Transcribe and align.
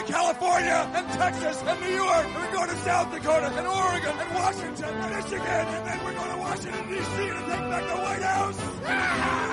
We're 0.00 0.06
going 0.06 0.12
to 0.12 0.18
California 0.18 0.90
and 0.94 1.06
Texas 1.08 1.62
and 1.62 1.80
New 1.82 1.94
York. 1.94 2.24
And 2.24 2.34
we're 2.34 2.52
going 2.52 2.70
to 2.70 2.76
South 2.76 3.12
Dakota 3.12 3.52
and 3.54 3.66
Oregon 3.66 4.18
and 4.18 4.34
Washington 4.34 4.88
and 4.88 5.14
Michigan. 5.14 5.40
And 5.44 5.86
then 5.86 6.04
we're 6.04 6.14
going 6.14 6.30
to 6.30 6.38
Washington, 6.38 6.88
D.C. 6.88 7.16
to 7.16 7.34
take 7.34 7.46
back 7.46 7.86
the 7.86 7.96
White 7.96 8.22
House. 8.22 8.56
Ah! 8.86 9.52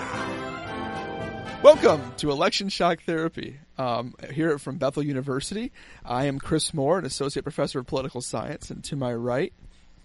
Welcome 1.64 2.14
to 2.18 2.32
Election 2.32 2.70
Shock 2.70 3.04
Therapy. 3.04 3.60
Um, 3.78 4.16
here 4.32 4.58
from 4.58 4.78
Bethel 4.78 5.04
University, 5.04 5.74
I 6.06 6.26
am 6.26 6.40
Chris 6.40 6.74
Moore, 6.74 7.00
an 7.00 7.06
associate 7.06 7.44
professor 7.44 7.80
of 7.80 7.88
political 7.88 8.22
science, 8.22 8.72
and 8.72 8.82
to 8.86 8.96
my 8.96 9.14
right 9.14 9.52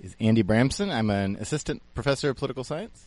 is 0.01 0.17
Andy 0.19 0.43
Bramson. 0.43 0.93
I'm 0.93 1.11
an 1.11 1.37
assistant 1.37 1.83
professor 1.95 2.31
of 2.31 2.37
political 2.37 2.65
science. 2.65 3.05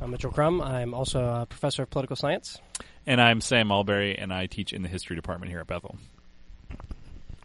I'm 0.00 0.10
Mitchell 0.10 0.32
Crum. 0.32 0.62
I'm 0.62 0.94
also 0.94 1.22
a 1.22 1.44
professor 1.44 1.82
of 1.82 1.90
political 1.90 2.16
science. 2.16 2.58
And 3.06 3.20
I'm 3.20 3.42
Sam 3.42 3.66
Mulberry, 3.66 4.16
and 4.16 4.32
I 4.32 4.46
teach 4.46 4.72
in 4.72 4.80
the 4.80 4.88
history 4.88 5.16
department 5.16 5.50
here 5.50 5.60
at 5.60 5.66
Bethel. 5.66 5.98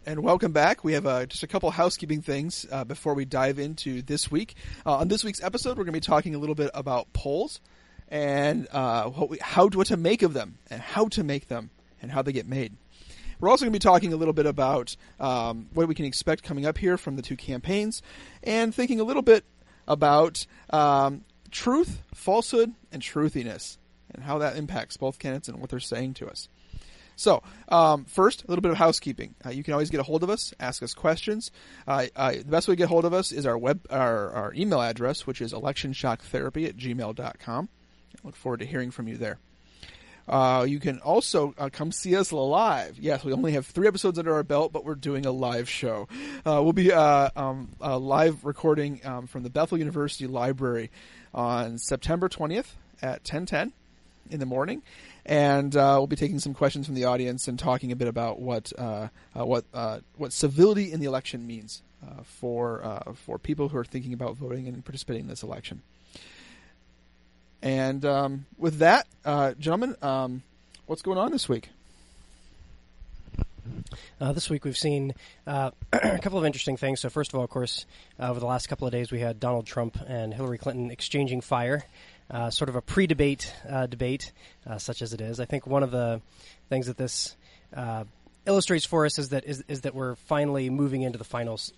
And 0.08 0.22
welcome 0.22 0.52
back. 0.52 0.84
We 0.84 0.94
have 0.94 1.04
uh, 1.04 1.26
just 1.26 1.42
a 1.42 1.46
couple 1.46 1.70
housekeeping 1.70 2.22
things 2.22 2.64
uh, 2.72 2.82
before 2.82 3.12
we 3.12 3.26
dive 3.26 3.58
into 3.58 4.00
this 4.00 4.30
week. 4.30 4.54
Uh, 4.86 4.96
on 4.96 5.08
this 5.08 5.22
week's 5.22 5.42
episode, 5.42 5.72
we're 5.76 5.84
going 5.84 5.92
to 5.92 6.00
be 6.00 6.00
talking 6.00 6.34
a 6.34 6.38
little 6.38 6.54
bit 6.54 6.70
about 6.72 7.12
polls 7.12 7.60
and 8.08 8.66
uh, 8.72 9.04
what 9.10 9.28
we, 9.28 9.36
how 9.42 9.68
what 9.68 9.88
to 9.88 9.98
make 9.98 10.22
of 10.22 10.32
them 10.32 10.56
and 10.70 10.80
how 10.80 11.08
to 11.08 11.22
make 11.22 11.48
them 11.48 11.68
and 12.00 12.10
how 12.10 12.22
they 12.22 12.32
get 12.32 12.46
made. 12.46 12.72
We're 13.38 13.50
also 13.50 13.66
going 13.66 13.72
to 13.74 13.78
be 13.78 13.82
talking 13.82 14.14
a 14.14 14.16
little 14.16 14.32
bit 14.32 14.46
about 14.46 14.96
um, 15.20 15.68
what 15.74 15.86
we 15.86 15.94
can 15.94 16.06
expect 16.06 16.42
coming 16.42 16.64
up 16.64 16.78
here 16.78 16.96
from 16.96 17.16
the 17.16 17.22
two 17.22 17.36
campaigns, 17.36 18.00
and 18.42 18.74
thinking 18.74 19.00
a 19.00 19.04
little 19.04 19.20
bit 19.20 19.44
about 19.86 20.46
um, 20.70 21.22
truth, 21.50 22.00
falsehood, 22.14 22.72
and 22.90 23.02
truthiness, 23.02 23.76
and 24.14 24.24
how 24.24 24.38
that 24.38 24.56
impacts 24.56 24.96
both 24.96 25.18
candidates 25.18 25.48
and 25.48 25.60
what 25.60 25.68
they're 25.68 25.80
saying 25.80 26.14
to 26.14 26.30
us. 26.30 26.48
So, 27.18 27.42
um, 27.68 28.04
first, 28.04 28.44
a 28.44 28.46
little 28.46 28.62
bit 28.62 28.70
of 28.70 28.76
housekeeping. 28.76 29.34
Uh, 29.44 29.50
you 29.50 29.64
can 29.64 29.74
always 29.74 29.90
get 29.90 29.98
a 29.98 30.04
hold 30.04 30.22
of 30.22 30.30
us, 30.30 30.54
ask 30.60 30.84
us 30.84 30.94
questions. 30.94 31.50
Uh, 31.84 32.06
uh, 32.14 32.30
the 32.30 32.44
best 32.44 32.68
way 32.68 32.72
to 32.72 32.76
get 32.76 32.84
a 32.84 32.88
hold 32.88 33.04
of 33.04 33.12
us 33.12 33.32
is 33.32 33.44
our 33.44 33.58
web, 33.58 33.84
our, 33.90 34.30
our 34.30 34.54
email 34.54 34.80
address, 34.80 35.26
which 35.26 35.40
is 35.40 35.52
electionshocktherapy 35.52 36.68
at 36.68 36.76
gmail.com. 36.76 37.68
I 37.68 38.18
look 38.22 38.36
forward 38.36 38.60
to 38.60 38.66
hearing 38.66 38.92
from 38.92 39.08
you 39.08 39.16
there. 39.16 39.38
Uh, 40.28 40.64
you 40.68 40.78
can 40.78 41.00
also 41.00 41.54
uh, 41.58 41.70
come 41.72 41.90
see 41.90 42.14
us 42.14 42.32
live. 42.32 43.00
Yes, 43.00 43.24
we 43.24 43.32
only 43.32 43.52
have 43.52 43.66
three 43.66 43.88
episodes 43.88 44.16
under 44.16 44.34
our 44.34 44.44
belt, 44.44 44.72
but 44.72 44.84
we're 44.84 44.94
doing 44.94 45.26
a 45.26 45.32
live 45.32 45.68
show. 45.68 46.06
Uh, 46.46 46.62
we'll 46.62 46.72
be 46.72 46.92
uh, 46.92 47.30
um, 47.34 47.70
live 47.80 48.44
recording 48.44 49.00
um, 49.04 49.26
from 49.26 49.42
the 49.42 49.50
Bethel 49.50 49.76
University 49.76 50.28
Library 50.28 50.92
on 51.34 51.78
September 51.78 52.28
20th 52.28 52.74
at 53.02 53.24
10:10 53.24 53.72
in 54.30 54.40
the 54.40 54.46
morning, 54.46 54.82
and 55.28 55.76
uh, 55.76 55.94
we'll 55.98 56.08
be 56.08 56.16
taking 56.16 56.40
some 56.40 56.54
questions 56.54 56.86
from 56.86 56.96
the 56.96 57.04
audience 57.04 57.46
and 57.46 57.56
talking 57.56 57.92
a 57.92 57.96
bit 57.96 58.08
about 58.08 58.40
what 58.40 58.72
uh, 58.76 59.08
what 59.34 59.64
what 60.16 60.32
civility 60.32 60.90
in 60.90 60.98
the 60.98 61.06
election 61.06 61.46
means 61.46 61.82
for 62.24 63.02
for 63.14 63.38
people 63.38 63.68
who 63.68 63.78
are 63.78 63.84
thinking 63.84 64.12
about 64.12 64.36
voting 64.36 64.66
and 64.66 64.84
participating 64.84 65.22
in 65.22 65.28
this 65.28 65.44
election. 65.44 65.82
And 67.62 68.04
um, 68.04 68.46
with 68.56 68.78
that, 68.78 69.06
uh, 69.24 69.54
gentlemen, 69.54 69.96
um, 70.02 70.42
what's 70.86 71.02
going 71.02 71.18
on 71.18 71.32
this 71.32 71.48
week? 71.48 71.70
Uh, 74.20 74.32
this 74.32 74.48
week 74.48 74.64
we've 74.64 74.78
seen 74.78 75.14
uh, 75.46 75.70
a 75.92 76.18
couple 76.18 76.38
of 76.38 76.44
interesting 76.44 76.76
things. 76.76 77.00
So 77.00 77.10
first 77.10 77.32
of 77.32 77.38
all, 77.38 77.44
of 77.44 77.50
course, 77.50 77.84
uh, 78.18 78.30
over 78.30 78.40
the 78.40 78.46
last 78.46 78.68
couple 78.68 78.86
of 78.86 78.92
days 78.92 79.10
we 79.10 79.20
had 79.20 79.40
Donald 79.40 79.66
Trump 79.66 79.98
and 80.06 80.32
Hillary 80.32 80.58
Clinton 80.58 80.90
exchanging 80.90 81.40
fire, 81.40 81.84
uh, 82.30 82.50
sort 82.50 82.68
of 82.68 82.76
a 82.76 82.82
pre-debate 82.82 83.52
uh, 83.68 83.86
debate, 83.86 84.32
uh, 84.66 84.78
such 84.78 85.02
as 85.02 85.12
it 85.12 85.20
is. 85.20 85.40
I 85.40 85.44
think 85.44 85.66
one 85.66 85.82
of 85.82 85.90
the 85.90 86.20
things 86.68 86.86
that 86.86 86.96
this 86.96 87.36
illustrates 88.46 88.86
for 88.86 89.04
us 89.04 89.18
is 89.18 89.30
that 89.30 89.44
is, 89.44 89.64
is 89.68 89.82
that 89.82 89.94
we're 89.94 90.14
finally 90.14 90.70
moving 90.70 91.02
into 91.02 91.18
the 91.18 91.24
finals 91.24 91.72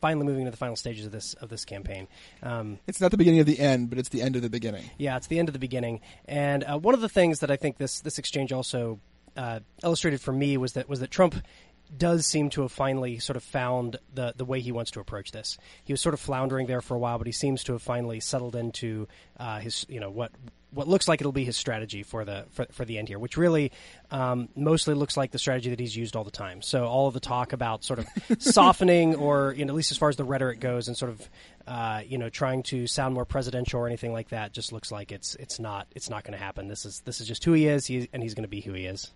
finally 0.00 0.26
moving 0.26 0.44
to 0.44 0.50
the 0.50 0.56
final 0.56 0.76
stages 0.76 1.06
of 1.06 1.12
this 1.12 1.34
of 1.34 1.48
this 1.48 1.64
campaign. 1.64 2.06
Um, 2.42 2.78
it's 2.86 3.00
not 3.00 3.10
the 3.10 3.16
beginning 3.16 3.40
of 3.40 3.46
the 3.46 3.58
end, 3.58 3.90
but 3.90 3.98
it's 3.98 4.08
the 4.08 4.22
end 4.22 4.36
of 4.36 4.42
the 4.42 4.50
beginning. 4.50 4.84
Yeah, 4.98 5.16
it's 5.16 5.26
the 5.26 5.38
end 5.38 5.48
of 5.48 5.52
the 5.52 5.58
beginning. 5.58 6.00
And 6.26 6.64
uh, 6.64 6.78
one 6.78 6.94
of 6.94 7.00
the 7.00 7.08
things 7.08 7.40
that 7.40 7.50
I 7.50 7.56
think 7.56 7.78
this 7.78 8.00
this 8.00 8.18
exchange 8.18 8.52
also 8.52 9.00
uh, 9.36 9.60
illustrated 9.82 10.20
for 10.20 10.32
me 10.32 10.56
was 10.56 10.74
that 10.74 10.88
was 10.88 11.00
that 11.00 11.10
Trump 11.10 11.34
does 11.96 12.26
seem 12.26 12.50
to 12.50 12.62
have 12.62 12.72
finally 12.72 13.18
sort 13.18 13.36
of 13.36 13.42
found 13.42 13.98
the 14.14 14.34
the 14.36 14.44
way 14.44 14.60
he 14.60 14.72
wants 14.72 14.90
to 14.92 15.00
approach 15.00 15.32
this. 15.32 15.58
He 15.84 15.92
was 15.92 16.00
sort 16.00 16.14
of 16.14 16.20
floundering 16.20 16.66
there 16.66 16.80
for 16.80 16.94
a 16.94 16.98
while, 16.98 17.18
but 17.18 17.26
he 17.26 17.32
seems 17.32 17.64
to 17.64 17.72
have 17.72 17.82
finally 17.82 18.20
settled 18.20 18.56
into 18.56 19.08
uh, 19.38 19.58
his 19.60 19.86
you 19.88 20.00
know 20.00 20.10
what 20.10 20.32
what 20.76 20.86
looks 20.88 21.08
like 21.08 21.20
it'll 21.20 21.32
be 21.32 21.44
his 21.44 21.56
strategy 21.56 22.02
for 22.02 22.24
the 22.24 22.44
for, 22.50 22.66
for 22.70 22.84
the 22.84 22.98
end 22.98 23.08
here, 23.08 23.18
which 23.18 23.36
really 23.36 23.72
um, 24.10 24.48
mostly 24.54 24.94
looks 24.94 25.16
like 25.16 25.30
the 25.30 25.38
strategy 25.38 25.70
that 25.70 25.80
he's 25.80 25.96
used 25.96 26.14
all 26.16 26.24
the 26.24 26.30
time. 26.30 26.60
So 26.60 26.84
all 26.84 27.08
of 27.08 27.14
the 27.14 27.20
talk 27.20 27.52
about 27.52 27.82
sort 27.82 27.98
of 27.98 28.06
softening, 28.38 29.14
or 29.14 29.54
you 29.56 29.64
know, 29.64 29.72
at 29.72 29.76
least 29.76 29.90
as 29.90 29.98
far 29.98 30.08
as 30.08 30.16
the 30.16 30.24
rhetoric 30.24 30.60
goes, 30.60 30.88
and 30.88 30.96
sort 30.96 31.10
of 31.10 31.30
uh, 31.66 32.02
you 32.06 32.18
know 32.18 32.28
trying 32.28 32.62
to 32.64 32.86
sound 32.86 33.14
more 33.14 33.24
presidential 33.24 33.80
or 33.80 33.86
anything 33.86 34.12
like 34.12 34.28
that, 34.28 34.52
just 34.52 34.72
looks 34.72 34.92
like 34.92 35.12
it's 35.12 35.34
it's 35.36 35.58
not 35.58 35.86
it's 35.94 36.10
not 36.10 36.24
going 36.24 36.38
to 36.38 36.44
happen. 36.44 36.68
This 36.68 36.84
is 36.84 37.00
this 37.00 37.20
is 37.20 37.26
just 37.26 37.44
who 37.44 37.54
he 37.54 37.66
is, 37.66 37.86
he, 37.86 38.08
and 38.12 38.22
he's 38.22 38.34
going 38.34 38.44
to 38.44 38.48
be 38.48 38.60
who 38.60 38.74
he 38.74 38.86
is. 38.86 39.12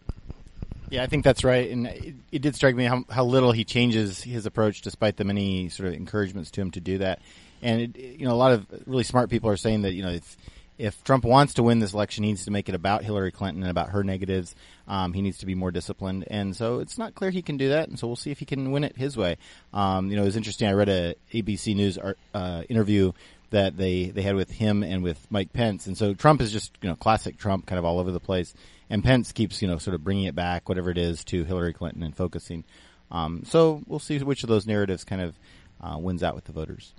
Yeah, 0.90 1.04
I 1.04 1.06
think 1.06 1.22
that's 1.22 1.44
right, 1.44 1.70
and 1.70 1.86
it, 1.86 2.14
it 2.32 2.42
did 2.42 2.56
strike 2.56 2.74
me 2.74 2.84
how, 2.84 3.04
how 3.08 3.24
little 3.24 3.52
he 3.52 3.64
changes 3.64 4.20
his 4.20 4.44
approach, 4.44 4.82
despite 4.82 5.16
the 5.16 5.24
many 5.24 5.68
sort 5.68 5.88
of 5.88 5.94
encouragements 5.94 6.50
to 6.52 6.60
him 6.60 6.72
to 6.72 6.80
do 6.80 6.98
that. 6.98 7.20
And 7.62 7.80
it, 7.80 7.96
you 7.96 8.26
know, 8.26 8.32
a 8.32 8.34
lot 8.34 8.52
of 8.52 8.66
really 8.86 9.04
smart 9.04 9.30
people 9.30 9.50
are 9.50 9.56
saying 9.56 9.82
that 9.82 9.92
you 9.92 10.02
know 10.02 10.10
if 10.10 10.36
if 10.78 11.04
Trump 11.04 11.24
wants 11.24 11.54
to 11.54 11.62
win 11.62 11.78
this 11.78 11.92
election, 11.92 12.24
he 12.24 12.30
needs 12.30 12.46
to 12.46 12.50
make 12.50 12.68
it 12.68 12.74
about 12.74 13.04
Hillary 13.04 13.30
Clinton 13.30 13.62
and 13.62 13.70
about 13.70 13.90
her 13.90 14.02
negatives. 14.02 14.56
Um, 14.88 15.12
he 15.12 15.22
needs 15.22 15.38
to 15.38 15.46
be 15.46 15.54
more 15.54 15.70
disciplined, 15.70 16.24
and 16.28 16.56
so 16.56 16.80
it's 16.80 16.98
not 16.98 17.14
clear 17.14 17.30
he 17.30 17.42
can 17.42 17.56
do 17.56 17.68
that. 17.68 17.88
And 17.88 17.96
so 17.96 18.08
we'll 18.08 18.16
see 18.16 18.32
if 18.32 18.40
he 18.40 18.44
can 18.44 18.72
win 18.72 18.82
it 18.82 18.96
his 18.96 19.16
way. 19.16 19.36
Um, 19.72 20.10
you 20.10 20.16
know, 20.16 20.22
it 20.22 20.26
was 20.26 20.36
interesting. 20.36 20.66
I 20.68 20.72
read 20.72 20.88
a 20.88 21.14
ABC 21.32 21.76
News 21.76 21.98
uh, 22.34 22.62
interview 22.68 23.12
that 23.50 23.76
they 23.76 24.06
they 24.06 24.22
had 24.22 24.34
with 24.34 24.50
him 24.50 24.82
and 24.82 25.04
with 25.04 25.24
Mike 25.30 25.52
Pence, 25.52 25.86
and 25.86 25.96
so 25.96 26.14
Trump 26.14 26.40
is 26.40 26.50
just 26.50 26.72
you 26.82 26.88
know 26.88 26.96
classic 26.96 27.36
Trump, 27.36 27.66
kind 27.66 27.78
of 27.78 27.84
all 27.84 28.00
over 28.00 28.10
the 28.10 28.18
place, 28.18 28.54
and 28.90 29.02
Pence 29.02 29.32
keeps 29.32 29.62
you 29.62 29.68
know 29.68 29.78
sort 29.78 29.94
of 29.94 30.04
bringing 30.04 30.24
it 30.24 30.34
back, 30.34 30.68
whatever 30.68 30.90
it 30.90 30.98
is, 30.98 31.24
to 31.24 31.44
Hillary 31.44 31.72
Clinton 31.72 32.02
and 32.02 32.14
focusing. 32.14 32.64
Um, 33.10 33.44
so 33.46 33.82
we'll 33.86 33.98
see 33.98 34.18
which 34.18 34.42
of 34.42 34.48
those 34.48 34.66
narratives 34.66 35.04
kind 35.04 35.22
of 35.22 35.38
uh, 35.80 35.96
wins 35.98 36.22
out 36.22 36.34
with 36.34 36.44
the 36.44 36.52
voters. 36.52 36.92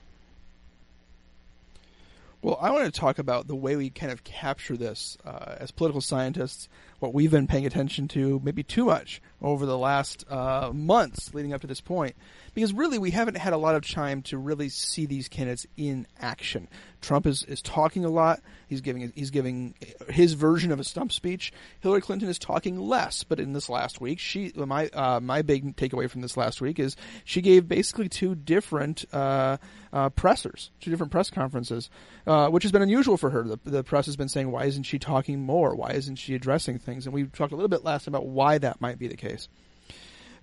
Well, 2.42 2.58
I 2.60 2.72
want 2.72 2.92
to 2.92 3.00
talk 3.00 3.20
about 3.20 3.48
the 3.48 3.56
way 3.56 3.76
we 3.76 3.92
kind 3.92 4.12
of 4.12 4.24
capture 4.24 4.76
this 4.76 5.16
uh, 5.24 5.56
as 5.60 5.70
political 5.70 6.02
scientists, 6.02 6.68
what 7.02 7.16
we've 7.16 7.32
been 7.32 7.48
paying 7.48 7.66
attention 7.66 8.08
to, 8.08 8.40
maybe 8.44 8.62
too 8.62 8.86
much, 8.86 9.24
over 9.42 9.66
the 9.66 9.78
last 9.78 10.24
uh, 10.30 10.70
months 10.72 11.34
leading 11.34 11.52
up 11.52 11.62
to 11.62 11.68
this 11.68 11.82
point. 11.82 12.16
Because 12.54 12.74
really, 12.74 13.00
we 13.00 13.10
haven't 13.10 13.38
had 13.38 13.54
a 13.54 13.58
lot 13.58 13.76
of 13.76 13.90
time 13.90 14.22
to 14.24 14.38
really 14.38 14.70
see 14.70 15.08
these 15.08 15.28
candidates 15.28 15.66
in 15.78 16.06
action. 16.20 16.68
Trump 17.02 17.26
is, 17.26 17.44
is 17.44 17.62
talking 17.62 18.06
a 18.06 18.10
lot. 18.10 18.42
He's 18.68 18.82
giving 18.82 19.12
he's 19.16 19.32
giving 19.32 19.74
his 20.10 20.34
version 20.34 20.72
of 20.72 20.80
a 20.80 20.84
stump 20.84 21.12
speech. 21.12 21.52
Hillary 21.80 22.02
Clinton 22.02 22.30
is 22.30 22.38
talking 22.38 22.80
less. 22.80 23.24
But 23.24 23.40
in 23.40 23.54
this 23.54 23.70
last 23.70 24.00
week, 24.00 24.20
she 24.20 24.52
my 24.56 24.88
uh, 24.90 25.20
my 25.20 25.42
big 25.42 25.76
takeaway 25.76 26.10
from 26.10 26.22
this 26.22 26.38
last 26.38 26.62
week 26.62 26.78
is 26.78 26.96
she 27.26 27.42
gave 27.42 27.68
basically 27.68 28.10
two 28.10 28.36
different 28.36 29.06
uh, 29.12 29.58
uh, 29.92 30.10
pressers, 30.10 30.72
two 30.80 30.92
different 30.92 31.12
press 31.12 31.30
conferences, 31.30 31.90
uh, 32.28 32.50
which 32.50 32.64
has 32.64 32.72
been 32.72 32.82
unusual 32.82 33.18
for 33.18 33.32
her. 33.32 33.44
The, 33.44 33.60
the 33.66 33.84
press 33.84 34.06
has 34.06 34.16
been 34.16 34.30
saying, 34.30 34.52
"Why 34.52 34.66
isn't 34.66 34.84
she 34.84 35.00
talking 35.00 35.40
more? 35.40 35.76
Why 35.76 35.92
isn't 35.92 36.18
she 36.18 36.36
addressing 36.36 36.78
things?" 36.80 36.91
And 36.92 37.14
we 37.14 37.26
talked 37.26 37.52
a 37.52 37.56
little 37.56 37.70
bit 37.70 37.84
last 37.84 38.08
about 38.08 38.26
why 38.26 38.58
that 38.58 38.82
might 38.82 39.00
be 39.00 39.08
the 39.08 39.18
case. 39.18 39.48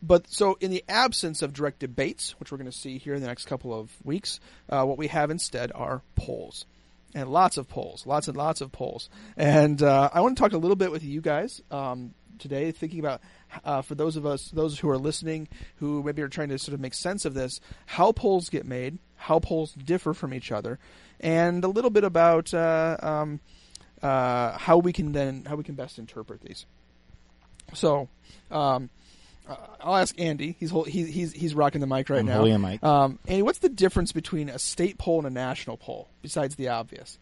But 0.03 0.29
so, 0.29 0.57
in 0.61 0.71
the 0.71 0.85
absence 0.89 1.43
of 1.43 1.53
direct 1.53 1.81
debates, 1.81 2.39
which 2.39 2.53
we're 2.53 2.59
going 2.59 2.71
to 2.71 2.77
see 2.77 2.99
here 2.99 3.15
in 3.15 3.21
the 3.21 3.27
next 3.27 3.47
couple 3.47 3.75
of 3.75 3.91
weeks, 4.05 4.39
uh, 4.69 4.85
what 4.85 4.99
we 4.99 5.09
have 5.09 5.31
instead 5.31 5.73
are 5.75 6.03
polls. 6.15 6.67
And 7.15 7.31
lots 7.31 7.57
of 7.57 7.69
polls, 7.69 8.07
lots 8.07 8.29
and 8.29 8.37
lots 8.37 8.61
of 8.61 8.71
polls. 8.71 9.09
And 9.37 9.83
uh, 9.83 10.11
I 10.13 10.21
want 10.21 10.37
to 10.37 10.43
talk 10.43 10.53
a 10.53 10.59
little 10.59 10.77
bit 10.77 10.93
with 10.93 11.03
you 11.03 11.21
guys 11.21 11.63
um, 11.71 12.15
today, 12.39 12.71
thinking 12.71 13.01
about 13.01 13.23
uh, 13.65 13.83
for 13.83 13.95
those 13.95 14.17
of 14.17 14.27
us, 14.27 14.51
those 14.51 14.79
who 14.79 14.89
are 14.91 14.99
listening, 14.99 15.49
who 15.77 16.03
maybe 16.03 16.23
are 16.23 16.29
trying 16.29 16.51
to 16.51 16.59
sort 16.59 16.75
of 16.75 16.81
make 16.81 16.95
sense 16.95 17.25
of 17.25 17.35
this, 17.35 17.61
how 17.87 18.13
polls 18.13 18.51
get 18.51 18.67
made, 18.67 18.99
how 19.17 19.39
polls 19.41 19.73
differ 19.73 20.15
from 20.15 20.33
each 20.33 20.53
other, 20.53 20.79
and 21.21 21.65
a 21.65 21.69
little 21.69 21.91
bit 21.91 22.05
about 22.05 22.53
uh, 22.55 22.97
um, 23.01 23.41
uh, 24.03 24.57
how 24.59 24.79
we 24.79 24.93
can 24.93 25.13
then 25.13 25.45
how 25.45 25.57
we 25.57 25.65
can 25.65 25.75
best 25.75 25.99
interpret 25.99 26.41
these. 26.41 26.67
So, 27.75 28.09
um, 28.51 28.91
uh, 29.49 29.57
I'll 29.81 29.97
ask 29.97 30.19
Andy. 30.19 30.57
He's 30.59 30.71
he's 30.87 31.09
he's 31.09 31.33
he's 31.33 31.55
rocking 31.55 31.81
the 31.81 31.87
mic 31.87 32.09
right 32.11 32.21
I'm 32.21 32.27
now. 32.27 32.35
Holding 32.37 32.55
a 32.55 32.59
mic. 32.59 32.83
Um, 32.83 33.19
Andy, 33.27 33.43
what's 33.43 33.59
the 33.59 33.69
difference 33.69 34.13
between 34.13 34.49
a 34.49 34.59
state 34.59 34.99
poll 34.99 35.19
and 35.19 35.27
a 35.27 35.31
national 35.31 35.77
poll 35.77 36.09
besides 36.23 36.57
the 36.57 36.69
obvious? 36.69 37.19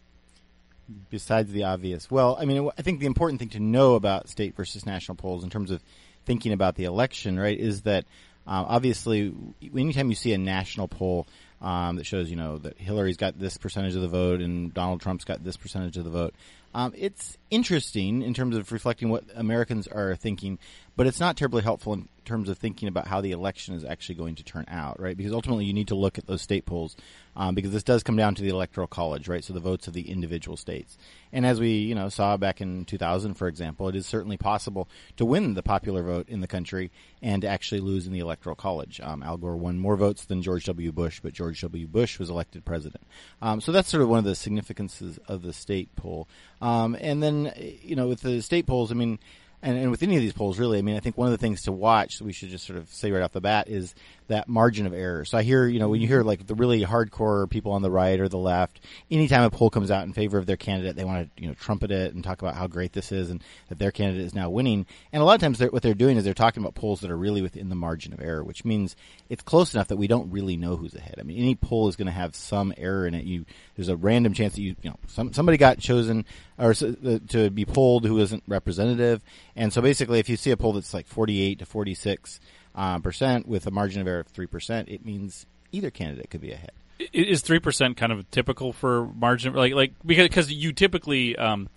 Besides 1.09 1.51
the 1.51 1.65
obvious, 1.65 2.09
well, 2.09 2.37
I 2.39 2.45
mean, 2.45 2.69
I 2.77 2.81
think 2.81 3.01
the 3.01 3.07
important 3.07 3.39
thing 3.39 3.49
to 3.49 3.59
know 3.59 3.95
about 3.95 4.29
state 4.29 4.55
versus 4.55 4.85
national 4.85 5.15
polls 5.15 5.43
in 5.43 5.49
terms 5.49 5.69
of 5.69 5.83
thinking 6.25 6.53
about 6.53 6.75
the 6.75 6.85
election, 6.85 7.37
right, 7.37 7.59
is 7.59 7.81
that 7.81 8.05
uh, 8.47 8.63
obviously, 8.65 9.33
anytime 9.75 10.07
you 10.09 10.15
see 10.15 10.31
a 10.31 10.37
national 10.37 10.87
poll 10.87 11.27
um, 11.61 11.95
that 11.95 12.05
shows, 12.05 12.29
you 12.29 12.35
know, 12.35 12.57
that 12.59 12.77
Hillary's 12.77 13.17
got 13.17 13.39
this 13.39 13.57
percentage 13.57 13.95
of 13.95 14.01
the 14.01 14.07
vote 14.07 14.41
and 14.41 14.73
Donald 14.73 15.01
Trump's 15.01 15.25
got 15.25 15.43
this 15.43 15.57
percentage 15.57 15.97
of 15.97 16.03
the 16.03 16.09
vote, 16.09 16.33
um, 16.73 16.93
it's 16.95 17.37
interesting 17.49 18.21
in 18.21 18.33
terms 18.33 18.55
of 18.55 18.71
reflecting 18.71 19.09
what 19.09 19.23
Americans 19.35 19.87
are 19.87 20.15
thinking, 20.15 20.59
but 20.95 21.07
it's 21.07 21.19
not 21.19 21.35
terribly 21.35 21.63
helpful 21.63 21.93
in 21.93 22.07
terms 22.27 22.49
of 22.49 22.57
thinking 22.57 22.87
about 22.87 23.07
how 23.07 23.21
the 23.21 23.31
election 23.31 23.73
is 23.73 23.83
actually 23.83 24.15
going 24.15 24.35
to 24.35 24.43
turn 24.43 24.65
out, 24.67 24.99
right? 24.99 25.17
Because 25.17 25.33
ultimately 25.33 25.65
you 25.65 25.73
need 25.73 25.87
to 25.87 25.95
look 25.95 26.17
at 26.17 26.27
those 26.27 26.41
state 26.41 26.65
polls 26.65 26.95
um, 27.35 27.55
because 27.55 27.71
this 27.71 27.83
does 27.83 28.03
come 28.03 28.15
down 28.15 28.35
to 28.35 28.41
the 28.41 28.49
electoral 28.49 28.87
college, 28.87 29.27
right? 29.27 29.43
So 29.43 29.53
the 29.53 29.59
votes 29.59 29.87
of 29.87 29.93
the 29.93 30.09
individual 30.09 30.57
states. 30.57 30.97
And 31.31 31.45
as 31.45 31.59
we, 31.59 31.69
you 31.69 31.95
know, 31.95 32.09
saw 32.09 32.35
back 32.37 32.61
in 32.61 32.85
2000, 32.85 33.35
for 33.35 33.47
example, 33.47 33.87
it 33.87 33.95
is 33.95 34.05
certainly 34.05 34.37
possible 34.37 34.89
to 35.15 35.25
win 35.25 35.53
the 35.53 35.63
popular 35.63 36.03
vote 36.03 36.27
in 36.29 36.41
the 36.41 36.47
country 36.47 36.91
and 37.21 37.41
to 37.43 37.47
actually 37.47 37.81
lose 37.81 38.05
in 38.05 38.13
the 38.13 38.19
electoral 38.19 38.55
college. 38.55 38.99
Um, 39.01 39.23
Al 39.23 39.37
Gore 39.37 39.55
won 39.55 39.79
more 39.79 39.95
votes 39.95 40.25
than 40.25 40.41
George 40.41 40.65
W. 40.65 40.91
Bush, 40.91 41.19
but 41.21 41.33
George 41.33 41.61
W. 41.61 41.87
Bush 41.87 42.19
was 42.19 42.29
elected 42.29 42.65
president. 42.65 43.03
Um, 43.41 43.61
so 43.61 43.71
that's 43.71 43.89
sort 43.89 44.03
of 44.03 44.09
one 44.09 44.19
of 44.19 44.25
the 44.25 44.35
significances 44.35 45.17
of 45.27 45.41
the 45.41 45.53
state 45.53 45.95
poll. 45.95 46.27
Um, 46.61 46.97
and 46.99 47.23
then, 47.23 47.53
you 47.81 47.95
know, 47.95 48.07
with 48.07 48.21
the 48.21 48.41
state 48.41 48.67
polls, 48.67 48.91
I 48.91 48.95
mean, 48.95 49.19
and, 49.61 49.77
and 49.77 49.91
with 49.91 50.03
any 50.03 50.15
of 50.15 50.21
these 50.21 50.33
polls, 50.33 50.59
really, 50.59 50.77
I 50.77 50.81
mean, 50.81 50.95
I 50.95 50.99
think 50.99 51.17
one 51.17 51.27
of 51.27 51.31
the 51.31 51.37
things 51.37 51.63
to 51.63 51.71
watch 51.71 52.19
that 52.19 52.25
we 52.25 52.33
should 52.33 52.49
just 52.49 52.65
sort 52.65 52.77
of 52.77 52.89
say 52.89 53.11
right 53.11 53.23
off 53.23 53.31
the 53.31 53.41
bat 53.41 53.67
is 53.67 53.95
that 54.27 54.47
margin 54.47 54.85
of 54.85 54.93
error. 54.93 55.25
So 55.25 55.37
I 55.37 55.43
hear, 55.43 55.67
you 55.67 55.79
know, 55.79 55.89
when 55.89 56.01
you 56.01 56.07
hear 56.07 56.23
like 56.23 56.45
the 56.45 56.55
really 56.55 56.83
hardcore 56.83 57.49
people 57.49 57.71
on 57.71 57.81
the 57.81 57.91
right 57.91 58.19
or 58.19 58.27
the 58.27 58.37
left, 58.37 58.79
anytime 59.09 59.43
a 59.43 59.49
poll 59.49 59.69
comes 59.69 59.91
out 59.91 60.05
in 60.05 60.13
favor 60.13 60.37
of 60.37 60.45
their 60.45 60.57
candidate, 60.57 60.95
they 60.95 61.05
want 61.05 61.35
to, 61.35 61.41
you 61.41 61.47
know, 61.47 61.53
trumpet 61.55 61.91
it 61.91 62.13
and 62.13 62.23
talk 62.23 62.41
about 62.41 62.55
how 62.55 62.67
great 62.67 62.93
this 62.93 63.11
is 63.11 63.29
and 63.29 63.43
that 63.69 63.79
their 63.79 63.91
candidate 63.91 64.25
is 64.25 64.35
now 64.35 64.49
winning. 64.49 64.85
And 65.11 65.21
a 65.21 65.25
lot 65.25 65.35
of 65.35 65.41
times 65.41 65.59
they're, 65.59 65.69
what 65.69 65.81
they're 65.81 65.93
doing 65.93 66.17
is 66.17 66.23
they're 66.23 66.33
talking 66.33 66.61
about 66.61 66.75
polls 66.75 67.01
that 67.01 67.11
are 67.11 67.17
really 67.17 67.41
within 67.41 67.69
the 67.69 67.75
margin 67.75 68.13
of 68.13 68.21
error, 68.21 68.43
which 68.43 68.65
means 68.65 68.95
it's 69.29 69.43
close 69.43 69.73
enough 69.73 69.87
that 69.87 69.97
we 69.97 70.07
don't 70.07 70.31
really 70.31 70.57
know 70.57 70.75
who's 70.75 70.95
ahead. 70.95 71.15
I 71.19 71.23
mean, 71.23 71.37
any 71.39 71.55
poll 71.55 71.87
is 71.87 71.95
going 71.95 72.07
to 72.07 72.11
have 72.11 72.35
some 72.35 72.73
error 72.77 73.07
in 73.07 73.13
it. 73.13 73.25
You, 73.25 73.45
there's 73.75 73.89
a 73.89 73.97
random 73.97 74.33
chance 74.33 74.55
that 74.55 74.61
you, 74.61 74.75
you 74.81 74.89
know, 74.89 74.97
some, 75.07 75.33
somebody 75.33 75.57
got 75.57 75.79
chosen 75.79 76.25
or 76.59 76.71
uh, 76.71 77.19
to 77.29 77.49
be 77.49 77.65
polled 77.65 78.05
who 78.05 78.19
isn't 78.19 78.43
representative. 78.47 79.23
And 79.55 79.71
so 79.71 79.81
basically 79.81 80.19
if 80.19 80.29
you 80.29 80.37
see 80.37 80.51
a 80.51 80.57
poll 80.57 80.73
that's 80.73 80.93
like 80.93 81.07
48 81.07 81.59
to 81.59 81.65
46, 81.65 82.39
uh, 82.77 82.99
percent 82.99 83.47
with 83.47 83.67
a 83.67 83.71
margin 83.71 83.99
of 84.01 84.07
error 84.07 84.21
of 84.21 84.27
three 84.27 84.47
percent, 84.47 84.87
it 84.87 85.03
means 85.03 85.45
either 85.73 85.89
candidate 85.89 86.29
could 86.29 86.41
be 86.41 86.51
ahead. 86.53 86.71
Is 87.11 87.41
three 87.41 87.59
percent 87.59 87.97
kind 87.97 88.11
of 88.11 88.29
typical 88.31 88.71
for 88.71 89.07
margin? 89.07 89.53
Like, 89.53 89.73
like 89.73 89.93
because 90.05 90.27
because 90.29 90.51
you 90.51 90.71
typically, 90.71 91.35
um, 91.35 91.67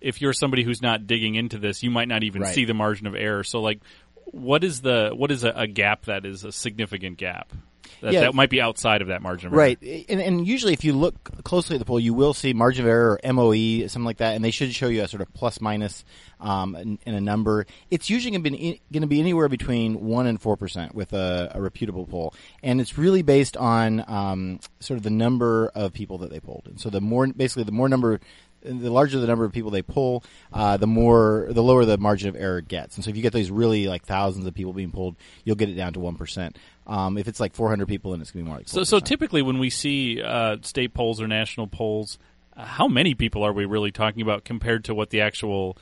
if 0.00 0.20
you're 0.20 0.32
somebody 0.32 0.64
who's 0.64 0.82
not 0.82 1.06
digging 1.06 1.34
into 1.34 1.58
this, 1.58 1.82
you 1.82 1.90
might 1.90 2.08
not 2.08 2.22
even 2.24 2.42
Right. 2.42 2.54
see 2.54 2.64
the 2.64 2.74
margin 2.74 3.06
of 3.06 3.14
error. 3.14 3.44
So, 3.44 3.60
like, 3.60 3.80
what 4.26 4.64
is 4.64 4.80
the 4.80 5.12
what 5.14 5.30
is 5.30 5.44
a, 5.44 5.50
a 5.50 5.66
gap 5.66 6.06
that 6.06 6.26
is 6.26 6.44
a 6.44 6.52
significant 6.52 7.16
gap 7.16 7.52
that, 8.02 8.12
Yeah. 8.12 8.20
that 8.20 8.34
might 8.34 8.50
be 8.50 8.60
outside 8.60 9.02
of 9.02 9.08
that 9.08 9.22
margin 9.22 9.48
of 9.48 9.52
error? 9.52 9.60
Right, 9.60 9.78
and, 10.08 10.20
and 10.20 10.46
usually 10.46 10.72
if 10.72 10.84
you 10.84 10.92
look 10.92 11.42
closely 11.44 11.76
at 11.76 11.78
the 11.78 11.84
poll, 11.84 12.00
you 12.00 12.14
will 12.14 12.34
see 12.34 12.52
margin 12.52 12.84
of 12.84 12.88
error 12.88 13.18
or 13.22 13.32
MOE, 13.32 13.86
something 13.86 14.04
like 14.04 14.18
that, 14.18 14.34
and 14.36 14.44
they 14.44 14.50
should 14.50 14.74
show 14.74 14.88
you 14.88 15.02
a 15.02 15.08
sort 15.08 15.20
of 15.22 15.32
plus 15.34 15.60
minus 15.60 16.04
um, 16.40 16.76
in, 16.76 16.98
in 17.06 17.14
a 17.14 17.20
number. 17.20 17.66
It's 17.90 18.10
usually 18.10 18.30
going 18.36 18.44
to 18.44 18.50
be 18.50 18.80
going 18.92 19.02
to 19.02 19.06
be 19.06 19.20
anywhere 19.20 19.48
between 19.48 20.06
one 20.06 20.26
and 20.26 20.40
four 20.40 20.56
percent 20.56 20.94
with 20.94 21.12
a, 21.12 21.52
a 21.54 21.60
reputable 21.60 22.06
poll, 22.06 22.34
and 22.62 22.80
it's 22.80 22.98
really 22.98 23.22
based 23.22 23.56
on 23.56 24.04
um, 24.08 24.60
sort 24.80 24.96
of 24.98 25.02
the 25.02 25.10
number 25.10 25.70
of 25.74 25.92
people 25.92 26.18
that 26.18 26.30
they 26.30 26.40
polled. 26.40 26.64
And 26.66 26.80
so 26.80 26.90
the 26.90 27.00
more, 27.00 27.26
basically, 27.26 27.64
the 27.64 27.72
more 27.72 27.88
number. 27.88 28.20
The 28.62 28.90
larger 28.90 29.20
the 29.20 29.28
number 29.28 29.44
of 29.44 29.52
people 29.52 29.70
they 29.70 29.82
pull, 29.82 30.24
uh, 30.52 30.76
the 30.76 30.88
more, 30.88 31.46
the 31.50 31.62
lower 31.62 31.84
the 31.84 31.98
margin 31.98 32.30
of 32.30 32.34
error 32.34 32.60
gets. 32.60 32.96
And 32.96 33.04
so 33.04 33.10
if 33.10 33.16
you 33.16 33.22
get 33.22 33.32
these 33.32 33.48
really 33.48 33.86
like 33.86 34.04
thousands 34.04 34.44
of 34.44 34.54
people 34.54 34.72
being 34.72 34.90
pulled, 34.90 35.14
you'll 35.44 35.54
get 35.54 35.68
it 35.68 35.74
down 35.74 35.92
to 35.92 36.00
one 36.00 36.16
percent. 36.16 36.58
Um, 36.86 37.18
if 37.18 37.26
it's 37.26 37.40
like 37.40 37.54
400 37.54 37.88
people, 37.88 38.12
then 38.12 38.20
it's 38.20 38.30
going 38.30 38.44
to 38.44 38.44
be 38.44 38.48
more 38.48 38.58
like 38.58 38.68
So, 38.68 38.84
so 38.84 39.00
typically 39.00 39.42
when 39.42 39.58
we 39.58 39.70
see 39.70 40.22
uh, 40.22 40.58
state 40.62 40.94
polls 40.94 41.20
or 41.20 41.26
national 41.26 41.66
polls, 41.66 42.18
uh, 42.56 42.64
how 42.64 42.86
many 42.86 43.14
people 43.14 43.42
are 43.42 43.52
we 43.52 43.64
really 43.64 43.90
talking 43.90 44.22
about 44.22 44.44
compared 44.44 44.84
to 44.84 44.94
what 44.94 45.10
the 45.10 45.20
actual 45.20 45.76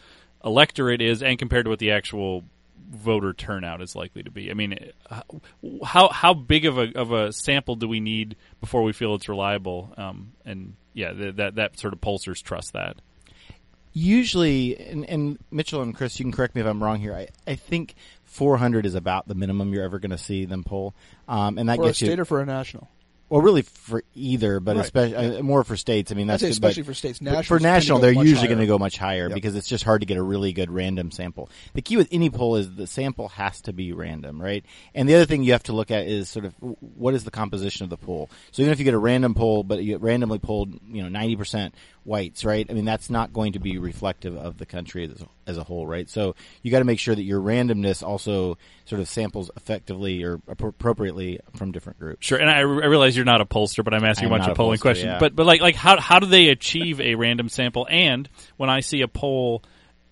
electorate 0.44 1.02
is, 1.02 1.22
and 1.22 1.38
compared 1.38 1.66
to 1.66 1.70
what 1.70 1.78
the 1.78 1.90
actual 1.90 2.44
voter 2.90 3.32
turnout 3.32 3.82
is 3.82 3.94
likely 3.94 4.22
to 4.22 4.30
be? 4.30 4.50
I 4.50 4.54
mean, 4.54 4.78
uh, 5.10 5.22
how 5.84 6.08
how 6.08 6.32
big 6.32 6.64
of 6.64 6.78
a 6.78 6.92
of 6.96 7.12
a 7.12 7.32
sample 7.32 7.76
do 7.76 7.86
we 7.86 8.00
need 8.00 8.36
before 8.60 8.82
we 8.82 8.92
feel 8.92 9.14
it's 9.14 9.28
reliable? 9.28 9.92
Um, 9.96 10.32
and 10.44 10.74
yeah, 10.94 11.12
th- 11.12 11.36
that 11.36 11.56
that 11.56 11.78
sort 11.78 11.92
of 11.92 12.00
pollsters 12.00 12.42
trust 12.42 12.72
that. 12.72 12.96
Usually, 13.94 14.76
and, 14.76 15.08
and 15.08 15.38
Mitchell 15.50 15.80
and 15.80 15.94
Chris, 15.94 16.18
you 16.18 16.24
can 16.24 16.32
correct 16.32 16.54
me 16.54 16.60
if 16.60 16.66
I'm 16.66 16.82
wrong 16.82 17.00
here. 17.00 17.14
I, 17.14 17.28
I 17.46 17.54
think 17.54 17.94
400 18.24 18.84
is 18.84 18.94
about 18.94 19.26
the 19.28 19.34
minimum 19.34 19.72
you're 19.72 19.84
ever 19.84 19.98
going 19.98 20.10
to 20.10 20.18
see 20.18 20.44
them 20.44 20.64
pull, 20.64 20.94
um, 21.28 21.56
and 21.56 21.68
that 21.70 21.78
gets 21.78 22.00
you- 22.02 22.06
for 22.08 22.10
a 22.10 22.10
state 22.10 22.16
you. 22.16 22.22
or 22.22 22.24
for 22.26 22.40
a 22.40 22.46
national. 22.46 22.88
well, 23.30 23.40
really 23.40 23.62
for 23.62 24.04
either, 24.14 24.60
but 24.60 24.76
Right. 24.76 24.84
especially 24.84 25.38
uh, 25.38 25.42
more 25.42 25.64
for 25.64 25.76
states. 25.76 26.12
I 26.12 26.14
mean, 26.14 26.26
that's 26.26 26.42
especially 26.42 26.82
but- 26.82 26.88
for 26.88 26.94
states. 26.94 27.20
Nationals 27.22 27.46
for 27.46 27.58
national, 27.58 27.98
they're 28.00 28.12
usually 28.12 28.48
going 28.48 28.60
to 28.60 28.66
go 28.66 28.78
much 28.78 28.98
higher 28.98 29.28
Yep. 29.28 29.34
because 29.34 29.56
it's 29.56 29.66
just 29.66 29.82
hard 29.82 30.02
to 30.02 30.06
get 30.06 30.18
a 30.18 30.22
really 30.22 30.52
good 30.52 30.70
random 30.70 31.10
sample. 31.10 31.48
The 31.72 31.80
key 31.82 31.96
with 31.96 32.08
any 32.12 32.28
poll 32.30 32.56
is 32.56 32.74
the 32.74 32.86
sample 32.86 33.28
has 33.30 33.60
to 33.62 33.72
be 33.72 33.92
random, 33.92 34.40
right? 34.40 34.64
And 34.94 35.08
the 35.08 35.14
other 35.14 35.24
thing 35.24 35.42
you 35.42 35.52
have 35.52 35.62
to 35.64 35.72
look 35.72 35.90
at 35.90 36.06
is 36.06 36.28
sort 36.28 36.44
of 36.44 36.54
what 36.60 37.14
is 37.14 37.24
the 37.24 37.30
composition 37.30 37.84
of 37.84 37.90
the 37.90 37.96
poll. 37.96 38.28
So 38.52 38.62
even 38.62 38.72
if 38.72 38.78
you 38.78 38.84
get 38.84 38.94
a 38.94 38.98
random 38.98 39.34
poll, 39.34 39.62
but 39.64 39.78
you 39.82 39.92
get 39.94 40.02
randomly 40.02 40.38
polled, 40.38 40.74
you 40.86 41.02
know, 41.02 41.08
ninety 41.08 41.34
percent 41.34 41.74
whites, 42.04 42.44
right? 42.44 42.66
I 42.68 42.72
mean, 42.72 42.84
that's 42.84 43.10
not 43.10 43.32
going 43.32 43.54
to 43.54 43.58
be 43.58 43.78
reflective 43.78 44.36
of 44.36 44.58
the 44.58 44.66
country 44.66 45.04
as, 45.04 45.24
as 45.46 45.56
a 45.56 45.64
whole, 45.64 45.86
right? 45.86 46.08
So 46.08 46.34
you 46.62 46.70
got 46.70 46.80
to 46.80 46.84
make 46.84 46.98
sure 46.98 47.14
that 47.14 47.22
your 47.22 47.40
randomness 47.40 48.02
also 48.02 48.58
sort 48.84 49.00
of 49.00 49.08
samples 49.08 49.50
effectively 49.56 50.22
or 50.22 50.40
appropriately 50.48 51.40
from 51.56 51.72
different 51.72 51.98
groups. 51.98 52.26
Sure, 52.26 52.38
and 52.38 52.50
I, 52.50 52.58
I 52.58 52.62
realize 52.62 53.16
you're 53.16 53.24
not 53.24 53.40
a 53.40 53.46
pollster, 53.46 53.84
but 53.84 53.94
I'm 53.94 54.04
asking 54.04 54.26
I'm 54.26 54.34
a 54.34 54.38
bunch 54.38 54.50
of 54.50 54.56
polling 54.56 54.78
pollster, 54.78 54.82
questions. 54.82 55.06
yeah. 55.06 55.18
But 55.18 55.34
but 55.34 55.46
like 55.46 55.60
like 55.60 55.74
how 55.74 55.98
how 56.00 56.18
do 56.18 56.26
they 56.26 56.48
achieve 56.48 57.00
a 57.00 57.14
random 57.14 57.48
sample? 57.48 57.86
And 57.90 58.28
when 58.56 58.70
I 58.70 58.80
see 58.80 59.00
a 59.00 59.08
poll, 59.08 59.62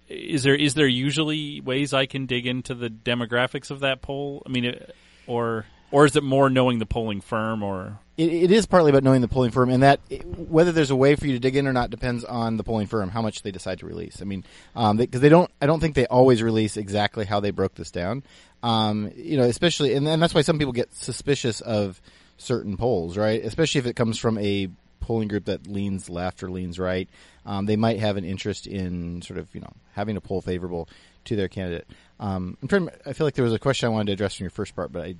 is 0.08 0.42
there 0.42 0.54
is 0.54 0.74
there 0.74 0.86
usually 0.86 1.60
ways 1.60 1.92
I 1.92 2.06
can 2.06 2.26
dig 2.26 2.46
into 2.46 2.74
the 2.74 2.88
demographics 2.88 3.70
of 3.70 3.80
that 3.80 4.02
poll? 4.02 4.42
I 4.46 4.48
mean, 4.48 4.64
it, 4.64 4.94
or 5.26 5.66
or 5.90 6.06
is 6.06 6.16
it 6.16 6.22
more 6.22 6.48
knowing 6.50 6.78
the 6.78 6.86
polling 6.86 7.20
firm 7.20 7.62
or 7.62 7.98
It, 8.16 8.30
it 8.30 8.50
is 8.50 8.66
partly 8.66 8.90
about 8.90 9.02
knowing 9.02 9.22
the 9.22 9.28
polling 9.28 9.50
firm, 9.52 9.70
and 9.70 9.82
that 9.82 10.00
whether 10.36 10.70
there's 10.70 10.90
a 10.90 10.96
way 10.96 11.16
for 11.16 11.26
you 11.26 11.32
to 11.32 11.38
dig 11.38 11.56
in 11.56 11.66
or 11.66 11.72
not 11.72 11.90
depends 11.90 12.24
on 12.24 12.56
the 12.56 12.64
polling 12.64 12.86
firm, 12.86 13.08
how 13.08 13.22
much 13.22 13.42
they 13.42 13.50
decide 13.50 13.78
to 13.78 13.86
release. 13.86 14.20
I 14.20 14.24
mean, 14.24 14.44
because 14.74 14.96
they, 14.96 15.06
'cause 15.06 15.20
they 15.22 15.28
don't, 15.28 15.50
I 15.60 15.66
don't 15.66 15.80
think 15.80 15.94
they 15.94 16.06
always 16.06 16.42
release 16.42 16.76
exactly 16.76 17.24
how 17.24 17.40
they 17.40 17.50
broke 17.50 17.74
this 17.74 17.90
down. 17.90 18.22
Um, 18.62 19.10
you 19.16 19.36
know, 19.38 19.44
especially, 19.44 19.94
and, 19.94 20.06
and 20.06 20.22
that's 20.22 20.34
why 20.34 20.42
some 20.42 20.58
people 20.58 20.72
get 20.72 20.94
suspicious 20.94 21.60
of 21.62 22.00
certain 22.36 22.76
polls, 22.76 23.16
right? 23.16 23.42
Especially 23.44 23.78
if 23.78 23.86
it 23.86 23.96
comes 23.96 24.18
from 24.18 24.36
a 24.38 24.68
polling 25.00 25.28
group 25.28 25.46
that 25.46 25.66
leans 25.66 26.08
left 26.08 26.42
or 26.42 26.50
leans 26.50 26.78
right. 26.78 27.08
Um, 27.44 27.66
they 27.66 27.76
might 27.76 27.98
have 27.98 28.16
an 28.16 28.24
interest 28.24 28.66
in 28.66 29.20
sort 29.22 29.38
of, 29.38 29.52
you 29.54 29.60
know, 29.60 29.72
having 29.94 30.16
a 30.16 30.20
poll 30.20 30.40
favorable 30.40 30.88
to 31.24 31.34
their 31.34 31.48
candidate. 31.48 31.86
Um, 32.20 32.56
I'm 32.62 32.68
trying. 32.68 32.88
I 33.04 33.12
feel 33.14 33.26
like 33.26 33.34
there 33.34 33.44
was 33.44 33.52
a 33.52 33.58
question 33.58 33.86
I 33.86 33.90
wanted 33.90 34.06
to 34.06 34.12
address 34.12 34.38
in 34.38 34.44
your 34.44 34.50
first 34.50 34.76
part, 34.76 34.92
but 34.92 35.02
I 35.02 35.14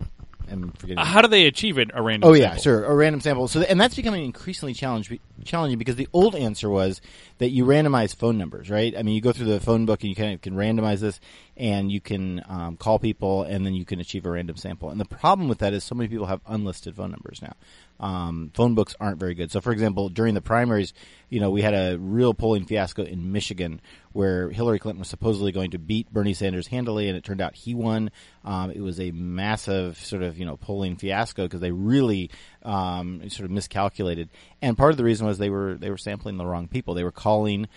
am 0.53 0.73
forgetting. 0.73 1.05
how 1.05 1.23
do 1.23 1.29
they 1.29 1.47
achieve 1.47 1.79
it? 1.79 1.91
A 1.95 2.03
random. 2.03 2.31
Oh 2.31 2.33
yeah, 2.35 2.49
sample? 2.49 2.63
sure, 2.63 2.85
a 2.85 2.95
random 2.95 3.21
sample. 3.21 3.49
So, 3.49 3.63
and 3.63 3.81
that's 3.81 3.95
becoming 3.95 4.25
increasingly 4.25 4.75
challenging 4.75 5.79
because 5.79 5.97
the 5.97 6.09
old 6.13 6.37
answer 6.37 6.71
was 6.71 7.01
that 7.39 7.51
you 7.51 7.65
randomize 7.65 8.15
phone 8.15 8.39
numbers, 8.39 8.71
right? 8.71 8.97
I 8.97 9.03
mean, 9.03 9.15
you 9.15 9.21
go 9.21 9.33
through 9.33 9.47
the 9.47 9.61
phone 9.61 9.87
book 9.87 10.03
and 10.03 10.11
you 10.11 10.17
kind 10.17 10.35
of 10.35 10.41
can 10.41 10.55
randomize 10.55 11.01
this, 11.01 11.21
and 11.57 11.91
you 11.91 12.01
can 12.01 12.43
um, 12.49 12.77
call 12.77 12.99
people, 12.99 13.43
and 13.43 13.67
then 13.67 13.75
you 13.75 13.85
can 13.85 14.01
achieve 14.01 14.27
a 14.27 14.31
random 14.31 14.57
sample. 14.57 14.91
And 14.91 15.01
the 15.01 15.05
problem 15.05 15.49
with 15.49 15.59
that 15.59 15.73
is 15.73 15.85
so 15.85 15.95
many 15.95 16.09
people 16.09 16.27
have 16.27 16.41
unlisted 16.47 16.95
phone 16.95 17.11
numbers 17.11 17.41
now. 17.43 17.55
Um, 18.03 18.51
phone 18.53 18.75
books 18.75 18.97
aren't 18.99 19.19
very 19.19 19.35
good. 19.35 19.53
So, 19.53 19.61
for 19.61 19.73
example, 19.73 20.09
during 20.09 20.35
the 20.35 20.41
primaries, 20.41 20.93
you 21.29 21.41
know, 21.41 21.51
we 21.51 21.63
had 21.63 21.73
a 21.73 21.97
real 21.99 22.35
polling 22.35 22.67
fiasco 22.67 23.05
in 23.05 23.31
Michigan 23.31 23.81
where 24.13 24.51
Hillary 24.51 24.81
Clinton 24.81 24.99
was 24.99 25.09
supposedly 25.09 25.53
going 25.53 25.71
to 25.71 25.79
beat 25.79 26.13
Bernie 26.13 26.35
Sanders 26.35 26.67
handily, 26.67 27.09
and 27.09 27.17
it 27.17 27.25
turned 27.25 27.41
out 27.41 27.55
he 27.55 27.75
won. 27.75 28.11
Um, 28.45 28.73
it 28.73 28.81
was 28.81 28.99
a 28.99 29.13
massive 29.13 29.97
sort 29.99 30.23
of 30.23 30.37
you 30.37 30.45
know 30.45 30.57
polling 30.57 30.97
fiasco 30.97 31.45
because 31.45 31.61
they 31.61 31.71
really 31.71 32.31
um, 32.65 33.31
sort 33.31 33.45
of 33.45 33.53
miscalculated. 33.53 34.29
And 34.61 34.77
part 34.77 34.91
of 34.91 34.97
the 34.97 35.05
reason 35.05 35.27
was 35.27 35.39
they 35.39 35.51
were 35.51 35.75
they 35.75 35.91
were 35.91 35.97
sampling 35.97 36.37
the 36.37 36.45
wrong 36.45 36.67
people. 36.67 36.95
They 36.95 37.05
were 37.05 37.13
calling 37.13 37.69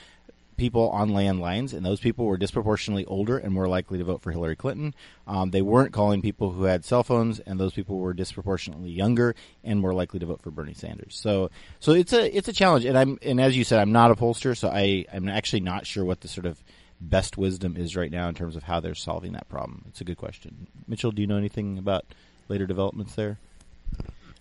people 0.57 0.89
on 0.89 1.09
landlines, 1.09 1.74
and 1.74 1.85
those 1.85 2.00
people 2.00 2.25
were 2.25 2.38
disproportionately 2.38 3.05
older 3.05 3.38
and 3.38 3.53
more 3.53 3.67
likely 3.67 3.97
to 3.97 4.03
vote 4.03 4.21
for 4.21 4.31
Hillary 4.31 4.55
Clinton. 4.55 4.93
Um, 5.27 5.51
they 5.51 5.62
weren't 5.62 5.93
calling 5.93 6.21
people 6.21 6.51
who 6.51 6.63
had 6.63 6.85
cell 6.85 7.03
phones, 7.03 7.39
and 7.39 7.59
those 7.59 7.74
people 7.74 7.97
were 7.97 8.13
disproportionately 8.13 8.89
younger 8.89 9.35
and 9.63 9.79
more 9.79 9.93
likely 9.93 10.19
to 10.19 10.25
vote 10.25 10.41
for 10.41 10.51
Bernie 10.51 10.74
Sanders. 10.74 11.17
So, 11.21 11.50
so 11.79 11.91
it's 11.93 12.13
a 12.13 12.35
it's 12.35 12.47
a 12.47 12.53
challenge, 12.53 12.85
and 12.85 12.97
I'm 12.97 13.17
and 13.21 13.39
as 13.39 13.57
you 13.57 13.63
said, 13.63 13.79
I'm 13.79 13.91
not 13.91 14.12
a 14.12 14.15
pollster, 14.15 14.57
so 14.57 14.69
I 14.69 15.05
I'm 15.12 15.27
actually 15.27 15.62
not 15.62 15.85
sure 15.85 16.05
what 16.05 16.21
the 16.21 16.27
sort 16.27 16.45
of 16.45 16.63
best 17.01 17.38
wisdom 17.38 17.75
is 17.75 17.95
right 17.95 18.12
now 18.12 18.29
in 18.29 18.35
terms 18.35 18.55
of 18.55 18.63
how 18.63 18.79
they're 18.79 18.95
solving 18.95 19.33
that 19.33 19.50
problem. 19.50 19.83
It's 19.89 20.01
a 20.01 20.05
good 20.05 20.17
question. 20.17 20.67
Mitchell, 20.88 21.12
do 21.12 21.21
you 21.21 21.27
know 21.27 21.38
anything 21.38 21.77
about 21.77 22.05
later 22.47 22.65
developments 22.65 23.15
there? 23.15 23.38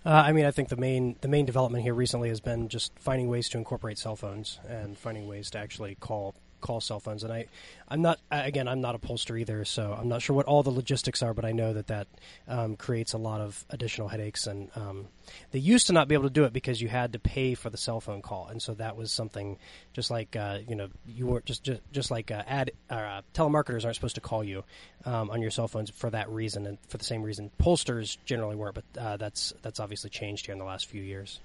Uh, 0.04 0.10
I 0.26 0.32
mean, 0.32 0.44
I 0.44 0.50
think 0.50 0.68
the 0.68 0.76
main 0.76 1.16
the 1.22 1.28
main 1.28 1.46
development 1.46 1.82
here 1.82 1.94
recently 1.94 2.28
has 2.28 2.40
been 2.40 2.68
just 2.68 2.92
finding 2.98 3.28
ways 3.28 3.48
to 3.50 3.58
incorporate 3.58 3.98
cell 3.98 4.16
phones 4.16 4.60
and 4.68 4.98
finding 4.98 5.26
ways 5.26 5.50
to 5.50 5.58
actually 5.58 5.94
call 5.94 6.34
call 6.64 6.80
cell 6.80 6.98
phones. 6.98 7.22
And 7.22 7.32
I, 7.32 7.46
I'm 7.86 8.02
not 8.02 8.18
again, 8.30 8.66
I'm 8.66 8.80
not 8.80 8.94
a 8.94 8.98
pollster 8.98 9.38
either, 9.38 9.64
so 9.64 9.96
I'm 9.96 10.08
not 10.08 10.22
sure 10.22 10.34
what 10.34 10.46
all 10.46 10.62
the 10.62 10.70
logistics 10.70 11.22
are, 11.22 11.34
but 11.34 11.44
I 11.44 11.52
know 11.52 11.74
that 11.74 11.88
that 11.88 12.08
um, 12.48 12.74
creates 12.76 13.12
a 13.12 13.18
lot 13.18 13.42
of 13.42 13.64
additional 13.68 14.08
headaches. 14.08 14.46
And 14.46 14.70
um, 14.74 15.08
they 15.52 15.58
used 15.58 15.86
to 15.88 15.92
not 15.92 16.08
be 16.08 16.14
able 16.14 16.24
to 16.24 16.30
do 16.30 16.44
it 16.44 16.52
because 16.52 16.80
you 16.80 16.88
had 16.88 17.12
to 17.12 17.18
pay 17.18 17.54
for 17.54 17.68
the 17.68 17.76
cell 17.76 18.00
phone 18.00 18.22
call, 18.22 18.48
and 18.48 18.60
so 18.60 18.72
that 18.74 18.96
was 18.96 19.12
something 19.12 19.58
just 19.92 20.10
like 20.10 20.34
uh, 20.34 20.58
you 20.66 20.74
know 20.74 20.88
you 21.06 21.26
weren't 21.26 21.44
just 21.44 21.62
just, 21.62 21.82
just 21.92 22.10
like 22.10 22.30
uh, 22.30 22.42
ad 22.46 22.72
uh, 22.88 23.20
telemarketers 23.34 23.84
aren't 23.84 23.94
supposed 23.94 24.14
to 24.14 24.22
call 24.22 24.42
you 24.42 24.64
um, 25.04 25.30
on 25.30 25.42
your 25.42 25.50
cell 25.50 25.68
phones 25.68 25.90
for 25.90 26.08
that 26.10 26.30
reason, 26.30 26.66
and 26.66 26.78
for 26.88 26.96
the 26.96 27.04
same 27.04 27.22
reason 27.22 27.50
pollsters 27.60 28.16
generally 28.24 28.56
weren't. 28.56 28.74
But 28.74 28.84
uh, 28.98 29.16
that's 29.18 29.52
that's 29.60 29.80
obviously 29.80 30.08
changed 30.08 30.46
here 30.46 30.54
in 30.54 30.58
the 30.58 30.64
last 30.64 30.86
few 30.86 31.02
years 31.02 31.40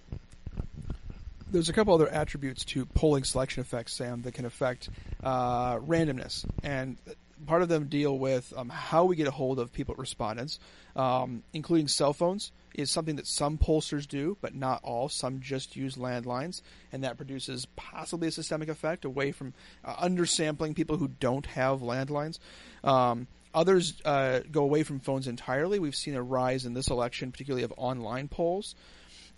there's 1.51 1.69
a 1.69 1.73
couple 1.73 1.93
other 1.93 2.07
attributes 2.07 2.63
to 2.65 2.85
polling 2.85 3.23
selection 3.23 3.61
effects, 3.61 3.93
Sam, 3.93 4.21
that 4.23 4.33
can 4.33 4.45
affect 4.45 4.89
uh, 5.23 5.77
randomness, 5.77 6.45
and 6.63 6.97
part 7.45 7.61
of 7.61 7.69
them 7.69 7.87
deal 7.87 8.17
with 8.17 8.53
um, 8.55 8.69
how 8.69 9.05
we 9.05 9.15
get 9.15 9.27
a 9.27 9.31
hold 9.31 9.59
of 9.59 9.71
people 9.71 9.95
respondents, 9.97 10.59
um, 10.95 11.43
including 11.53 11.87
cell 11.87 12.13
phones. 12.13 12.51
Is 12.75 12.91
something 12.91 13.17
that 13.17 13.27
some 13.27 13.57
pollsters 13.57 14.07
do, 14.07 14.37
but 14.39 14.55
not 14.55 14.81
all. 14.83 15.09
Some 15.09 15.41
just 15.41 15.75
use 15.75 15.95
landlines, 15.95 16.61
and 16.93 17.03
that 17.03 17.17
produces 17.17 17.65
possibly 17.75 18.29
a 18.29 18.31
systemic 18.31 18.69
effect 18.69 19.03
away 19.03 19.31
from 19.33 19.53
uh, 19.83 19.95
undersampling 19.95 20.75
people 20.75 20.95
who 20.95 21.09
don't 21.09 21.45
have 21.47 21.79
landlines. 21.79 22.39
Um, 22.83 23.27
others 23.53 23.99
uh, 24.05 24.41
go 24.49 24.63
away 24.63 24.83
from 24.83 24.99
phones 24.99 25.27
entirely. 25.27 25.79
We've 25.79 25.95
seen 25.95 26.15
a 26.15 26.23
rise 26.23 26.65
in 26.65 26.73
this 26.73 26.89
election, 26.89 27.31
particularly 27.31 27.63
of 27.63 27.73
online 27.75 28.29
polls 28.29 28.75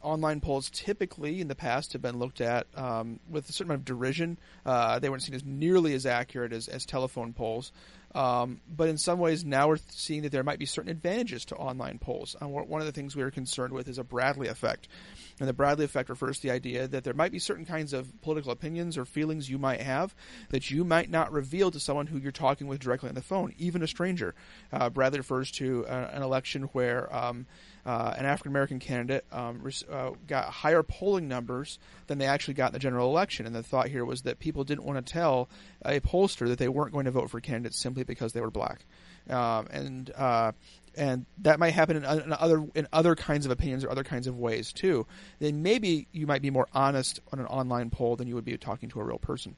online 0.04 0.42
polls 0.42 0.70
typically 0.70 1.42
in 1.42 1.48
the 1.48 1.56
past 1.56 1.94
have 1.94 2.02
been 2.02 2.18
looked 2.18 2.42
at 2.42 2.68
um, 2.76 3.20
with 3.30 3.50
a 3.50 3.54
certain 3.54 3.72
amount 3.72 3.82
of 3.82 3.86
derision. 3.86 4.38
Uh, 4.66 5.00
they 5.00 5.10
weren't 5.10 5.24
seen 5.24 5.36
as 5.36 5.46
nearly 5.46 5.94
as 5.94 6.06
accurate 6.06 6.54
as, 6.54 6.68
as 6.68 6.86
telephone 6.86 7.34
polls. 7.34 7.72
Um, 8.14 8.60
but 8.68 8.90
in 8.90 8.98
some 8.98 9.20
ways, 9.20 9.46
now 9.46 9.70
we're 9.70 9.78
seeing 9.90 10.24
that 10.24 10.32
there 10.32 10.44
might 10.44 10.60
be 10.60 10.66
certain 10.66 10.92
advantages 10.92 11.46
to 11.46 11.56
online 11.56 11.98
polls. 11.98 12.36
One 12.42 12.82
of 12.82 12.86
the 12.86 12.92
things 12.92 13.16
we 13.16 13.24
are 13.24 13.32
concerned 13.32 13.74
with 13.74 13.88
is 13.88 13.98
a 13.98 14.04
Bradley 14.04 14.50
effect. 14.50 14.88
And 15.40 15.48
the 15.48 15.54
Bradley 15.54 15.86
effect 15.86 16.10
refers 16.10 16.38
to 16.40 16.48
the 16.48 16.54
idea 16.54 16.88
that 16.88 17.04
there 17.04 17.14
might 17.14 17.32
be 17.32 17.40
certain 17.40 17.66
kinds 17.66 17.94
of 17.94 18.22
political 18.22 18.52
opinions 18.52 18.98
or 18.98 19.06
feelings 19.06 19.50
you 19.50 19.58
might 19.58 19.82
have 19.82 20.14
that 20.50 20.70
you 20.70 20.84
might 20.84 21.10
not 21.10 21.32
reveal 21.32 21.72
to 21.72 21.80
someone 21.80 22.08
who 22.08 22.18
you're 22.18 22.32
talking 22.32 22.68
with 22.68 22.80
directly 22.80 23.10
on 23.10 23.16
the 23.16 23.22
phone, 23.22 23.54
even 23.58 23.82
a 23.82 23.88
stranger. 23.88 24.36
Uh, 24.74 24.90
Bradley 24.90 25.20
refers 25.20 25.52
to 25.52 25.86
uh, 25.88 26.10
an 26.12 26.22
election 26.22 26.64
where 26.74 27.14
um, 27.16 27.46
uh, 27.86 28.14
an 28.18 28.26
African 28.26 28.52
American 28.52 28.80
candidate 28.80 29.26
um, 29.32 29.68
uh, 29.92 30.12
got 30.28 30.46
higher 30.46 30.84
polling 30.84 31.28
numbers 31.28 31.80
than 32.08 32.18
they 32.18 32.26
actually 32.26 32.54
got 32.54 32.68
in 32.68 32.74
the 32.74 32.80
general 32.80 33.10
election. 33.10 33.46
And 33.46 33.56
the 33.56 33.64
thought 33.64 33.88
here 33.88 34.06
was 34.06 34.24
that 34.24 34.40
people 34.40 34.64
didn't 34.64 34.84
want 34.84 35.06
to 35.06 35.14
tell 35.14 35.50
a 35.86 36.00
pollster 36.00 36.48
that 36.48 36.60
they 36.60 36.68
weren't 36.68 36.92
going 36.92 37.06
to 37.06 37.12
vote 37.12 37.30
for 37.30 37.40
candidates 37.40 37.80
simply 37.80 38.04
because 38.04 38.34
they 38.34 38.42
were 38.42 38.52
black. 38.52 38.86
Um, 39.30 39.68
and 39.72 40.12
uh, 40.16 40.52
and 40.96 41.26
that 41.40 41.60
might 41.60 41.72
happen 41.72 41.98
in, 41.98 42.04
in, 42.04 42.34
other 42.34 42.66
in 42.76 42.88
other 42.92 43.16
kinds 43.16 43.46
of 43.46 43.52
opinions 43.52 43.84
or 43.84 43.90
other 43.90 44.04
kinds 44.04 44.28
of 44.28 44.38
ways 44.38 44.74
too. 44.74 45.08
Then 45.40 45.64
maybe 45.64 46.08
you 46.12 46.28
might 46.28 46.42
be 46.42 46.50
more 46.50 46.68
honest 46.74 47.20
on 47.32 47.40
an 47.40 47.46
online 47.46 47.90
poll 47.90 48.16
than 48.16 48.28
you 48.28 48.36
would 48.36 48.46
be 48.46 48.58
talking 48.58 48.90
to 48.90 49.00
a 49.00 49.04
real 49.04 49.20
person. 49.20 49.56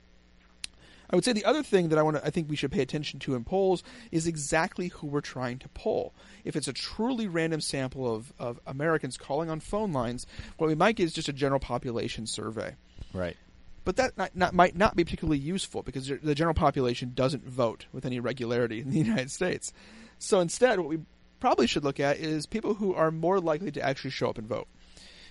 I 1.13 1.15
would 1.15 1.23
say 1.23 1.31
the 1.33 1.45
other 1.45 1.61
thing 1.61 1.89
that 1.89 1.99
I 1.99 2.01
want 2.01 2.17
to, 2.17 2.25
I 2.25 2.31
think 2.31 2.49
we 2.49 2.55
should 2.55 2.71
pay 2.71 2.81
attention 2.81 3.19
to 3.19 3.35
in 3.35 3.43
polls 3.43 3.83
is 4.11 4.25
exactly 4.25 4.87
who 4.87 5.05
we're 5.05 5.21
trying 5.21 5.59
to 5.59 5.69
poll. 5.69 6.11
If 6.43 6.55
it's 6.55 6.67
a 6.67 6.73
truly 6.73 7.27
random 7.27 7.61
sample 7.61 8.11
of, 8.11 8.33
of 8.39 8.59
Americans 8.65 9.15
calling 9.15 9.47
on 9.47 9.59
phone 9.59 9.93
lines, 9.93 10.25
what 10.57 10.65
we 10.65 10.73
might 10.73 10.95
get 10.95 11.03
is 11.03 11.13
just 11.13 11.29
a 11.29 11.33
general 11.33 11.59
population 11.59 12.25
survey. 12.25 12.75
Right. 13.13 13.37
But 13.85 13.97
that 13.97 14.17
not, 14.17 14.35
not, 14.35 14.55
might 14.55 14.75
not 14.75 14.95
be 14.95 15.03
particularly 15.03 15.37
useful 15.37 15.83
because 15.83 16.07
the 16.07 16.33
general 16.33 16.55
population 16.55 17.11
doesn't 17.13 17.45
vote 17.47 17.85
with 17.93 18.07
any 18.07 18.19
regularity 18.19 18.79
in 18.79 18.89
the 18.89 18.97
United 19.05 19.29
States. 19.29 19.71
So 20.17 20.39
instead, 20.39 20.79
what 20.79 20.89
we 20.89 20.97
probably 21.39 21.67
should 21.67 21.83
look 21.83 21.99
at 21.99 22.17
is 22.17 22.47
people 22.47 22.73
who 22.73 22.95
are 22.95 23.11
more 23.11 23.39
likely 23.39 23.69
to 23.73 23.81
actually 23.83 24.09
show 24.09 24.31
up 24.31 24.39
and 24.39 24.47
vote. 24.47 24.67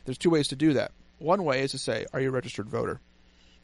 There's 0.05 0.19
two 0.19 0.31
ways 0.31 0.47
to 0.49 0.57
do 0.57 0.75
that. 0.75 0.93
One 1.19 1.43
way 1.43 1.63
is 1.63 1.73
to 1.73 1.79
say, 1.79 2.07
are 2.13 2.21
you 2.21 2.29
a 2.29 2.33
registered 2.33 2.69
voter? 2.69 3.01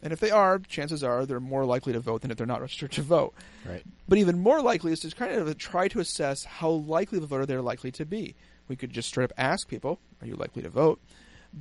And 0.02 0.12
if 0.12 0.20
they 0.20 0.30
are, 0.30 0.58
chances 0.58 1.02
are 1.02 1.26
they're 1.26 1.40
more 1.40 1.64
likely 1.64 1.92
to 1.92 2.00
vote 2.00 2.22
than 2.22 2.30
if 2.30 2.36
they're 2.36 2.46
not 2.46 2.60
registered 2.60 2.92
to 2.92 3.02
vote. 3.02 3.34
Right. 3.66 3.82
But 4.08 4.18
even 4.18 4.38
more 4.38 4.62
likely 4.62 4.92
is 4.92 5.00
to 5.00 5.10
kind 5.10 5.32
of 5.32 5.58
try 5.58 5.88
to 5.88 6.00
assess 6.00 6.44
how 6.44 6.70
likely 6.70 7.18
of 7.18 7.24
a 7.24 7.26
voter 7.26 7.46
they're 7.46 7.62
likely 7.62 7.90
to 7.92 8.04
be. 8.06 8.36
We 8.68 8.76
could 8.76 8.92
just 8.92 9.08
straight 9.08 9.24
up 9.24 9.32
ask 9.36 9.68
people, 9.68 9.98
"Are 10.20 10.26
you 10.26 10.36
likely 10.36 10.62
to 10.62 10.70
vote?" 10.70 11.00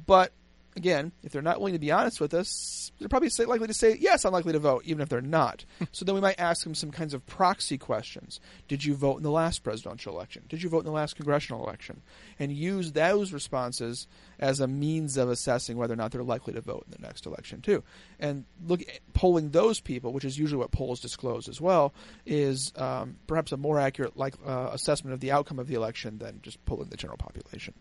But 0.06 0.34
again, 0.78 1.12
if 1.24 1.32
they're 1.32 1.42
not 1.42 1.60
willing 1.60 1.74
to 1.74 1.80
be 1.80 1.92
honest 1.92 2.22
with 2.22 2.34
us, 2.34 2.92
they're 3.00 3.10
probably 3.10 3.30
likely 3.46 3.68
to 3.68 3.74
say, 3.74 3.98
yes, 4.00 4.24
I'm 4.24 4.32
likely 4.32 4.54
to 4.54 4.60
vote, 4.60 4.84
even 4.86 5.02
if 5.02 5.10
they're 5.10 5.22
not. 5.22 5.66
so 5.92 6.06
then 6.06 6.16
we 6.16 6.22
might 6.22 6.40
ask 6.40 6.64
them 6.64 6.76
some 6.76 6.92
kinds 6.92 7.14
of 7.14 7.26
proxy 7.26 7.78
questions. 7.78 8.40
Did 8.68 8.86
you 8.86 8.96
vote 8.96 9.18
in 9.18 9.24
the 9.24 9.32
last 9.32 9.64
presidential 9.64 10.14
election? 10.14 10.44
Did 10.48 10.64
you 10.64 10.70
vote 10.70 10.80
in 10.80 10.86
the 10.86 10.92
last 10.92 11.16
congressional 11.16 11.64
election? 11.66 12.02
And 12.40 12.52
use 12.52 12.92
those 12.92 13.34
responses 13.34 14.08
as 14.40 14.60
a 14.60 14.68
means 14.68 15.18
of 15.18 15.30
assessing 15.30 15.78
whether 15.78 15.94
or 15.94 15.98
not 15.98 16.12
they're 16.12 16.24
likely 16.24 16.54
to 16.54 16.62
vote 16.62 16.86
in 16.86 16.92
the 16.92 17.06
next 17.06 17.26
election, 17.26 17.62
too. 17.62 17.84
And 18.20 18.46
look, 18.66 18.82
polling 19.14 19.50
those 19.50 19.80
people, 19.80 20.14
which 20.14 20.26
is 20.26 20.38
usually 20.38 20.60
what 20.60 20.72
polls 20.72 21.00
disclose 21.00 21.50
as 21.50 21.60
well, 21.60 21.94
is 22.26 22.72
um, 22.76 23.18
perhaps 23.26 23.52
a 23.52 23.58
more 23.58 23.80
accurate 23.80 24.16
like 24.16 24.36
uh, 24.46 24.70
assessment 24.72 25.14
of 25.14 25.20
the 25.20 25.32
outcome 25.32 25.58
of 25.58 25.68
the 25.68 25.76
election 25.76 26.20
than 26.20 26.40
just 26.44 26.64
polling 26.66 26.90
the 26.90 26.98
general 26.98 27.18
population. 27.18 27.74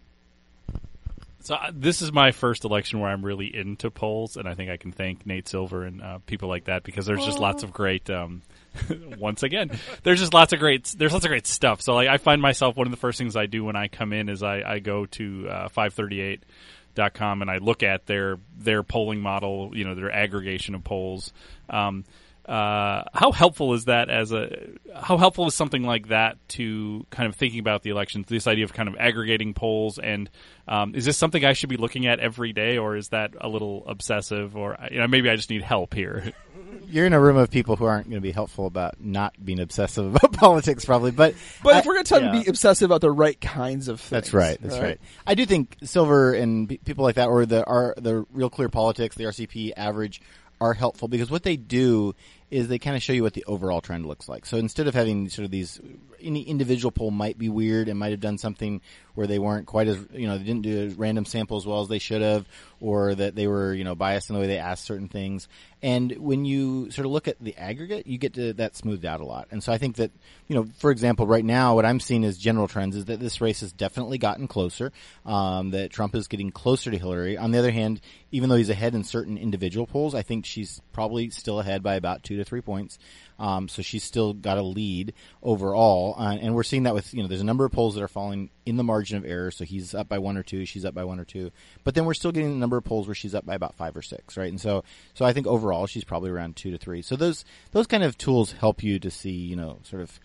So 1.46 1.54
uh, 1.54 1.70
this 1.72 2.02
is 2.02 2.12
my 2.12 2.32
first 2.32 2.64
election 2.64 2.98
where 2.98 3.08
I'm 3.08 3.24
really 3.24 3.54
into 3.54 3.88
polls, 3.88 4.36
and 4.36 4.48
I 4.48 4.54
think 4.54 4.68
I 4.68 4.78
can 4.78 4.90
thank 4.90 5.24
Nate 5.26 5.46
Silver 5.46 5.84
and 5.84 6.02
uh, 6.02 6.18
people 6.26 6.48
like 6.48 6.64
that 6.64 6.82
because 6.82 7.06
there's 7.06 7.24
just 7.24 7.38
lots 7.38 7.62
of 7.62 7.72
great. 7.72 8.10
Um, 8.10 8.42
once 9.16 9.44
again, 9.44 9.70
there's 10.02 10.18
just 10.18 10.34
lots 10.34 10.52
of 10.52 10.58
great. 10.58 10.92
There's 10.98 11.12
lots 11.12 11.24
of 11.24 11.28
great 11.28 11.46
stuff. 11.46 11.82
So 11.82 11.94
like, 11.94 12.08
I 12.08 12.16
find 12.16 12.42
myself 12.42 12.76
one 12.76 12.88
of 12.88 12.90
the 12.90 12.96
first 12.96 13.16
things 13.16 13.36
I 13.36 13.46
do 13.46 13.62
when 13.62 13.76
I 13.76 13.86
come 13.86 14.12
in 14.12 14.28
is 14.28 14.42
I, 14.42 14.60
I 14.60 14.78
go 14.80 15.06
to 15.06 15.48
uh, 15.48 15.68
538.com 15.68 17.42
and 17.42 17.48
I 17.48 17.58
look 17.58 17.84
at 17.84 18.06
their 18.06 18.40
their 18.58 18.82
polling 18.82 19.20
model. 19.20 19.70
You 19.72 19.84
know, 19.84 19.94
their 19.94 20.10
aggregation 20.10 20.74
of 20.74 20.82
polls. 20.82 21.32
Um, 21.70 22.04
uh, 22.48 23.02
how 23.12 23.32
helpful 23.32 23.74
is 23.74 23.86
that 23.86 24.08
as 24.08 24.32
a 24.32 24.68
how 24.94 25.16
helpful 25.16 25.46
is 25.46 25.54
something 25.54 25.82
like 25.82 26.08
that 26.08 26.36
to 26.48 27.04
kind 27.10 27.28
of 27.28 27.34
thinking 27.34 27.58
about 27.58 27.82
the 27.82 27.90
elections 27.90 28.26
this 28.28 28.46
idea 28.46 28.64
of 28.64 28.72
kind 28.72 28.88
of 28.88 28.94
aggregating 28.96 29.52
polls 29.52 29.98
and 29.98 30.30
um, 30.68 30.94
is 30.94 31.04
this 31.04 31.16
something 31.16 31.44
i 31.44 31.52
should 31.52 31.68
be 31.68 31.76
looking 31.76 32.06
at 32.06 32.20
every 32.20 32.52
day 32.52 32.78
or 32.78 32.96
is 32.96 33.08
that 33.08 33.32
a 33.40 33.48
little 33.48 33.84
obsessive 33.88 34.56
or 34.56 34.76
you 34.92 34.98
know 34.98 35.08
maybe 35.08 35.28
i 35.28 35.34
just 35.34 35.50
need 35.50 35.62
help 35.62 35.92
here 35.92 36.32
you're 36.86 37.04
in 37.04 37.12
a 37.12 37.20
room 37.20 37.36
of 37.36 37.50
people 37.50 37.74
who 37.74 37.84
aren't 37.84 38.08
going 38.08 38.18
to 38.18 38.20
be 38.20 38.30
helpful 38.30 38.66
about 38.66 39.00
not 39.00 39.34
being 39.44 39.58
obsessive 39.58 40.14
about 40.14 40.32
politics 40.34 40.84
probably 40.84 41.10
but 41.10 41.34
but 41.64 41.74
I, 41.74 41.78
if 41.80 41.84
we're 41.84 41.94
going 41.94 42.04
to 42.04 42.08
tell 42.08 42.20
yeah. 42.20 42.28
them 42.30 42.38
to 42.38 42.44
be 42.44 42.48
obsessive 42.48 42.88
about 42.88 43.00
the 43.00 43.10
right 43.10 43.40
kinds 43.40 43.88
of 43.88 44.00
things 44.00 44.10
that's 44.10 44.32
right 44.32 44.58
that's 44.62 44.76
right, 44.76 44.84
right. 44.84 45.00
i 45.26 45.34
do 45.34 45.46
think 45.46 45.76
silver 45.82 46.32
and 46.32 46.68
people 46.84 47.02
like 47.02 47.16
that 47.16 47.26
or 47.26 47.44
the 47.44 47.64
are 47.64 47.94
the 47.96 48.24
real 48.32 48.50
clear 48.50 48.68
politics 48.68 49.16
the 49.16 49.24
rcp 49.24 49.72
average 49.76 50.20
are 50.60 50.74
helpful 50.74 51.08
because 51.08 51.30
what 51.30 51.42
they 51.42 51.56
do 51.56 52.14
is 52.50 52.68
they 52.68 52.78
kind 52.78 52.96
of 52.96 53.02
show 53.02 53.12
you 53.12 53.22
what 53.22 53.34
the 53.34 53.44
overall 53.46 53.80
trend 53.80 54.06
looks 54.06 54.28
like. 54.28 54.46
So 54.46 54.56
instead 54.56 54.86
of 54.86 54.94
having 54.94 55.28
sort 55.28 55.44
of 55.44 55.50
these, 55.50 55.80
any 56.20 56.42
individual 56.42 56.90
poll 56.90 57.10
might 57.10 57.38
be 57.38 57.48
weird 57.48 57.88
and 57.88 57.98
might 57.98 58.10
have 58.10 58.20
done 58.20 58.38
something 58.38 58.80
where 59.14 59.26
they 59.26 59.38
weren't 59.38 59.66
quite 59.66 59.88
as, 59.88 59.98
you 60.12 60.26
know, 60.26 60.36
they 60.36 60.44
didn't 60.44 60.62
do 60.62 60.88
a 60.88 60.94
random 60.94 61.24
sample 61.24 61.56
as 61.56 61.66
well 61.66 61.80
as 61.80 61.88
they 61.88 61.98
should 61.98 62.20
have, 62.20 62.46
or 62.80 63.14
that 63.14 63.34
they 63.34 63.46
were, 63.46 63.72
you 63.72 63.82
know, 63.82 63.94
biased 63.94 64.28
in 64.28 64.34
the 64.34 64.40
way 64.40 64.46
they 64.46 64.58
asked 64.58 64.84
certain 64.84 65.08
things. 65.08 65.48
And 65.82 66.12
when 66.18 66.44
you 66.44 66.90
sort 66.90 67.06
of 67.06 67.12
look 67.12 67.26
at 67.26 67.36
the 67.40 67.56
aggregate, 67.56 68.06
you 68.06 68.18
get 68.18 68.34
to 68.34 68.52
that 68.54 68.76
smoothed 68.76 69.06
out 69.06 69.20
a 69.20 69.24
lot. 69.24 69.48
And 69.50 69.62
so 69.62 69.72
I 69.72 69.78
think 69.78 69.96
that, 69.96 70.10
you 70.48 70.54
know, 70.54 70.66
for 70.78 70.90
example, 70.90 71.26
right 71.26 71.44
now, 71.44 71.74
what 71.74 71.86
I'm 71.86 72.00
seeing 72.00 72.24
as 72.24 72.36
general 72.36 72.68
trends 72.68 72.94
is 72.94 73.06
that 73.06 73.20
this 73.20 73.40
race 73.40 73.60
has 73.60 73.72
definitely 73.72 74.18
gotten 74.18 74.48
closer, 74.48 74.92
um, 75.24 75.70
that 75.70 75.90
Trump 75.90 76.14
is 76.14 76.28
getting 76.28 76.50
closer 76.50 76.90
to 76.90 76.98
Hillary. 76.98 77.38
On 77.38 77.52
the 77.52 77.58
other 77.58 77.70
hand, 77.72 78.00
even 78.32 78.50
though 78.50 78.56
he's 78.56 78.70
ahead 78.70 78.94
in 78.94 79.04
certain 79.04 79.38
individual 79.38 79.86
polls, 79.86 80.14
I 80.14 80.22
think 80.22 80.44
she's 80.44 80.80
probably 80.92 81.30
still 81.30 81.58
ahead 81.60 81.82
by 81.82 81.94
about 81.94 82.22
two 82.22 82.36
to 82.36 82.44
three 82.44 82.60
points. 82.60 82.98
Um, 83.38 83.68
so 83.68 83.82
she's 83.82 84.04
still 84.04 84.32
got 84.32 84.58
a 84.58 84.62
lead 84.62 85.12
overall, 85.42 86.14
uh, 86.18 86.36
and 86.40 86.54
we're 86.54 86.62
seeing 86.62 86.84
that 86.84 86.94
with 86.94 87.12
you 87.12 87.22
know 87.22 87.28
there's 87.28 87.40
a 87.40 87.44
number 87.44 87.64
of 87.64 87.72
polls 87.72 87.94
that 87.94 88.02
are 88.02 88.08
falling 88.08 88.50
in 88.64 88.76
the 88.76 88.84
margin 88.84 89.18
of 89.18 89.24
error. 89.24 89.50
So 89.50 89.64
he's 89.64 89.94
up 89.94 90.08
by 90.08 90.18
one 90.18 90.36
or 90.36 90.42
two, 90.42 90.64
she's 90.64 90.84
up 90.84 90.94
by 90.94 91.04
one 91.04 91.20
or 91.20 91.24
two, 91.24 91.50
but 91.84 91.94
then 91.94 92.04
we're 92.04 92.14
still 92.14 92.32
getting 92.32 92.52
a 92.52 92.56
number 92.56 92.76
of 92.76 92.84
polls 92.84 93.06
where 93.06 93.14
she's 93.14 93.34
up 93.34 93.44
by 93.44 93.54
about 93.54 93.74
five 93.74 93.96
or 93.96 94.02
six, 94.02 94.36
right? 94.36 94.48
And 94.48 94.60
so 94.60 94.84
so 95.14 95.24
I 95.24 95.32
think 95.32 95.46
overall 95.46 95.86
she's 95.86 96.04
probably 96.04 96.30
around 96.30 96.56
two 96.56 96.70
to 96.70 96.78
three. 96.78 97.02
So 97.02 97.16
those 97.16 97.44
those 97.72 97.86
kind 97.86 98.02
of 98.02 98.16
tools 98.16 98.52
help 98.52 98.82
you 98.82 98.98
to 99.00 99.10
see 99.10 99.32
you 99.32 99.56
know 99.56 99.80
sort 99.84 100.02
of. 100.02 100.18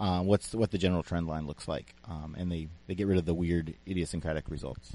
Uh, 0.00 0.22
what's 0.22 0.54
what 0.54 0.70
the 0.70 0.78
general 0.78 1.02
trend 1.02 1.26
line 1.26 1.48
looks 1.48 1.66
like, 1.66 1.92
um, 2.04 2.36
and 2.38 2.52
they, 2.52 2.68
they 2.86 2.94
get 2.94 3.08
rid 3.08 3.18
of 3.18 3.24
the 3.24 3.34
weird 3.34 3.74
idiosyncratic 3.84 4.48
results. 4.48 4.94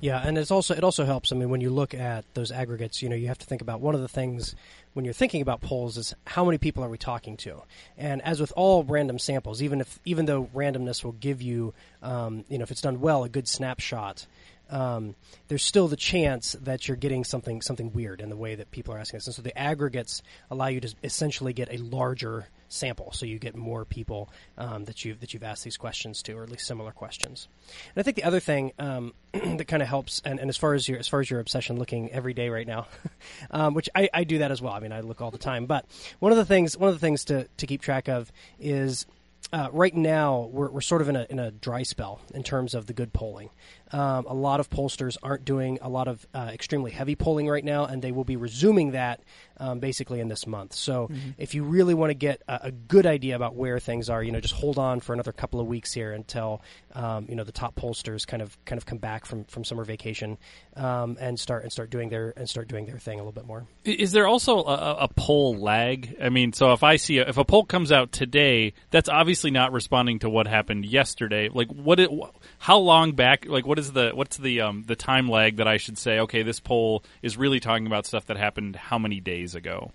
Yeah, 0.00 0.22
and 0.24 0.38
it's 0.38 0.50
also 0.50 0.74
it 0.74 0.84
also 0.84 1.04
helps. 1.04 1.32
I 1.32 1.36
mean, 1.36 1.50
when 1.50 1.60
you 1.60 1.70
look 1.70 1.94
at 1.94 2.24
those 2.34 2.50
aggregates, 2.50 3.02
you 3.02 3.08
know, 3.08 3.16
you 3.16 3.28
have 3.28 3.38
to 3.38 3.46
think 3.46 3.62
about 3.62 3.80
one 3.80 3.94
of 3.94 4.00
the 4.00 4.08
things 4.08 4.54
when 4.94 5.04
you're 5.04 5.14
thinking 5.14 5.42
about 5.42 5.60
polls 5.60 5.96
is 5.96 6.14
how 6.26 6.44
many 6.44 6.58
people 6.58 6.82
are 6.84 6.88
we 6.88 6.98
talking 6.98 7.36
to? 7.38 7.62
And 7.96 8.22
as 8.22 8.40
with 8.40 8.52
all 8.56 8.84
random 8.84 9.18
samples, 9.18 9.62
even 9.62 9.80
if 9.80 9.98
even 10.04 10.26
though 10.26 10.48
randomness 10.54 11.04
will 11.04 11.12
give 11.12 11.42
you, 11.42 11.74
um, 12.02 12.44
you 12.48 12.58
know, 12.58 12.62
if 12.62 12.70
it's 12.70 12.80
done 12.80 13.00
well, 13.00 13.24
a 13.24 13.28
good 13.28 13.48
snapshot. 13.48 14.26
Um, 14.72 15.16
there's 15.48 15.64
still 15.64 15.88
the 15.88 15.96
chance 15.96 16.52
that 16.62 16.86
you're 16.86 16.96
getting 16.96 17.24
something 17.24 17.60
something 17.60 17.92
weird 17.92 18.20
in 18.20 18.28
the 18.28 18.36
way 18.36 18.54
that 18.54 18.70
people 18.70 18.94
are 18.94 18.98
asking 18.98 19.16
us, 19.16 19.26
and 19.26 19.34
so 19.34 19.42
the 19.42 19.58
aggregates 19.58 20.22
allow 20.48 20.68
you 20.68 20.80
to 20.80 20.94
essentially 21.02 21.52
get 21.52 21.72
a 21.72 21.78
larger 21.78 22.46
sample, 22.70 23.12
so 23.12 23.26
you 23.26 23.38
get 23.38 23.54
more 23.54 23.84
people 23.84 24.30
um, 24.56 24.84
that 24.84 25.04
you've 25.04 25.20
that 25.20 25.34
you've 25.34 25.42
asked 25.42 25.64
these 25.64 25.76
questions 25.76 26.22
to, 26.22 26.32
or 26.32 26.42
at 26.42 26.50
least 26.50 26.66
similar 26.66 26.92
questions. 26.92 27.48
And 27.94 28.00
I 28.00 28.02
think 28.02 28.16
the 28.16 28.24
other 28.24 28.40
thing 28.40 28.72
um, 28.78 29.12
that 29.32 29.68
kind 29.68 29.82
of 29.82 29.88
helps, 29.88 30.22
and, 30.24 30.40
and 30.40 30.48
as 30.48 30.56
far 30.56 30.74
as 30.74 30.88
your 30.88 30.98
as 30.98 31.08
far 31.08 31.20
as 31.20 31.30
your 31.30 31.40
obsession 31.40 31.78
looking 31.78 32.10
every 32.12 32.32
day 32.32 32.48
right 32.48 32.66
now, 32.66 32.86
um, 33.50 33.74
which 33.74 33.88
I, 33.94 34.08
I 34.14 34.24
do 34.24 34.38
that 34.38 34.50
as 34.50 34.62
well. 34.62 34.72
I 34.72 34.80
mean, 34.80 34.92
I 34.92 35.00
look 35.00 35.20
all 35.20 35.30
the 35.30 35.38
time. 35.38 35.66
But 35.66 35.84
one 36.20 36.32
of 36.32 36.38
the 36.38 36.46
things 36.46 36.76
one 36.76 36.88
of 36.88 36.94
the 36.94 37.00
things 37.00 37.24
to 37.26 37.46
to 37.58 37.66
keep 37.66 37.82
track 37.82 38.08
of 38.08 38.32
is 38.58 39.06
uh, 39.52 39.68
right 39.72 39.94
now 39.94 40.48
we're, 40.52 40.70
we're 40.70 40.80
sort 40.80 41.02
of 41.02 41.08
in 41.08 41.16
a, 41.16 41.26
in 41.28 41.38
a 41.38 41.50
dry 41.50 41.82
spell 41.82 42.20
in 42.34 42.42
terms 42.42 42.74
of 42.74 42.86
the 42.86 42.92
good 42.92 43.12
polling. 43.12 43.50
Um, 43.92 44.26
a 44.26 44.34
lot 44.34 44.60
of 44.60 44.70
pollsters 44.70 45.16
aren't 45.22 45.44
doing 45.44 45.78
a 45.82 45.88
lot 45.88 46.08
of 46.08 46.26
uh, 46.34 46.50
extremely 46.52 46.90
heavy 46.90 47.16
polling 47.16 47.48
right 47.48 47.64
now, 47.64 47.84
and 47.86 48.00
they 48.02 48.12
will 48.12 48.24
be 48.24 48.36
resuming 48.36 48.92
that 48.92 49.20
um, 49.58 49.78
basically 49.80 50.20
in 50.20 50.28
this 50.28 50.46
month. 50.46 50.74
So 50.74 51.08
Mm-hmm. 51.08 51.30
if 51.38 51.54
you 51.54 51.64
really 51.64 51.94
want 51.94 52.10
to 52.10 52.14
get 52.14 52.42
a, 52.48 52.60
a 52.64 52.70
good 52.72 53.06
idea 53.06 53.36
about 53.36 53.54
where 53.56 53.78
things 53.80 54.08
are, 54.08 54.22
you 54.22 54.32
know, 54.32 54.40
just 54.40 54.54
hold 54.54 54.78
on 54.78 55.00
for 55.00 55.12
another 55.12 55.32
couple 55.32 55.60
of 55.60 55.66
weeks 55.66 55.92
here 55.92 56.12
until 56.12 56.62
um, 56.94 57.26
you 57.28 57.34
know 57.36 57.44
the 57.44 57.52
top 57.52 57.74
pollsters 57.74 58.26
kind 58.26 58.42
of 58.42 58.56
kind 58.64 58.78
of 58.78 58.86
come 58.86 58.98
back 58.98 59.24
from, 59.26 59.44
from 59.44 59.64
summer 59.64 59.84
vacation 59.84 60.38
um, 60.76 61.16
and 61.20 61.38
start 61.38 61.62
and 61.62 61.72
start 61.72 61.90
doing 61.90 62.08
their 62.08 62.32
and 62.36 62.48
start 62.48 62.68
doing 62.68 62.86
their 62.86 62.98
thing 62.98 63.18
a 63.18 63.22
little 63.22 63.32
bit 63.32 63.46
more. 63.46 63.66
Is 63.84 64.12
there 64.12 64.26
also 64.26 64.58
a, 64.58 64.74
a- 64.74 64.96
a 65.04 65.08
poll 65.08 65.56
lag? 65.56 66.16
I 66.22 66.28
mean, 66.28 66.52
so 66.52 66.72
if 66.72 66.82
I 66.82 66.96
see 66.96 67.18
a, 67.18 67.28
if 67.28 67.38
a 67.38 67.44
poll 67.44 67.64
comes 67.64 67.90
out 67.92 68.12
today, 68.12 68.72
that's 68.90 69.08
obviously 69.08 69.50
not 69.50 69.72
responding 69.72 70.18
to 70.20 70.30
what 70.30 70.46
happened 70.46 70.84
yesterday. 70.84 71.48
Like, 71.52 71.68
what? 71.68 71.98
It, 72.00 72.10
how 72.58 72.78
long 72.78 73.12
back? 73.12 73.46
Like, 73.46 73.66
what 73.66 73.78
is 73.80 73.92
the 73.92 74.12
what's 74.14 74.36
the 74.36 74.60
um, 74.60 74.84
the 74.86 74.96
time 74.96 75.28
lag 75.28 75.56
that 75.56 75.66
I 75.66 75.76
should 75.76 75.98
say? 75.98 76.20
Okay, 76.20 76.42
this 76.42 76.60
poll 76.60 77.02
is 77.22 77.36
really 77.36 77.58
talking 77.58 77.86
about 77.86 78.06
stuff 78.06 78.26
that 78.26 78.36
happened 78.36 78.76
how 78.76 78.98
many 78.98 79.20
days 79.20 79.54
ago? 79.54 79.92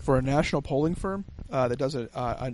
for 0.00 0.16
a 0.16 0.22
national 0.22 0.62
polling 0.62 0.94
firm 0.94 1.24
uh, 1.50 1.68
that 1.68 1.78
does 1.78 1.94
a, 1.94 2.08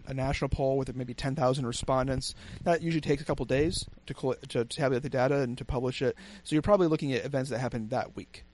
a, 0.06 0.14
national 0.14 0.49
poll 0.49 0.76
with 0.76 0.94
maybe 0.94 1.14
10,000 1.14 1.66
respondents, 1.66 2.35
that 2.64 2.82
usually 2.82 3.00
takes 3.00 3.23
a 3.23 3.25
couple 3.25 3.44
days 3.46 3.87
to, 4.06 4.14
coll- 4.14 4.37
to 4.49 4.64
tabulate 4.64 5.02
the 5.02 5.08
data 5.08 5.40
and 5.40 5.56
to 5.56 5.64
publish 5.64 6.02
it. 6.02 6.16
So 6.44 6.54
you're 6.54 6.62
probably 6.62 6.88
looking 6.88 7.12
at 7.12 7.25
events 7.25 7.50
that 7.50 7.58
happened 7.58 7.90
that 7.90 8.16
week. 8.16 8.44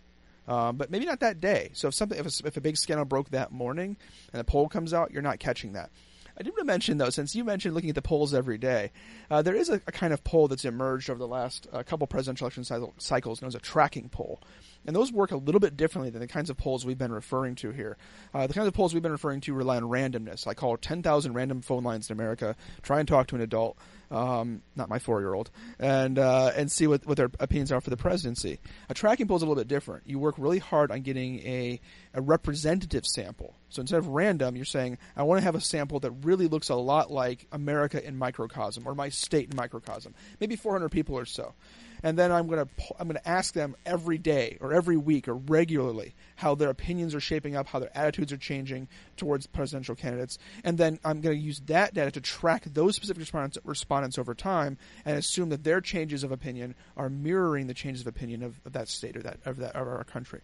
Um, 0.47 0.76
but 0.76 0.90
maybe 0.90 1.04
not 1.07 1.21
that 1.21 1.40
day. 1.40 1.71
So 1.75 1.88
if 1.88 1.95
something, 1.95 2.19
if 2.19 2.26
a, 2.26 2.47
if 2.47 2.57
a 2.57 2.61
big 2.61 2.76
scandal 2.76 3.04
broke 3.04 3.31
that 3.31 3.52
morning 3.52 3.97
and 4.33 4.40
the 4.40 4.45
poll 4.45 4.69
comes 4.69 4.92
out, 4.92 5.12
you're 5.12 5.23
not 5.23 5.38
catching 5.38 5.73
that. 5.73 5.90
I 6.39 6.43
did 6.43 6.51
want 6.51 6.61
to 6.61 6.65
mention 6.65 6.99
though, 6.99 7.11
since 7.11 7.35
you 7.35 7.45
mentioned 7.45 7.75
looking 7.75 7.91
at 7.91 7.95
the 7.95 8.03
polls 8.03 8.35
every 8.35 8.59
day, 8.59 8.93
uh, 9.31 9.43
there 9.43 9.55
is 9.55 9.69
a, 9.69 9.81
a 9.87 9.93
kind 9.93 10.12
of 10.12 10.25
poll 10.25 10.49
that's 10.49 10.65
emerged 10.65 11.11
over 11.11 11.19
the 11.19 11.29
last 11.29 11.67
uh, 11.73 11.83
couple 11.83 12.07
presidential 12.07 12.47
election 12.47 12.65
cycle, 12.65 12.95
cycles 12.99 13.43
known 13.43 13.49
as 13.49 13.55
a 13.55 13.61
tracking 13.61 14.09
poll. 14.09 14.41
And 14.87 14.97
those 14.97 15.12
work 15.12 15.31
a 15.31 15.37
little 15.37 15.61
bit 15.61 15.77
differently 15.77 16.11
than 16.11 16.21
the 16.21 16.27
kinds 16.27 16.51
of 16.51 16.57
polls 16.57 16.85
we've 16.85 16.99
been 16.99 17.12
referring 17.12 17.55
to 17.57 17.71
here. 17.71 17.97
Uh, 18.35 18.47
the 18.47 18.55
kinds 18.55 18.67
of 18.67 18.75
polls 18.75 18.93
we've 18.93 19.03
been 19.03 19.12
referring 19.12 19.41
to 19.43 19.55
rely 19.55 19.77
on 19.77 19.85
randomness. 19.85 20.47
I 20.47 20.55
call 20.55 20.77
10,000 20.77 21.33
random 21.35 21.62
phone 21.62 21.85
lines 21.85 22.11
in 22.11 22.15
America, 22.15 22.57
try 22.83 22.99
and 22.99 23.07
talk 23.07 23.29
to 23.29 23.37
an 23.37 23.43
adult, 23.43 23.77
um, 24.12 24.62
not 24.76 24.88
my 24.88 24.99
four-year-old, 24.99 25.50
and 25.78 26.19
uh, 26.19 26.52
and 26.54 26.71
see 26.71 26.87
what, 26.87 27.07
what 27.07 27.16
their 27.16 27.31
opinions 27.40 27.73
are 27.73 27.81
for 27.81 27.90
the 27.90 27.97
presidency. 27.97 28.61
A 28.88 28.95
tracking 28.95 29.26
poll 29.26 29.38
is 29.38 29.42
a 29.42 29.47
little 29.47 29.61
bit 29.61 29.69
different. 29.69 30.07
You 30.07 30.19
work 30.19 30.35
really 30.38 30.59
hard 30.59 30.90
on 30.90 31.00
getting 31.00 31.40
a, 31.40 31.81
a 32.12 32.21
representative 32.21 33.07
sample. 33.07 33.57
So 33.71 33.81
instead 33.81 33.99
of 33.99 34.09
random, 34.09 34.54
you're 34.54 34.66
saying, 34.66 34.99
I 35.16 35.23
want 35.23 35.38
to 35.40 35.45
have 35.45 35.54
a 35.54 35.61
sample 35.61 36.00
that 36.00 36.11
really 36.11 36.47
looks 36.47 36.69
a 36.69 36.75
lot 36.75 37.11
like 37.11 37.47
America 37.50 38.07
in 38.07 38.19
microcosm 38.19 38.87
or 38.87 38.95
my 38.95 39.09
state 39.09 39.50
in 39.50 39.57
microcosm, 39.57 40.14
maybe 40.40 40.57
400 40.57 40.90
people 40.90 41.19
or 41.19 41.25
so. 41.25 41.54
And 42.02 42.18
then 42.18 42.32
I'm 42.32 42.47
going 42.49 42.64
to 42.64 42.85
I'm 42.99 43.09
going 43.09 43.21
to 43.21 43.28
ask 43.28 43.54
them 43.54 43.76
every 43.87 44.18
day 44.18 44.59
or 44.61 44.73
every 44.73 44.97
week 44.97 45.28
or 45.28 45.35
regularly 45.35 46.14
how 46.37 46.54
their 46.54 46.71
opinions 46.71 47.14
are 47.14 47.21
shaping 47.21 47.56
up, 47.56 47.68
how 47.68 47.78
their 47.78 47.97
attitudes 47.97 48.32
are 48.32 48.37
changing 48.37 48.88
towards 49.16 49.47
presidential 49.47 49.94
candidates, 49.94 50.38
and 50.64 50.76
then 50.76 50.99
I'm 51.04 51.21
going 51.21 51.37
to 51.37 51.42
use 51.42 51.61
that 51.66 51.94
data 51.94 52.11
to 52.12 52.20
track 52.20 52.64
those 52.66 52.96
specific 52.96 53.20
respondents, 53.20 53.59
respondents 53.64 54.18
over 54.18 54.35
time 54.35 54.79
and 55.05 55.16
assume 55.16 55.50
that 55.50 55.64
their 55.64 55.81
changes 55.81 56.24
of 56.24 56.33
opinion 56.33 56.74
are 56.96 57.09
mirroring 57.09 57.66
the 57.66 57.74
changes 57.74 58.03
of 58.03 58.07
opinion 58.09 58.42
of, 58.42 58.61
of 58.64 58.72
that 58.72 58.88
state 58.88 59.16
or 59.16 59.22
that 59.22 59.38
of 59.44 59.59
that 59.59 59.77
of 59.77 59.87
our 59.87 60.05
country. 60.05 60.40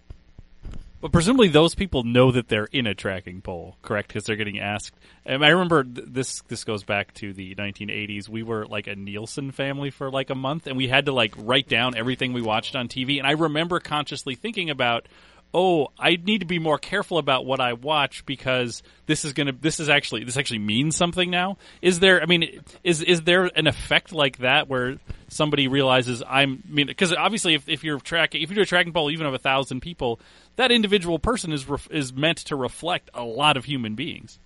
But 1.01 1.13
presumably 1.13 1.49
those 1.49 1.77
people 1.77 2.03
know 2.03 2.33
that 2.33 2.49
they're 2.49 2.69
in 2.73 2.87
a 2.89 2.95
tracking 2.95 3.41
poll, 3.41 3.77
correct? 3.83 4.09
Because 4.09 4.25
they're 4.25 4.37
getting 4.37 4.59
asked. 4.59 4.97
And 5.25 5.45
I 5.45 5.51
remember 5.51 5.85
th- 5.85 6.09
this. 6.11 6.43
This 6.49 6.65
goes 6.65 6.83
back 6.83 7.15
to 7.15 7.33
the 7.33 7.55
1980s. 7.55 8.29
We 8.29 8.43
were 8.43 8.67
like 8.67 8.89
a 8.89 8.97
Nielsen 8.97 9.53
family 9.53 9.91
for 9.91 10.11
like 10.11 10.31
a 10.31 10.35
month, 10.35 10.67
and 10.67 10.77
we 10.77 10.89
had 10.89 11.07
to 11.07 11.13
like 11.13 11.35
write 11.37 11.69
down 11.69 11.97
everything 11.97 12.33
we 12.33 12.43
watched 12.43 12.75
on 12.75 12.89
TV. 12.89 13.19
And 13.19 13.27
I 13.27 13.33
remember 13.33 13.79
consciously 13.79 14.35
thinking 14.35 14.71
about, 14.71 15.07
oh, 15.55 15.89
I 15.99 16.17
need 16.17 16.41
to 16.41 16.47
be 16.47 16.59
more 16.59 16.79
careful 16.79 17.19
about 17.19 17.47
what 17.47 17.61
I 17.61 17.73
watch 17.73 18.27
because 18.27 18.83
this 19.07 19.25
is 19.25 19.33
gonna. 19.33 19.53
This 19.53 19.81
is 19.81 19.89
actually 19.89 20.25
this 20.25 20.37
actually 20.37 20.61
means 20.61 20.97
something 20.97 21.31
now. 21.31 21.59
Is 21.83 22.01
there? 22.01 22.23
I 22.23 22.27
mean, 22.27 22.63
is 22.85 23.03
is 23.03 23.23
there 23.23 23.45
an 23.45 23.67
effect 23.67 24.13
like 24.13 24.39
that 24.39 24.69
where 24.69 24.99
somebody 25.29 25.69
realizes 25.69 26.23
I'm? 26.23 26.63
I 26.69 26.73
mean, 26.73 26.87
because 26.87 27.13
obviously, 27.13 27.55
if, 27.55 27.69
if 27.69 27.85
you're 27.85 28.01
tracking, 28.01 28.43
if 28.43 28.51
you 28.51 28.57
do 28.57 28.63
a 28.63 28.67
tracking 28.67 28.93
poll 28.93 29.11
even 29.11 29.27
of 29.27 29.35
a 29.35 29.39
thousand 29.39 29.81
people, 29.81 30.21
that 30.57 30.71
individual 30.71 31.19
person 31.19 31.53
is 31.53 31.69
ref, 31.69 31.89
is 31.91 32.13
meant 32.13 32.39
to 32.39 32.57
reflect 32.57 33.11
a 33.15 33.25
lot 33.25 33.57
of 33.57 33.65
human 33.65 33.95
beings. 33.95 34.39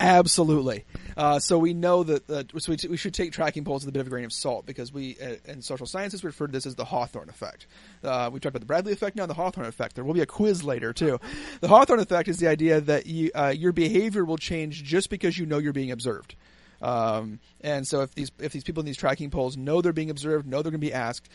Absolutely. 0.00 0.84
Uh, 1.16 1.38
so 1.38 1.58
we 1.58 1.74
know 1.74 2.02
that 2.02 2.28
uh, 2.30 2.44
so 2.58 2.72
we, 2.72 2.88
we 2.88 2.96
should 2.96 3.14
take 3.14 3.32
tracking 3.32 3.64
polls 3.64 3.84
with 3.84 3.90
a 3.90 3.92
bit 3.92 4.00
of 4.00 4.06
a 4.06 4.10
grain 4.10 4.24
of 4.24 4.32
salt 4.32 4.66
because 4.66 4.92
we 4.92 5.16
uh, 5.22 5.36
in 5.46 5.62
social 5.62 5.86
sciences 5.86 6.24
refer 6.24 6.46
to 6.46 6.52
this 6.52 6.66
as 6.66 6.74
the 6.74 6.84
Hawthorne 6.84 7.28
effect. 7.28 7.66
Uh, 8.02 8.30
we 8.32 8.40
talked 8.40 8.54
about 8.54 8.60
the 8.60 8.66
Bradley 8.66 8.92
effect, 8.92 9.16
now 9.16 9.26
the 9.26 9.34
Hawthorne 9.34 9.66
effect. 9.66 9.94
There 9.94 10.04
will 10.04 10.14
be 10.14 10.20
a 10.20 10.26
quiz 10.26 10.64
later 10.64 10.92
too. 10.92 11.20
The 11.60 11.68
Hawthorne 11.68 12.00
effect 12.00 12.28
is 12.28 12.38
the 12.38 12.48
idea 12.48 12.80
that 12.80 13.06
you, 13.06 13.30
uh, 13.34 13.54
your 13.56 13.72
behavior 13.72 14.24
will 14.24 14.38
change 14.38 14.82
just 14.82 15.10
because 15.10 15.38
you 15.38 15.46
know 15.46 15.58
you're 15.58 15.72
being 15.72 15.92
observed. 15.92 16.34
Um, 16.82 17.38
and 17.60 17.86
so 17.86 18.02
if 18.02 18.14
these 18.14 18.32
if 18.40 18.52
these 18.52 18.64
people 18.64 18.80
in 18.80 18.86
these 18.86 18.96
tracking 18.96 19.30
polls 19.30 19.56
know 19.56 19.80
they're 19.80 19.92
being 19.92 20.10
observed, 20.10 20.46
know 20.46 20.62
they're 20.62 20.72
going 20.72 20.80
to 20.80 20.86
be 20.86 20.92
asked, 20.92 21.28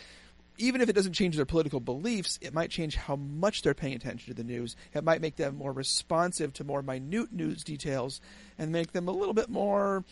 even 0.57 0.81
if 0.81 0.89
it 0.89 0.93
doesn't 0.93 1.13
change 1.13 1.35
their 1.35 1.45
political 1.45 1.79
beliefs, 1.79 2.39
it 2.41 2.53
might 2.53 2.69
change 2.69 2.95
how 2.95 3.15
much 3.15 3.61
they're 3.61 3.73
paying 3.73 3.93
attention 3.93 4.33
to 4.33 4.33
the 4.33 4.47
news. 4.47 4.75
It 4.93 5.03
might 5.03 5.21
make 5.21 5.35
them 5.35 5.55
more 5.55 5.71
responsive 5.71 6.53
to 6.53 6.63
more 6.63 6.81
minute 6.81 7.31
news 7.31 7.63
details 7.63 8.21
and 8.57 8.71
make 8.71 8.91
them 8.91 9.07
a 9.07 9.11
little 9.11 9.33
bit 9.33 9.49
more 9.49 10.03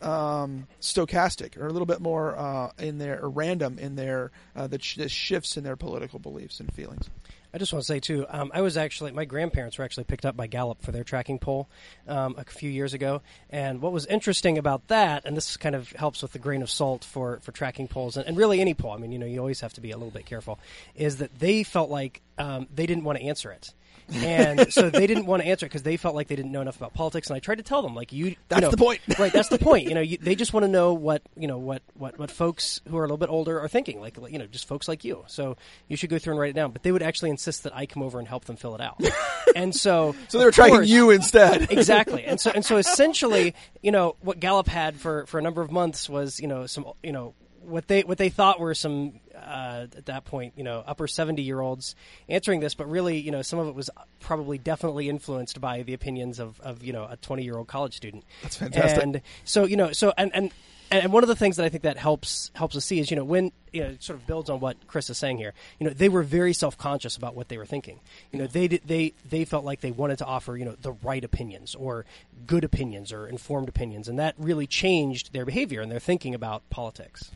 um, 0.00 0.66
stochastic 0.80 1.56
or 1.58 1.66
a 1.66 1.72
little 1.72 1.86
bit 1.86 2.00
more 2.00 2.36
uh, 2.38 2.72
in 2.78 2.98
their 2.98 3.22
or 3.22 3.28
random 3.28 3.78
in 3.78 3.96
their 3.96 4.30
uh, 4.56 4.66
the, 4.66 4.80
sh- 4.80 4.96
the 4.96 5.08
shifts 5.08 5.56
in 5.56 5.64
their 5.64 5.76
political 5.76 6.18
beliefs 6.18 6.60
and 6.60 6.72
feelings. 6.72 7.10
I 7.52 7.58
just 7.58 7.72
want 7.72 7.82
to 7.82 7.86
say 7.86 8.00
too, 8.00 8.26
um, 8.28 8.50
I 8.54 8.60
was 8.60 8.76
actually 8.76 9.12
my 9.12 9.24
grandparents 9.24 9.78
were 9.78 9.84
actually 9.84 10.04
picked 10.04 10.24
up 10.24 10.36
by 10.36 10.46
Gallup 10.46 10.82
for 10.82 10.92
their 10.92 11.04
tracking 11.04 11.38
poll 11.38 11.68
um, 12.06 12.36
a 12.38 12.44
few 12.44 12.70
years 12.70 12.94
ago, 12.94 13.22
and 13.50 13.82
what 13.82 13.92
was 13.92 14.06
interesting 14.06 14.56
about 14.58 14.86
that, 14.88 15.24
and 15.24 15.36
this 15.36 15.56
kind 15.56 15.74
of 15.74 15.90
helps 15.92 16.22
with 16.22 16.32
the 16.32 16.38
grain 16.38 16.62
of 16.62 16.70
salt 16.70 17.04
for 17.04 17.40
for 17.40 17.52
tracking 17.52 17.88
polls 17.88 18.16
and, 18.16 18.26
and 18.26 18.36
really 18.36 18.60
any 18.60 18.74
poll. 18.74 18.92
I 18.92 18.98
mean, 18.98 19.12
you 19.12 19.18
know, 19.18 19.26
you 19.26 19.40
always 19.40 19.60
have 19.60 19.72
to 19.74 19.80
be 19.80 19.90
a 19.90 19.96
little 19.96 20.12
bit 20.12 20.26
careful. 20.26 20.58
Is 20.94 21.16
that 21.16 21.38
they 21.38 21.64
felt 21.64 21.90
like 21.90 22.22
um, 22.38 22.68
they 22.74 22.86
didn't 22.86 23.04
want 23.04 23.18
to 23.18 23.24
answer 23.24 23.50
it. 23.50 23.74
And 24.14 24.72
so 24.72 24.90
they 24.90 25.06
didn't 25.06 25.26
want 25.26 25.42
to 25.42 25.48
answer 25.48 25.66
it 25.66 25.68
because 25.70 25.82
they 25.82 25.96
felt 25.96 26.14
like 26.14 26.28
they 26.28 26.36
didn't 26.36 26.52
know 26.52 26.60
enough 26.60 26.76
about 26.76 26.94
politics. 26.94 27.28
And 27.28 27.36
I 27.36 27.40
tried 27.40 27.56
to 27.56 27.62
tell 27.62 27.82
them, 27.82 27.94
like 27.94 28.12
you, 28.12 28.36
That's 28.48 28.60
you 28.60 28.66
know, 28.66 28.70
the 28.70 28.76
point. 28.76 29.00
right? 29.18 29.32
That's 29.32 29.48
the 29.48 29.58
point. 29.58 29.88
You 29.88 29.94
know, 29.94 30.00
you, 30.00 30.18
they 30.18 30.34
just 30.34 30.52
want 30.52 30.64
to 30.64 30.68
know 30.68 30.94
what 30.94 31.22
you 31.36 31.46
know 31.46 31.58
what, 31.58 31.82
what 31.94 32.18
what 32.18 32.30
folks 32.30 32.80
who 32.88 32.96
are 32.96 33.02
a 33.04 33.06
little 33.06 33.16
bit 33.16 33.28
older 33.30 33.60
are 33.60 33.68
thinking, 33.68 34.00
like 34.00 34.16
you 34.30 34.38
know, 34.38 34.46
just 34.46 34.66
folks 34.66 34.88
like 34.88 35.04
you. 35.04 35.24
So 35.26 35.56
you 35.88 35.96
should 35.96 36.10
go 36.10 36.18
through 36.18 36.32
and 36.34 36.40
write 36.40 36.50
it 36.50 36.54
down. 36.56 36.72
But 36.72 36.82
they 36.82 36.92
would 36.92 37.02
actually 37.02 37.30
insist 37.30 37.64
that 37.64 37.74
I 37.76 37.86
come 37.86 38.02
over 38.02 38.18
and 38.18 38.26
help 38.28 38.44
them 38.44 38.56
fill 38.56 38.74
it 38.74 38.80
out. 38.80 39.00
and 39.56 39.74
so, 39.74 40.14
So 40.28 40.38
they 40.38 40.44
were 40.44 40.52
course- 40.52 40.88
you 40.88 41.10
instead. 41.10 41.70
exactly. 41.70 42.24
And 42.24 42.40
so 42.40 42.50
and 42.54 42.64
so 42.64 42.76
essentially, 42.76 43.54
you 43.82 43.92
know, 43.92 44.16
what 44.20 44.40
Gallup 44.40 44.68
had 44.68 44.96
for 44.96 45.26
for 45.26 45.38
a 45.38 45.42
number 45.42 45.62
of 45.62 45.70
months 45.70 46.08
was 46.08 46.40
you 46.40 46.48
know 46.48 46.66
some 46.66 46.86
you 47.02 47.12
know 47.12 47.34
what 47.62 47.86
they 47.88 48.02
what 48.02 48.18
they 48.18 48.30
thought 48.30 48.58
were 48.58 48.74
some 48.74 49.20
uh, 49.50 49.86
at 49.96 50.06
that 50.06 50.24
point 50.24 50.54
you 50.56 50.64
know 50.64 50.82
upper 50.86 51.06
70 51.06 51.42
year 51.42 51.60
olds 51.60 51.94
answering 52.28 52.60
this 52.60 52.74
but 52.74 52.88
really 52.88 53.18
you 53.18 53.30
know 53.30 53.42
some 53.42 53.58
of 53.58 53.68
it 53.68 53.74
was 53.74 53.90
probably 54.20 54.58
definitely 54.58 55.08
influenced 55.08 55.60
by 55.60 55.82
the 55.82 55.94
opinions 55.94 56.38
of, 56.38 56.60
of 56.60 56.82
you 56.82 56.92
know 56.92 57.06
a 57.10 57.16
20 57.16 57.42
year 57.42 57.56
old 57.56 57.66
college 57.68 57.96
student 57.96 58.24
That's 58.42 58.56
fantastic. 58.56 59.02
and 59.02 59.22
so 59.44 59.64
you 59.64 59.76
know 59.76 59.92
so 59.92 60.12
and 60.16 60.30
and 60.34 60.52
and 60.90 61.12
one 61.12 61.22
of 61.22 61.28
the 61.28 61.36
things 61.36 61.56
that 61.56 61.64
I 61.64 61.68
think 61.68 61.84
that 61.84 61.96
helps 61.96 62.50
helps 62.54 62.76
us 62.76 62.84
see 62.84 62.98
is 62.98 63.10
you 63.10 63.16
know 63.16 63.24
when 63.24 63.52
you 63.72 63.82
know 63.82 63.90
it 63.90 64.02
sort 64.02 64.18
of 64.18 64.26
builds 64.26 64.50
on 64.50 64.58
what 64.60 64.76
Chris 64.88 65.08
is 65.08 65.18
saying 65.18 65.38
here. 65.38 65.54
You 65.78 65.86
know 65.86 65.92
they 65.92 66.08
were 66.08 66.22
very 66.22 66.52
self 66.52 66.76
conscious 66.76 67.16
about 67.16 67.36
what 67.36 67.48
they 67.48 67.58
were 67.58 67.66
thinking. 67.66 68.00
You 68.32 68.40
know 68.40 68.46
they 68.46 68.68
did, 68.68 68.82
they 68.84 69.14
they 69.28 69.44
felt 69.44 69.64
like 69.64 69.80
they 69.80 69.92
wanted 69.92 70.18
to 70.18 70.24
offer 70.24 70.56
you 70.56 70.64
know 70.64 70.74
the 70.80 70.92
right 70.92 71.22
opinions 71.22 71.74
or 71.74 72.06
good 72.46 72.64
opinions 72.64 73.12
or 73.12 73.28
informed 73.28 73.68
opinions, 73.68 74.08
and 74.08 74.18
that 74.18 74.34
really 74.36 74.66
changed 74.66 75.32
their 75.32 75.44
behavior 75.44 75.80
and 75.80 75.92
their 75.92 76.00
thinking 76.00 76.34
about 76.34 76.68
politics. 76.70 77.30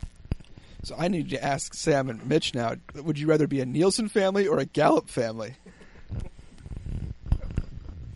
So 0.85 0.93
I 0.95 1.07
need 1.07 1.31
to 1.31 1.43
ask 1.43 1.73
Sam 1.73 2.11
and 2.11 2.23
Mitch 2.27 2.53
now: 2.53 2.75
Would 2.93 3.17
you 3.17 3.25
rather 3.25 3.47
be 3.47 3.59
a 3.59 3.65
Nielsen 3.65 4.07
family 4.07 4.47
or 4.47 4.59
a 4.59 4.65
Gallup 4.65 5.09
family? 5.09 5.55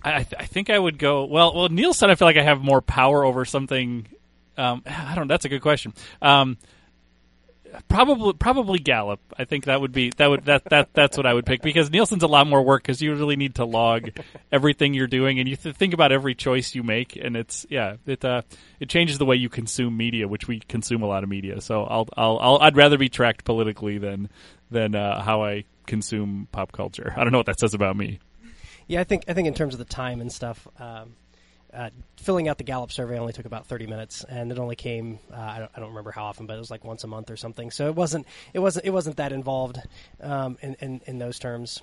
I, 0.03 0.17
I 0.17 0.23
think 0.23 0.69
I 0.69 0.77
would 0.77 0.99
go. 0.99 1.25
Well, 1.25 1.55
well, 1.55 1.69
Nielsen. 1.69 2.11
I 2.11 2.15
feel 2.15 2.27
like 2.27 2.37
I 2.37 2.43
have 2.43 2.61
more 2.61 2.79
power 2.79 3.25
over 3.25 3.43
something. 3.43 4.07
Um, 4.55 4.83
I 4.85 5.15
don't. 5.15 5.27
That's 5.27 5.45
a 5.45 5.49
good 5.49 5.63
question. 5.63 5.95
Um, 6.21 6.57
probably, 7.87 8.33
probably 8.33 8.79
Gallup. 8.79 9.19
I 9.37 9.45
think 9.45 9.65
that 9.65 9.81
would 9.81 9.91
be 9.91 10.11
that 10.17 10.29
would 10.29 10.45
that 10.45 10.65
that 10.65 10.93
that's 10.93 11.17
what 11.17 11.25
I 11.25 11.33
would 11.33 11.45
pick 11.45 11.61
because 11.61 11.89
Nielsen's 11.91 12.23
a 12.23 12.27
lot 12.27 12.47
more 12.47 12.61
work 12.61 12.83
because 12.83 13.01
you 13.01 13.13
really 13.15 13.35
need 13.35 13.55
to 13.55 13.65
log 13.65 14.09
everything 14.51 14.93
you're 14.93 15.07
doing 15.07 15.39
and 15.39 15.47
you 15.47 15.55
th- 15.55 15.75
think 15.75 15.93
about 15.93 16.11
every 16.11 16.35
choice 16.35 16.75
you 16.75 16.83
make 16.83 17.15
and 17.15 17.35
it's 17.35 17.65
yeah 17.69 17.95
it 18.05 18.23
uh, 18.23 18.41
it 18.79 18.89
changes 18.89 19.17
the 19.17 19.25
way 19.25 19.35
you 19.35 19.49
consume 19.49 19.95
media, 19.97 20.27
which 20.27 20.47
we 20.47 20.59
consume 20.59 21.03
a 21.03 21.07
lot 21.07 21.23
of 21.23 21.29
media. 21.29 21.61
So 21.61 21.83
I'll 21.83 22.07
I'll, 22.15 22.39
I'll 22.39 22.57
I'd 22.59 22.77
rather 22.77 22.97
be 22.97 23.09
tracked 23.09 23.45
politically 23.45 23.97
than 23.97 24.29
than 24.71 24.95
uh, 24.95 25.21
how 25.21 25.43
I 25.43 25.65
consume 25.85 26.47
pop 26.51 26.71
culture. 26.71 27.13
I 27.15 27.23
don't 27.23 27.31
know 27.31 27.39
what 27.39 27.47
that 27.47 27.59
says 27.59 27.73
about 27.73 27.95
me. 27.95 28.19
Yeah, 28.87 29.01
I 29.01 29.03
think 29.03 29.25
I 29.27 29.33
think 29.33 29.47
in 29.47 29.53
terms 29.53 29.73
of 29.73 29.79
the 29.79 29.85
time 29.85 30.21
and 30.21 30.31
stuff, 30.31 30.67
um, 30.79 31.15
uh, 31.73 31.89
filling 32.17 32.47
out 32.47 32.57
the 32.57 32.63
Gallup 32.63 32.91
survey 32.91 33.19
only 33.19 33.33
took 33.33 33.45
about 33.45 33.67
thirty 33.67 33.87
minutes, 33.87 34.23
and 34.23 34.51
it 34.51 34.59
only 34.59 34.75
came 34.75 35.19
uh, 35.31 35.37
I, 35.37 35.59
don't, 35.59 35.71
I 35.75 35.79
don't 35.79 35.89
remember 35.89 36.11
how 36.11 36.25
often, 36.25 36.45
but 36.45 36.55
it 36.55 36.59
was 36.59 36.71
like 36.71 36.83
once 36.83 37.03
a 37.03 37.07
month 37.07 37.29
or 37.29 37.37
something. 37.37 37.71
So 37.71 37.87
it 37.87 37.95
wasn't 37.95 38.25
it 38.53 38.59
wasn't 38.59 38.85
it 38.85 38.91
wasn't 38.91 39.17
that 39.17 39.31
involved 39.31 39.79
um, 40.21 40.57
in, 40.61 40.75
in 40.79 41.01
in 41.05 41.19
those 41.19 41.39
terms. 41.39 41.81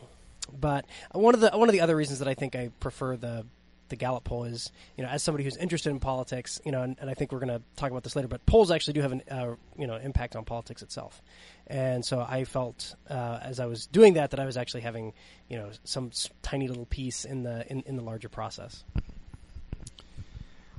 But 0.52 0.84
one 1.12 1.34
of 1.34 1.40
the 1.40 1.50
one 1.50 1.68
of 1.68 1.72
the 1.72 1.80
other 1.80 1.96
reasons 1.96 2.20
that 2.20 2.28
I 2.28 2.34
think 2.34 2.54
I 2.54 2.70
prefer 2.80 3.16
the 3.16 3.46
the 3.88 3.96
Gallup 3.96 4.24
poll 4.24 4.44
is, 4.44 4.72
you 4.96 5.04
know, 5.04 5.10
as 5.10 5.22
somebody 5.22 5.44
who's 5.44 5.56
interested 5.56 5.90
in 5.90 6.00
politics, 6.00 6.60
you 6.64 6.72
know, 6.72 6.82
and, 6.82 6.96
and 7.00 7.08
I 7.08 7.14
think 7.14 7.32
we're 7.32 7.38
going 7.38 7.56
to 7.56 7.62
talk 7.76 7.90
about 7.90 8.02
this 8.02 8.16
later, 8.16 8.28
but 8.28 8.44
polls 8.46 8.70
actually 8.70 8.94
do 8.94 9.02
have 9.02 9.12
an, 9.12 9.22
uh, 9.30 9.54
you 9.78 9.86
know, 9.86 9.96
impact 9.96 10.34
on 10.34 10.44
politics 10.44 10.82
itself. 10.82 11.22
And 11.68 12.04
so 12.04 12.20
I 12.20 12.44
felt, 12.44 12.96
uh, 13.08 13.38
as 13.42 13.60
I 13.60 13.66
was 13.66 13.86
doing 13.86 14.14
that, 14.14 14.30
that 14.32 14.40
I 14.40 14.44
was 14.44 14.56
actually 14.56 14.80
having, 14.80 15.12
you 15.48 15.56
know, 15.56 15.70
some 15.84 16.10
tiny 16.42 16.68
little 16.68 16.86
piece 16.86 17.24
in 17.24 17.44
the, 17.44 17.64
in, 17.70 17.82
in 17.86 17.96
the 17.96 18.02
larger 18.02 18.28
process. 18.28 18.84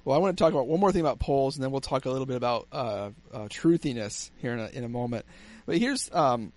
Well, 0.08 0.16
I 0.16 0.22
want 0.22 0.38
to 0.38 0.42
talk 0.42 0.54
about 0.54 0.68
one 0.68 0.80
more 0.80 0.94
thing 0.94 1.02
about 1.02 1.20
polls, 1.20 1.58
and 1.58 1.64
then 1.66 1.72
we'll 1.72 1.82
talk 1.82 2.06
a 2.06 2.10
little 2.10 2.26
bit 2.26 2.38
about 2.38 2.70
uh, 2.72 3.10
uh, 3.34 3.50
truthiness 3.50 4.32
here 4.38 4.54
in 4.54 4.60
a, 4.62 4.68
in 4.68 4.84
a 4.86 4.88
moment. 4.88 5.26
But 5.66 5.80
here's 5.80 6.10
um, 6.14 6.54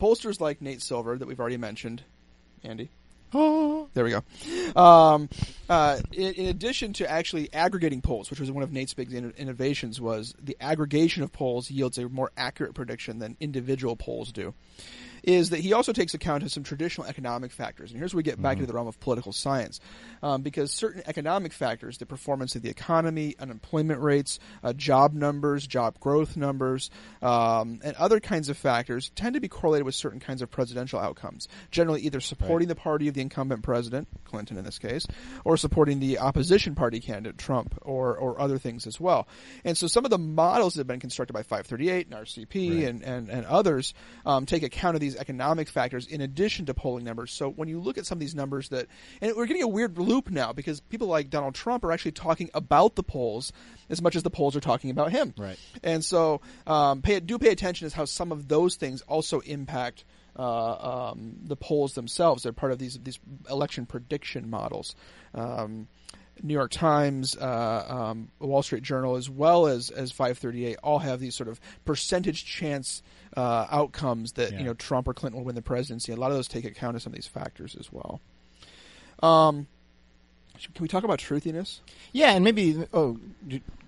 pollsters 0.00 0.40
like 0.40 0.62
Nate 0.62 0.80
Silver 0.80 1.18
that 1.18 1.26
we've 1.26 1.40
already 1.40 1.56
mentioned. 1.56 2.04
Andy. 2.62 2.90
Oh, 3.32 3.88
there 3.94 4.04
we 4.04 4.10
go. 4.12 4.80
Um, 4.80 5.28
uh, 5.68 5.98
in, 6.12 6.34
in 6.34 6.46
addition 6.46 6.92
to 6.92 7.10
actually 7.10 7.52
aggregating 7.52 8.00
polls, 8.00 8.30
which 8.30 8.38
was 8.38 8.52
one 8.52 8.62
of 8.62 8.70
Nate's 8.70 8.94
big 8.94 9.12
in- 9.12 9.34
innovations, 9.36 10.00
was 10.00 10.32
the 10.40 10.56
aggregation 10.60 11.24
of 11.24 11.32
polls 11.32 11.72
yields 11.72 11.98
a 11.98 12.08
more 12.08 12.30
accurate 12.36 12.74
prediction 12.74 13.18
than 13.18 13.36
individual 13.40 13.96
polls 13.96 14.30
do. 14.30 14.54
Is 15.26 15.50
that 15.50 15.60
he 15.60 15.72
also 15.72 15.92
takes 15.92 16.12
account 16.12 16.42
of 16.42 16.52
some 16.52 16.64
traditional 16.64 17.06
economic 17.06 17.50
factors, 17.50 17.90
and 17.90 17.98
here's 17.98 18.12
where 18.12 18.18
we 18.18 18.22
get 18.24 18.40
back 18.40 18.58
into 18.58 18.66
the 18.66 18.74
realm 18.74 18.86
of 18.86 19.00
political 19.00 19.32
science, 19.32 19.80
um, 20.22 20.42
because 20.42 20.70
certain 20.70 21.02
economic 21.06 21.52
factors, 21.52 21.96
the 21.96 22.04
performance 22.04 22.56
of 22.56 22.62
the 22.62 22.68
economy, 22.68 23.34
unemployment 23.38 24.00
rates, 24.00 24.38
uh, 24.62 24.74
job 24.74 25.14
numbers, 25.14 25.66
job 25.66 25.98
growth 25.98 26.36
numbers, 26.36 26.90
um, 27.22 27.80
and 27.82 27.96
other 27.96 28.20
kinds 28.20 28.50
of 28.50 28.58
factors, 28.58 29.10
tend 29.14 29.34
to 29.34 29.40
be 29.40 29.48
correlated 29.48 29.86
with 29.86 29.94
certain 29.94 30.20
kinds 30.20 30.42
of 30.42 30.50
presidential 30.50 31.00
outcomes. 31.00 31.48
Generally, 31.70 32.02
either 32.02 32.20
supporting 32.20 32.68
the 32.68 32.74
party 32.74 33.08
of 33.08 33.14
the 33.14 33.22
incumbent 33.22 33.62
president, 33.62 34.06
Clinton 34.24 34.58
in 34.58 34.64
this 34.64 34.78
case, 34.78 35.06
or 35.44 35.56
supporting 35.56 36.00
the 36.00 36.18
opposition 36.18 36.74
party 36.74 37.00
candidate, 37.00 37.38
Trump, 37.38 37.78
or 37.82 38.16
or 38.16 38.40
other 38.40 38.58
things 38.58 38.86
as 38.86 39.00
well. 39.00 39.26
And 39.64 39.76
so, 39.76 39.86
some 39.86 40.04
of 40.04 40.10
the 40.10 40.18
models 40.18 40.74
that 40.74 40.80
have 40.80 40.86
been 40.86 41.00
constructed 41.00 41.32
by 41.32 41.42
538 41.42 42.08
and 42.08 42.16
RCP 42.16 42.86
and, 42.86 43.02
and 43.02 43.28
and 43.30 43.46
others 43.46 43.94
um, 44.26 44.46
take 44.46 44.62
account 44.62 44.94
of 44.94 45.00
these 45.00 45.13
economic 45.16 45.68
factors 45.68 46.06
in 46.06 46.20
addition 46.20 46.66
to 46.66 46.74
polling 46.74 47.04
numbers. 47.04 47.32
So 47.32 47.50
when 47.50 47.68
you 47.68 47.80
look 47.80 47.98
at 47.98 48.06
some 48.06 48.16
of 48.16 48.20
these 48.20 48.34
numbers 48.34 48.68
that, 48.70 48.86
and 49.20 49.34
we're 49.36 49.46
getting 49.46 49.62
a 49.62 49.68
weird 49.68 49.98
loop 49.98 50.30
now 50.30 50.52
because 50.52 50.80
people 50.80 51.08
like 51.08 51.30
Donald 51.30 51.54
Trump 51.54 51.84
are 51.84 51.92
actually 51.92 52.12
talking 52.12 52.50
about 52.54 52.94
the 52.94 53.02
polls 53.02 53.52
as 53.88 54.00
much 54.00 54.16
as 54.16 54.22
the 54.22 54.30
polls 54.30 54.56
are 54.56 54.60
talking 54.60 54.90
about 54.90 55.12
him. 55.12 55.34
Right. 55.36 55.58
And 55.82 56.04
so 56.04 56.40
um, 56.66 57.02
pay, 57.02 57.20
do 57.20 57.38
pay 57.38 57.50
attention 57.50 57.86
as 57.86 57.92
how 57.92 58.04
some 58.04 58.32
of 58.32 58.48
those 58.48 58.76
things 58.76 59.02
also 59.02 59.40
impact 59.40 60.04
uh, 60.36 61.10
um, 61.12 61.36
the 61.44 61.56
polls 61.56 61.94
themselves. 61.94 62.42
They're 62.42 62.52
part 62.52 62.72
of 62.72 62.78
these 62.78 62.98
these 62.98 63.18
election 63.48 63.86
prediction 63.86 64.50
models. 64.50 64.94
Um, 65.34 65.88
New 66.42 66.54
York 66.54 66.70
Times, 66.70 67.36
uh, 67.36 67.84
um, 67.88 68.28
Wall 68.40 68.62
Street 68.62 68.82
Journal, 68.82 69.16
as 69.16 69.30
well 69.30 69.66
as 69.66 69.90
as 69.90 70.10
538, 70.12 70.76
all 70.82 70.98
have 70.98 71.20
these 71.20 71.34
sort 71.34 71.48
of 71.48 71.60
percentage 71.84 72.44
chance 72.44 73.02
uh, 73.36 73.66
outcomes 73.70 74.32
that 74.32 74.52
Yeah. 74.52 74.58
you 74.58 74.64
know 74.64 74.74
Trump 74.74 75.08
or 75.08 75.14
Clinton 75.14 75.38
will 75.40 75.44
win 75.46 75.54
the 75.54 75.62
presidency. 75.62 76.12
A 76.12 76.16
lot 76.16 76.30
of 76.30 76.36
those 76.36 76.48
take 76.48 76.64
account 76.64 76.96
of 76.96 77.02
some 77.02 77.12
of 77.12 77.14
these 77.16 77.26
factors 77.26 77.76
as 77.78 77.92
well. 77.92 78.20
Um, 79.22 79.66
can 80.74 80.82
we 80.82 80.88
talk 80.88 81.04
about 81.04 81.18
truthiness? 81.18 81.80
Yeah, 82.12 82.32
and 82.32 82.44
maybe 82.44 82.86
oh, 82.92 83.18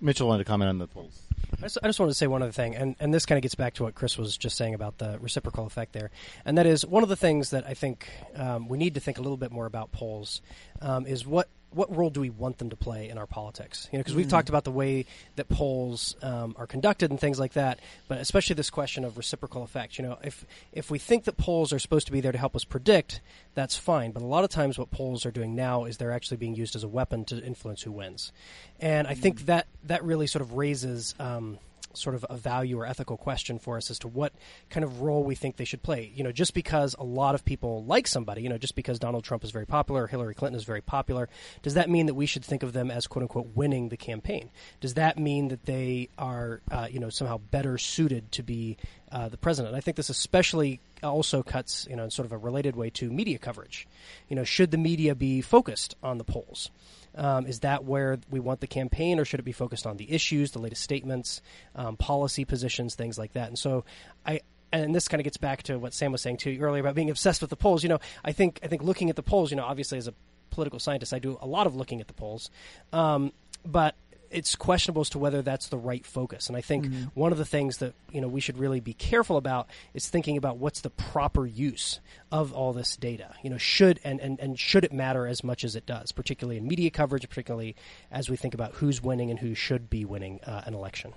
Mitchell 0.01 0.27
wanted 0.27 0.43
to 0.43 0.47
comment 0.49 0.69
on 0.69 0.77
the 0.79 0.87
polls. 0.87 1.21
I 1.53 1.61
just, 1.61 1.77
I 1.81 1.87
just 1.87 1.97
wanted 1.99 2.11
to 2.11 2.17
say 2.17 2.27
one 2.27 2.41
other 2.43 2.51
thing, 2.51 2.75
and, 2.75 2.95
and 2.99 3.13
this 3.13 3.25
kind 3.25 3.37
of 3.37 3.41
gets 3.41 3.55
back 3.55 3.73
to 3.75 3.83
what 3.83 3.95
Chris 3.95 4.17
was 4.17 4.37
just 4.37 4.57
saying 4.57 4.73
about 4.73 4.97
the 4.97 5.17
reciprocal 5.21 5.65
effect 5.65 5.93
there, 5.93 6.11
and 6.45 6.57
that 6.57 6.65
is 6.65 6.85
one 6.85 7.03
of 7.03 7.09
the 7.09 7.15
things 7.15 7.51
that 7.51 7.65
I 7.65 7.73
think 7.73 8.09
um, 8.35 8.67
we 8.67 8.77
need 8.77 8.95
to 8.95 8.99
think 8.99 9.17
a 9.17 9.21
little 9.21 9.37
bit 9.37 9.51
more 9.51 9.65
about 9.65 9.93
polls 9.93 10.41
um, 10.81 11.05
is 11.07 11.25
what 11.25 11.47
what 11.71 11.95
role 11.95 12.09
do 12.09 12.21
we 12.21 12.29
want 12.29 12.57
them 12.57 12.69
to 12.69 12.75
play 12.75 13.09
in 13.09 13.17
our 13.17 13.27
politics? 13.27 13.89
You 13.91 13.97
know, 13.97 14.03
because 14.03 14.15
we've 14.15 14.29
talked 14.29 14.49
about 14.49 14.63
the 14.63 14.71
way 14.71 15.05
that 15.35 15.49
polls 15.49 16.15
um, 16.21 16.55
are 16.57 16.67
conducted 16.67 17.11
and 17.11 17.19
things 17.19 17.39
like 17.39 17.53
that, 17.53 17.79
but 18.07 18.19
especially 18.19 18.53
this 18.55 18.69
question 18.69 19.03
of 19.03 19.17
reciprocal 19.17 19.63
effect. 19.63 19.97
You 19.97 20.05
know, 20.05 20.17
if 20.23 20.45
if 20.71 20.89
we 20.89 20.97
think 20.97 21.25
that 21.25 21.37
polls 21.37 21.73
are 21.73 21.79
supposed 21.79 22.07
to 22.07 22.13
be 22.13 22.21
there 22.21 22.31
to 22.31 22.37
help 22.37 22.55
us 22.55 22.63
predict, 22.63 23.21
that's 23.53 23.75
fine. 23.75 24.11
But 24.11 24.23
a 24.23 24.25
lot 24.25 24.43
of 24.43 24.49
times, 24.49 24.79
what 24.79 24.91
polls 24.91 25.25
are 25.25 25.31
doing 25.31 25.55
now 25.55 25.85
is 25.85 25.97
they're 25.97 26.11
actually 26.11 26.37
being 26.37 26.55
used 26.55 26.75
as 26.75 26.83
a 26.83 26.87
weapon 26.87 27.25
to 27.25 27.43
influence 27.43 27.81
who 27.81 27.91
wins, 27.91 28.31
and 28.79 29.07
I 29.07 29.13
think 29.13 29.45
that 29.47 29.67
that 29.83 30.03
really 30.03 30.27
sort 30.27 30.41
of 30.41 30.53
raises. 30.53 31.15
Um, 31.19 31.59
sort 31.97 32.15
of 32.15 32.25
a 32.29 32.37
value 32.37 32.79
or 32.79 32.85
ethical 32.85 33.17
question 33.17 33.59
for 33.59 33.77
us 33.77 33.89
as 33.91 33.99
to 33.99 34.07
what 34.07 34.33
kind 34.69 34.83
of 34.83 35.01
role 35.01 35.23
we 35.23 35.35
think 35.35 35.57
they 35.57 35.65
should 35.65 35.83
play. 35.83 36.11
You 36.13 36.23
know, 36.23 36.31
just 36.31 36.53
because 36.53 36.95
a 36.97 37.03
lot 37.03 37.35
of 37.35 37.43
people 37.45 37.83
like 37.85 38.07
somebody, 38.07 38.41
you 38.41 38.49
know, 38.49 38.57
just 38.57 38.75
because 38.75 38.99
Donald 38.99 39.23
Trump 39.23 39.43
is 39.43 39.51
very 39.51 39.65
popular, 39.65 40.03
or 40.03 40.07
Hillary 40.07 40.33
Clinton 40.35 40.57
is 40.57 40.63
very 40.63 40.81
popular, 40.81 41.29
does 41.61 41.75
that 41.75 41.89
mean 41.89 42.05
that 42.07 42.13
we 42.13 42.25
should 42.25 42.45
think 42.45 42.63
of 42.63 42.73
them 42.73 42.91
as 42.91 43.07
quote 43.07 43.23
unquote 43.23 43.55
winning 43.55 43.89
the 43.89 43.97
campaign? 43.97 44.49
Does 44.81 44.95
that 44.95 45.17
mean 45.17 45.49
that 45.49 45.65
they 45.65 46.09
are, 46.17 46.61
uh, 46.71 46.87
you 46.89 46.99
know, 46.99 47.09
somehow 47.09 47.37
better 47.37 47.77
suited 47.77 48.31
to 48.33 48.43
be 48.43 48.77
uh, 49.11 49.29
the 49.29 49.37
president? 49.37 49.75
I 49.75 49.81
think 49.81 49.97
this 49.97 50.09
especially 50.09 50.79
also 51.03 51.43
cuts, 51.43 51.87
you 51.89 51.95
know, 51.95 52.03
in 52.03 52.11
sort 52.11 52.25
of 52.25 52.31
a 52.31 52.37
related 52.37 52.75
way 52.75 52.89
to 52.91 53.11
media 53.11 53.37
coverage. 53.37 53.87
You 54.29 54.35
know, 54.35 54.43
should 54.43 54.71
the 54.71 54.77
media 54.77 55.15
be 55.15 55.41
focused 55.41 55.95
on 56.01 56.17
the 56.17 56.23
polls? 56.23 56.69
Um, 57.17 57.47
is 57.47 57.61
that 57.61 57.83
where 57.83 58.19
we 58.29 58.39
want 58.39 58.61
the 58.61 58.67
campaign, 58.67 59.19
or 59.19 59.25
should 59.25 59.39
it 59.39 59.43
be 59.43 59.51
focused 59.51 59.87
on 59.87 59.97
the 59.97 60.11
issues, 60.11 60.51
the 60.51 60.59
latest 60.59 60.83
statements, 60.83 61.41
um, 61.75 61.97
policy 61.97 62.45
positions, 62.45 62.95
things 62.95 63.17
like 63.17 63.33
that? 63.33 63.47
And 63.47 63.57
so, 63.57 63.83
I 64.25 64.41
and 64.71 64.93
this 64.93 65.07
kind 65.07 65.19
of 65.19 65.23
gets 65.23 65.37
back 65.37 65.63
to 65.63 65.77
what 65.77 65.93
Sam 65.93 66.11
was 66.11 66.21
saying 66.21 66.37
too 66.37 66.57
earlier 66.61 66.81
about 66.81 66.95
being 66.95 67.09
obsessed 67.09 67.41
with 67.41 67.49
the 67.49 67.55
polls. 67.55 67.83
You 67.83 67.89
know, 67.89 67.99
I 68.23 68.31
think 68.31 68.59
I 68.63 68.67
think 68.67 68.83
looking 68.83 69.09
at 69.09 69.15
the 69.15 69.23
polls, 69.23 69.51
you 69.51 69.57
know, 69.57 69.65
obviously 69.65 69.97
as 69.97 70.07
a 70.07 70.13
political 70.49 70.79
scientist, 70.79 71.13
I 71.13 71.19
do 71.19 71.37
a 71.41 71.47
lot 71.47 71.67
of 71.67 71.75
looking 71.75 72.01
at 72.01 72.07
the 72.07 72.13
polls, 72.13 72.49
um, 72.93 73.31
but 73.65 73.95
it's 74.31 74.55
questionable 74.55 75.01
as 75.01 75.09
to 75.11 75.19
whether 75.19 75.41
that's 75.41 75.69
the 75.69 75.77
right 75.77 76.05
focus. 76.05 76.47
And 76.47 76.57
I 76.57 76.61
think 76.61 76.87
one 77.13 77.31
of 77.31 77.37
the 77.37 77.45
things 77.45 77.77
that 77.77 77.93
you 78.11 78.21
know 78.21 78.27
we 78.27 78.41
should 78.41 78.57
really 78.57 78.79
be 78.79 78.93
careful 78.93 79.37
about 79.37 79.67
is 79.93 80.09
thinking 80.09 80.37
about 80.37 80.57
what's 80.57 80.81
the 80.81 80.89
proper 80.89 81.45
use 81.45 81.99
of 82.31 82.53
all 82.53 82.73
this 82.73 82.95
data. 82.95 83.33
You 83.43 83.49
know, 83.49 83.57
should 83.57 83.99
and, 84.03 84.19
and, 84.19 84.39
and 84.39 84.59
should 84.59 84.83
it 84.83 84.93
matter 84.93 85.27
as 85.27 85.43
much 85.43 85.63
as 85.63 85.75
it 85.75 85.85
does, 85.85 86.11
particularly 86.11 86.57
in 86.57 86.67
media 86.67 86.89
coverage, 86.89 87.27
particularly 87.27 87.75
as 88.11 88.29
we 88.29 88.37
think 88.37 88.53
about 88.53 88.73
who's 88.75 89.01
winning 89.01 89.29
and 89.29 89.39
who 89.39 89.55
should 89.55 89.89
be 89.89 90.05
winning 90.05 90.39
uh, 90.45 90.61
an 90.65 90.73
election. 90.73 91.13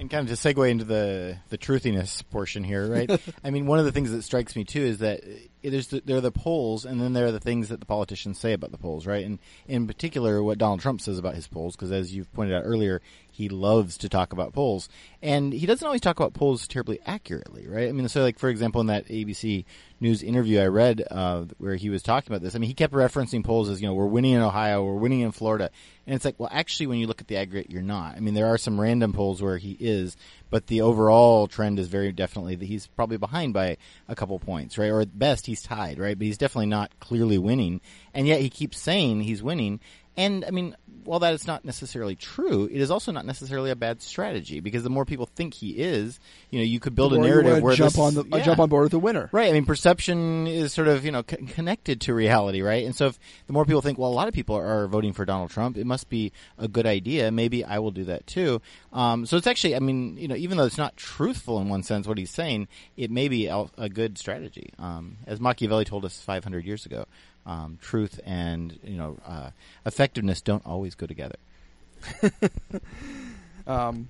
And 0.00 0.08
kind 0.08 0.26
of 0.26 0.34
to 0.34 0.48
segue 0.54 0.70
into 0.70 0.86
the 0.86 1.36
the 1.50 1.58
truthiness 1.58 2.22
portion 2.30 2.64
here, 2.64 2.90
right? 2.90 3.20
I 3.44 3.50
mean, 3.50 3.66
one 3.66 3.78
of 3.78 3.84
the 3.84 3.92
things 3.92 4.10
that 4.12 4.22
strikes 4.22 4.56
me 4.56 4.64
too 4.64 4.80
is 4.80 4.98
that 4.98 5.20
there's 5.62 5.88
the, 5.88 6.00
there 6.02 6.16
are 6.16 6.22
the 6.22 6.32
polls, 6.32 6.86
and 6.86 6.98
then 6.98 7.12
there 7.12 7.26
are 7.26 7.32
the 7.32 7.38
things 7.38 7.68
that 7.68 7.80
the 7.80 7.86
politicians 7.86 8.40
say 8.40 8.54
about 8.54 8.70
the 8.70 8.78
polls, 8.78 9.06
right? 9.06 9.26
And 9.26 9.38
in 9.68 9.86
particular, 9.86 10.42
what 10.42 10.56
Donald 10.56 10.80
Trump 10.80 11.02
says 11.02 11.18
about 11.18 11.34
his 11.34 11.46
polls, 11.46 11.76
because 11.76 11.92
as 11.92 12.14
you've 12.14 12.32
pointed 12.32 12.56
out 12.56 12.62
earlier, 12.64 13.02
he 13.40 13.48
loves 13.48 13.96
to 13.98 14.08
talk 14.08 14.34
about 14.34 14.52
polls, 14.52 14.88
and 15.22 15.52
he 15.52 15.64
doesn't 15.64 15.86
always 15.86 16.02
talk 16.02 16.20
about 16.20 16.34
polls 16.34 16.68
terribly 16.68 17.00
accurately, 17.06 17.66
right? 17.66 17.88
I 17.88 17.92
mean, 17.92 18.06
so 18.08 18.22
like 18.22 18.38
for 18.38 18.50
example, 18.50 18.82
in 18.82 18.88
that 18.88 19.08
ABC 19.08 19.64
News 19.98 20.22
interview 20.22 20.60
I 20.60 20.66
read, 20.66 21.02
uh, 21.10 21.46
where 21.56 21.76
he 21.76 21.88
was 21.88 22.02
talking 22.02 22.30
about 22.30 22.42
this, 22.42 22.54
I 22.54 22.58
mean, 22.58 22.68
he 22.68 22.74
kept 22.74 22.92
referencing 22.92 23.42
polls 23.42 23.70
as 23.70 23.80
you 23.80 23.88
know 23.88 23.94
we're 23.94 24.06
winning 24.06 24.32
in 24.32 24.42
Ohio, 24.42 24.84
we're 24.84 24.94
winning 24.94 25.20
in 25.20 25.32
Florida, 25.32 25.70
and 26.06 26.14
it's 26.14 26.24
like, 26.24 26.38
well, 26.38 26.50
actually, 26.52 26.86
when 26.88 26.98
you 26.98 27.06
look 27.06 27.22
at 27.22 27.28
the 27.28 27.36
aggregate, 27.36 27.70
you're 27.70 27.82
not. 27.82 28.16
I 28.16 28.20
mean, 28.20 28.34
there 28.34 28.46
are 28.46 28.58
some 28.58 28.80
random 28.80 29.12
polls 29.14 29.40
where 29.40 29.58
he 29.58 29.76
is, 29.80 30.16
but 30.50 30.66
the 30.66 30.82
overall 30.82 31.46
trend 31.46 31.78
is 31.78 31.88
very 31.88 32.12
definitely 32.12 32.56
that 32.56 32.66
he's 32.66 32.86
probably 32.88 33.16
behind 33.16 33.54
by 33.54 33.78
a 34.06 34.14
couple 34.14 34.38
points, 34.38 34.76
right? 34.76 34.90
Or 34.90 35.00
at 35.00 35.18
best, 35.18 35.46
he's 35.46 35.62
tied, 35.62 35.98
right? 35.98 36.18
But 36.18 36.26
he's 36.26 36.38
definitely 36.38 36.66
not 36.66 36.98
clearly 37.00 37.38
winning, 37.38 37.80
and 38.12 38.26
yet 38.26 38.40
he 38.40 38.50
keeps 38.50 38.78
saying 38.78 39.22
he's 39.22 39.42
winning. 39.42 39.80
And 40.16 40.44
I 40.44 40.50
mean, 40.50 40.76
while 41.04 41.20
that 41.20 41.34
is 41.34 41.46
not 41.46 41.64
necessarily 41.64 42.14
true, 42.14 42.68
it 42.70 42.80
is 42.80 42.90
also 42.90 43.10
not 43.12 43.24
necessarily 43.24 43.70
a 43.70 43.76
bad 43.76 44.02
strategy 44.02 44.60
because 44.60 44.82
the 44.82 44.90
more 44.90 45.04
people 45.04 45.26
think 45.26 45.54
he 45.54 45.70
is, 45.70 46.20
you 46.50 46.58
know, 46.58 46.64
you 46.64 46.78
could 46.78 46.94
build 46.94 47.12
a 47.14 47.18
narrative 47.18 47.62
where 47.62 47.74
jump 47.74 47.92
this, 47.92 47.98
on 47.98 48.14
the 48.14 48.24
yeah. 48.24 48.42
jump 48.42 48.60
on 48.60 48.68
board 48.68 48.84
with 48.84 48.92
the 48.92 48.98
winner. 48.98 49.28
Right. 49.32 49.48
I 49.48 49.52
mean, 49.52 49.64
perception 49.64 50.46
is 50.46 50.72
sort 50.72 50.88
of 50.88 51.04
you 51.04 51.12
know 51.12 51.24
c- 51.28 51.36
connected 51.36 52.02
to 52.02 52.14
reality, 52.14 52.60
right? 52.60 52.84
And 52.84 52.94
so, 52.94 53.06
if 53.06 53.18
the 53.46 53.52
more 53.52 53.64
people 53.64 53.82
think, 53.82 53.98
well, 53.98 54.10
a 54.10 54.12
lot 54.12 54.28
of 54.28 54.34
people 54.34 54.56
are 54.56 54.86
voting 54.86 55.12
for 55.12 55.24
Donald 55.24 55.50
Trump, 55.50 55.76
it 55.76 55.86
must 55.86 56.08
be 56.08 56.32
a 56.58 56.68
good 56.68 56.86
idea. 56.86 57.30
Maybe 57.30 57.64
I 57.64 57.78
will 57.78 57.92
do 57.92 58.04
that 58.04 58.26
too. 58.26 58.60
Um, 58.92 59.26
so 59.26 59.36
it's 59.36 59.46
actually, 59.46 59.76
I 59.76 59.78
mean, 59.78 60.16
you 60.16 60.28
know, 60.28 60.36
even 60.36 60.58
though 60.58 60.64
it's 60.64 60.78
not 60.78 60.96
truthful 60.96 61.60
in 61.60 61.68
one 61.68 61.82
sense, 61.82 62.06
what 62.06 62.18
he's 62.18 62.30
saying, 62.30 62.68
it 62.96 63.10
may 63.10 63.28
be 63.28 63.46
a, 63.46 63.66
a 63.78 63.88
good 63.88 64.18
strategy. 64.18 64.72
Um, 64.78 65.18
as 65.26 65.40
Machiavelli 65.40 65.84
told 65.84 66.04
us 66.04 66.20
500 66.20 66.64
years 66.64 66.86
ago, 66.86 67.06
um, 67.46 67.78
truth 67.80 68.20
and 68.24 68.78
you 68.84 68.96
know 68.96 69.18
uh, 69.26 69.50
effectiveness 69.86 70.40
don't 70.40 70.64
always 70.66 70.94
go 70.94 71.06
together. 71.06 71.36
Um, 73.66 74.08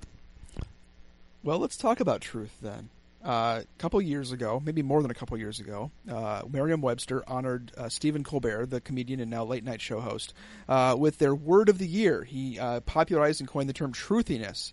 well, 1.42 1.58
let's 1.58 1.76
talk 1.76 2.00
about 2.00 2.20
truth 2.20 2.56
then. 2.62 2.88
Uh, 3.22 3.60
a 3.62 3.78
couple 3.78 4.00
years 4.00 4.32
ago, 4.32 4.62
maybe 4.64 4.82
more 4.82 5.02
than 5.02 5.10
a 5.10 5.14
couple 5.14 5.36
years 5.36 5.60
ago, 5.60 5.90
uh, 6.10 6.40
Merriam-Webster 6.50 7.22
honored 7.28 7.70
uh, 7.76 7.90
Stephen 7.90 8.24
Colbert, 8.24 8.66
the 8.66 8.80
comedian 8.80 9.20
and 9.20 9.30
now 9.30 9.44
late 9.44 9.62
night 9.62 9.82
show 9.82 10.00
host, 10.00 10.32
uh, 10.70 10.96
with 10.98 11.18
their 11.18 11.34
word 11.34 11.68
of 11.68 11.76
the 11.76 11.86
year. 11.86 12.24
He 12.24 12.58
uh, 12.58 12.80
popularized 12.80 13.40
and 13.40 13.48
coined 13.48 13.68
the 13.68 13.74
term 13.74 13.92
"truthiness" 13.92 14.72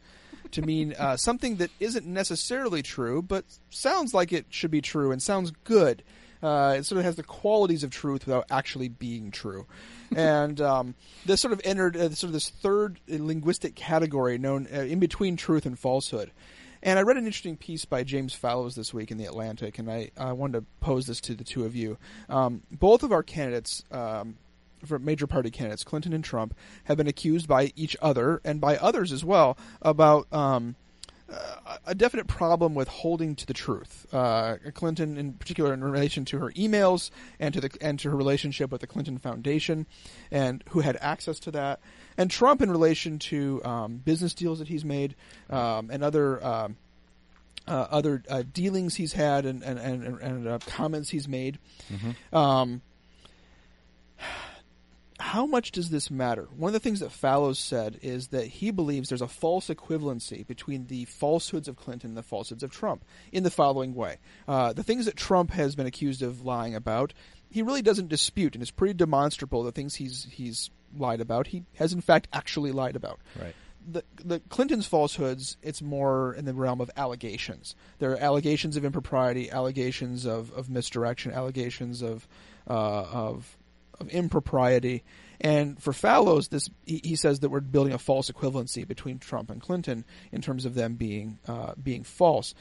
to 0.51 0.61
mean 0.61 0.93
uh, 0.97 1.17
something 1.17 1.57
that 1.57 1.71
isn't 1.81 2.05
necessarily 2.05 2.81
true, 2.81 3.21
but 3.21 3.43
sounds 3.69 4.13
like 4.13 4.31
it 4.31 4.45
should 4.49 4.71
be 4.71 4.81
true 4.81 5.11
and 5.11 5.21
sounds 5.21 5.51
good. 5.65 6.01
Uh, 6.41 6.75
it 6.77 6.85
sort 6.85 6.99
of 6.99 7.05
has 7.05 7.15
the 7.15 7.23
qualities 7.23 7.83
of 7.83 7.91
truth 7.91 8.25
without 8.25 8.45
actually 8.49 8.89
being 8.89 9.31
true. 9.31 9.65
and 10.15 10.61
um, 10.61 10.95
this 11.25 11.41
sort 11.41 11.53
of 11.53 11.61
entered 11.63 11.97
uh, 11.97 12.09
sort 12.09 12.29
of 12.29 12.33
this 12.33 12.49
third 12.49 12.99
linguistic 13.07 13.75
category 13.75 14.37
known 14.37 14.67
uh, 14.73 14.81
in 14.81 14.99
between 14.99 15.35
truth 15.35 15.65
and 15.65 15.77
falsehood. 15.77 16.31
And 16.83 16.99
I 16.99 17.01
read 17.01 17.17
an 17.17 17.25
interesting 17.25 17.57
piece 17.57 17.85
by 17.85 18.03
James 18.03 18.33
Fallows 18.33 18.75
this 18.75 18.93
week 18.93 19.11
in 19.11 19.17
the 19.17 19.25
Atlantic, 19.25 19.79
and 19.79 19.89
I, 19.89 20.11
I 20.15 20.33
wanted 20.33 20.59
to 20.59 20.65
pose 20.79 21.07
this 21.07 21.19
to 21.21 21.35
the 21.35 21.43
two 21.43 21.65
of 21.65 21.75
you. 21.75 21.97
Um, 22.29 22.61
both 22.71 23.03
of 23.03 23.11
our 23.11 23.23
candidates, 23.23 23.83
um, 23.91 24.37
for 24.85 24.99
major 24.99 25.25
party 25.25 25.49
candidates, 25.49 25.83
Clinton 25.83 26.13
and 26.13 26.23
Trump, 26.23 26.55
have 26.83 26.97
been 26.97 27.07
accused 27.07 27.47
by 27.47 27.73
each 27.75 27.97
other 28.01 28.41
and 28.45 28.61
by 28.61 28.77
others 28.77 29.11
as 29.11 29.25
well 29.25 29.57
about 29.81 30.31
um, 30.31 30.75
uh, 31.31 31.77
a 31.85 31.93
definite 31.95 32.27
problem 32.27 32.73
with 32.73 32.87
holding 32.87 33.35
to 33.35 33.45
the 33.45 33.53
truth. 33.53 34.05
Uh, 34.13 34.55
Clinton, 34.73 35.17
in 35.17 35.33
particular, 35.33 35.73
in 35.73 35.83
relation 35.83 36.25
to 36.25 36.39
her 36.39 36.51
emails 36.51 37.11
and 37.39 37.53
to 37.53 37.61
the 37.61 37.69
and 37.81 37.99
to 37.99 38.09
her 38.09 38.15
relationship 38.15 38.71
with 38.71 38.81
the 38.81 38.87
Clinton 38.87 39.17
Foundation, 39.17 39.85
and 40.31 40.63
who 40.69 40.79
had 40.79 40.97
access 41.01 41.39
to 41.39 41.51
that, 41.51 41.79
and 42.17 42.31
Trump 42.31 42.61
in 42.61 42.71
relation 42.71 43.19
to 43.19 43.61
um, 43.65 43.97
business 43.97 44.33
deals 44.33 44.59
that 44.59 44.67
he's 44.67 44.85
made 44.85 45.15
um, 45.49 45.89
and 45.91 46.03
other. 46.03 46.43
Um, 46.45 46.77
uh, 47.69 47.85
other 47.91 48.23
uh, 48.29 48.43
dealings 48.53 48.95
he's 48.95 49.11
had 49.11 49.45
and 49.45 49.61
and 49.61 49.77
and, 49.77 50.21
and 50.21 50.47
uh, 50.47 50.57
comments 50.67 51.09
he's 51.09 51.27
made. 51.27 51.59
Um, 52.31 52.81
how 55.19 55.45
much 55.45 55.71
does 55.71 55.89
this 55.89 56.11
matter? 56.11 56.47
One 56.55 56.69
of 56.69 56.73
the 56.73 56.79
things 56.79 56.99
that 56.99 57.11
Fallows 57.11 57.57
said 57.57 57.99
is 58.01 58.27
that 58.27 58.45
he 58.45 58.71
believes 58.71 59.09
there's 59.09 59.21
a 59.21 59.27
false 59.27 59.67
equivalency 59.67 60.45
between 60.45 60.87
the 60.87 61.05
falsehoods 61.05 61.67
of 61.67 61.75
Clinton 61.75 62.11
and 62.11 62.17
the 62.17 62.23
falsehoods 62.23 62.63
of 62.63 62.71
Trump 62.71 63.03
in 63.31 63.43
the 63.43 63.51
following 63.51 63.95
way. 63.95 64.17
Uh, 64.47 64.73
the 64.73 64.83
things 64.83 65.05
that 65.05 65.15
Trump 65.15 65.51
has 65.51 65.75
been 65.75 65.87
accused 65.87 66.21
of 66.21 66.45
lying 66.45 66.75
about, 66.75 67.13
he 67.49 67.61
really 67.61 67.81
doesn't 67.81 68.09
dispute, 68.09 68.55
and 68.55 68.61
it's 68.61 68.71
pretty 68.71 68.93
demonstrable 68.93 69.63
the 69.63 69.71
things 69.71 69.95
he's 69.95 70.27
he's 70.29 70.69
lied 70.95 71.21
about, 71.21 71.47
he 71.47 71.63
has 71.75 71.93
in 71.93 72.01
fact 72.01 72.27
actually 72.31 72.71
lied 72.71 72.95
about. 72.95 73.19
Right. 73.39 73.55
The, 73.89 74.03
the 74.23 74.39
Clinton's 74.49 74.85
falsehoods, 74.85 75.55
it's 75.61 75.81
more 75.81 76.33
in 76.33 76.43
the 76.43 76.53
realm 76.53 76.81
of 76.81 76.91
allegations. 76.97 77.73
There 77.99 78.11
are 78.11 78.17
allegations 78.17 78.75
of 78.75 78.83
impropriety, 78.83 79.49
allegations 79.49 80.25
of, 80.25 80.51
of 80.51 80.69
misdirection, 80.69 81.31
allegations 81.31 82.01
of 82.01 82.27
uh, 82.69 82.73
of 82.73 83.57
of 83.99 84.09
impropriety. 84.09 85.03
And 85.39 85.81
for 85.81 85.93
Fallows, 85.93 86.47
this 86.47 86.69
he, 86.85 87.01
he 87.03 87.15
says 87.15 87.41
that 87.41 87.49
we're 87.49 87.59
building 87.59 87.93
a 87.93 87.99
false 87.99 88.31
equivalency 88.31 88.87
between 88.87 89.19
Trump 89.19 89.51
and 89.51 89.61
Clinton 89.61 90.05
in 90.31 90.41
terms 90.41 90.65
of 90.65 90.73
them 90.73 90.95
being 90.95 91.39
uh, 91.47 91.73
being 91.81 92.03
false. 92.03 92.53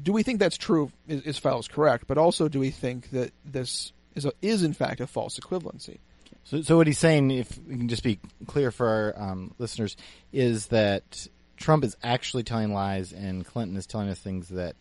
Do 0.00 0.12
we 0.12 0.22
think 0.22 0.40
that's 0.40 0.56
true? 0.56 0.90
Is, 1.06 1.22
is 1.22 1.38
Fallows 1.38 1.68
correct? 1.68 2.06
But 2.06 2.18
also, 2.18 2.48
do 2.48 2.60
we 2.60 2.70
think 2.70 3.10
that 3.10 3.32
this 3.44 3.92
is 4.14 4.24
a, 4.24 4.32
is 4.42 4.62
in 4.62 4.72
fact 4.72 5.00
a 5.00 5.06
false 5.06 5.38
equivalency? 5.38 5.98
So, 6.44 6.62
so 6.62 6.76
what 6.76 6.86
he's 6.86 6.98
saying, 6.98 7.30
if 7.30 7.58
we 7.58 7.76
can 7.76 7.88
just 7.88 8.02
be 8.02 8.18
clear 8.46 8.70
for 8.70 8.88
our 8.88 9.30
um, 9.30 9.54
listeners, 9.58 9.96
is 10.32 10.66
that 10.68 11.28
Trump 11.56 11.84
is 11.84 11.96
actually 12.02 12.42
telling 12.42 12.72
lies, 12.72 13.12
and 13.12 13.44
Clinton 13.44 13.76
is 13.76 13.86
telling 13.86 14.08
us 14.08 14.18
things 14.18 14.48
that 14.48 14.76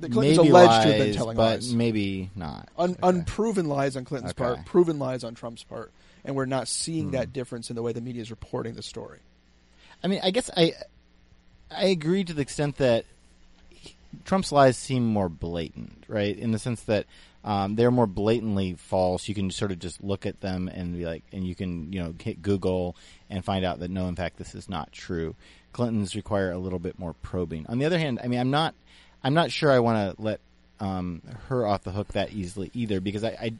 That 0.00 0.12
Clinton's 0.12 0.38
maybe 0.38 0.50
alleged 0.50 0.68
lies, 0.70 0.84
to 0.84 0.88
have 0.92 0.98
been 1.06 1.14
telling 1.14 1.36
but 1.36 1.42
lies. 1.56 1.74
maybe 1.74 2.30
not. 2.36 2.68
Un- 2.78 2.96
Unproven 3.02 3.66
lies 3.68 3.96
on 3.96 4.04
Clinton's 4.04 4.30
Okay. 4.32 4.44
part, 4.44 4.64
proven 4.64 4.98
lies 5.00 5.24
on 5.24 5.34
Trump's 5.34 5.64
part, 5.64 5.90
and 6.24 6.36
we're 6.36 6.46
not 6.46 6.68
seeing 6.68 7.06
Hmm. 7.06 7.12
that 7.12 7.32
difference 7.32 7.68
in 7.70 7.74
the 7.76 7.82
way 7.82 7.92
the 7.92 8.00
media 8.00 8.22
is 8.22 8.30
reporting 8.30 8.74
the 8.74 8.82
story. 8.82 9.18
I 10.02 10.06
mean, 10.06 10.20
I 10.22 10.30
guess 10.30 10.50
I 10.56 10.74
I 11.70 11.86
agree 11.86 12.22
to 12.24 12.32
the 12.32 12.40
extent 12.42 12.76
that 12.76 13.04
he- 13.70 13.94
Trump's 14.24 14.52
lies 14.52 14.76
seem 14.78 15.04
more 15.04 15.28
blatant, 15.28 16.04
right? 16.08 16.36
In 16.38 16.52
the 16.52 16.58
sense 16.58 16.82
that 16.84 17.06
um, 17.44 17.76
they're 17.76 17.90
more 17.90 18.06
blatantly 18.06 18.74
false. 18.74 19.28
You 19.28 19.34
can 19.34 19.50
sort 19.50 19.70
of 19.72 19.78
just 19.78 20.02
look 20.02 20.26
at 20.26 20.40
them 20.40 20.68
and 20.68 20.96
be 20.96 21.04
like, 21.06 21.22
and 21.32 21.46
you 21.46 21.54
can 21.54 21.92
you 21.92 21.98
know 22.00 22.14
hit 22.22 22.40
Google 22.42 22.94
and 23.30 23.44
find 23.44 23.64
out 23.64 23.80
that 23.80 23.90
no, 23.90 24.06
in 24.08 24.14
fact, 24.16 24.36
this 24.38 24.54
is 24.54 24.68
not 24.68 24.92
true. 24.92 25.34
Clinton's 25.72 26.14
require 26.16 26.50
a 26.52 26.58
little 26.58 26.78
bit 26.78 26.98
more 26.98 27.14
probing. 27.14 27.66
On 27.68 27.78
the 27.78 27.84
other 27.84 27.98
hand, 27.98 28.18
I 28.22 28.28
mean, 28.28 28.38
I'm 28.40 28.50
not 28.50 28.74
I'm 29.22 29.34
not 29.34 29.50
sure 29.50 29.70
I 29.70 29.80
want 29.80 30.16
to 30.16 30.22
let 30.22 30.40
um, 30.80 31.22
her 31.48 31.66
off 31.66 31.82
the 31.82 31.90
hook 31.90 32.08
that 32.12 32.32
easily 32.32 32.70
either 32.74 33.00
because 33.00 33.24
I. 33.24 33.28
I 33.28 33.52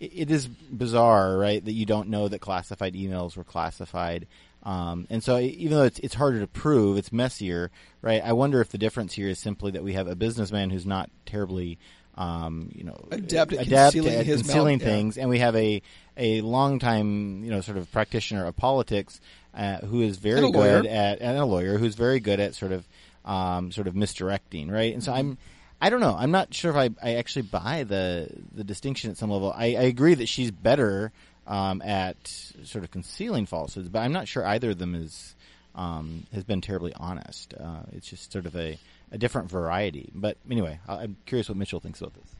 it 0.00 0.30
is 0.30 0.46
bizarre, 0.46 1.36
right, 1.36 1.62
that 1.62 1.72
you 1.72 1.84
don't 1.84 2.08
know 2.08 2.26
that 2.26 2.38
classified 2.40 2.94
emails 2.94 3.36
were 3.36 3.44
classified. 3.44 4.26
Um, 4.62 5.06
and 5.10 5.22
so, 5.22 5.38
even 5.38 5.76
though 5.76 5.84
it's, 5.84 5.98
it's 5.98 6.14
harder 6.14 6.40
to 6.40 6.46
prove, 6.46 6.96
it's 6.96 7.12
messier, 7.12 7.70
right? 8.02 8.22
I 8.24 8.32
wonder 8.32 8.60
if 8.62 8.70
the 8.70 8.78
difference 8.78 9.12
here 9.12 9.28
is 9.28 9.38
simply 9.38 9.72
that 9.72 9.84
we 9.84 9.92
have 9.94 10.08
a 10.08 10.14
businessman 10.14 10.70
who's 10.70 10.86
not 10.86 11.10
terribly, 11.26 11.78
um, 12.14 12.70
you 12.74 12.84
know, 12.84 13.08
Adept 13.10 13.52
at 13.52 13.66
adept 13.66 13.94
concealing 13.94 14.14
at 14.14 14.26
his 14.26 14.42
concealing 14.42 14.80
yeah. 14.80 14.86
things, 14.86 15.18
and 15.18 15.28
we 15.28 15.38
have 15.38 15.56
a 15.56 15.82
a 16.16 16.40
long 16.42 16.78
time, 16.78 17.44
you 17.44 17.50
know, 17.50 17.60
sort 17.60 17.78
of 17.78 17.90
practitioner 17.92 18.46
of 18.46 18.56
politics 18.56 19.20
uh, 19.54 19.78
who 19.78 20.02
is 20.02 20.18
very 20.18 20.40
a 20.40 20.46
lawyer. 20.46 20.82
good 20.82 20.90
at, 20.90 21.20
and 21.20 21.38
a 21.38 21.44
lawyer 21.44 21.78
who's 21.78 21.94
very 21.94 22.20
good 22.20 22.40
at 22.40 22.54
sort 22.54 22.72
of, 22.72 22.86
um, 23.24 23.72
sort 23.72 23.86
of 23.86 23.94
misdirecting, 23.94 24.70
right? 24.70 24.92
And 24.92 25.02
so 25.02 25.12
I'm. 25.12 25.38
I 25.82 25.88
don't 25.88 26.00
know. 26.00 26.14
I'm 26.14 26.30
not 26.30 26.52
sure 26.52 26.70
if 26.70 26.76
I, 26.76 26.90
I 27.02 27.14
actually 27.14 27.42
buy 27.42 27.84
the 27.84 28.28
the 28.54 28.64
distinction 28.64 29.10
at 29.10 29.16
some 29.16 29.30
level. 29.30 29.52
I, 29.56 29.66
I 29.76 29.82
agree 29.84 30.12
that 30.14 30.28
she's 30.28 30.50
better 30.50 31.10
um, 31.46 31.80
at 31.82 32.16
sort 32.64 32.84
of 32.84 32.90
concealing 32.90 33.46
falsehoods, 33.46 33.88
but 33.88 34.00
I'm 34.00 34.12
not 34.12 34.28
sure 34.28 34.46
either 34.46 34.70
of 34.70 34.78
them 34.78 34.94
is 34.94 35.34
um, 35.74 36.26
has 36.32 36.44
been 36.44 36.60
terribly 36.60 36.92
honest. 36.94 37.54
Uh, 37.54 37.80
it's 37.92 38.08
just 38.08 38.32
sort 38.32 38.46
of 38.46 38.56
a, 38.56 38.78
a 39.10 39.18
different 39.18 39.50
variety. 39.50 40.10
But 40.14 40.36
anyway, 40.50 40.80
I, 40.88 40.96
I'm 40.96 41.16
curious 41.26 41.48
what 41.48 41.56
Mitchell 41.56 41.80
thinks 41.80 42.00
about 42.00 42.14
this. 42.14 42.34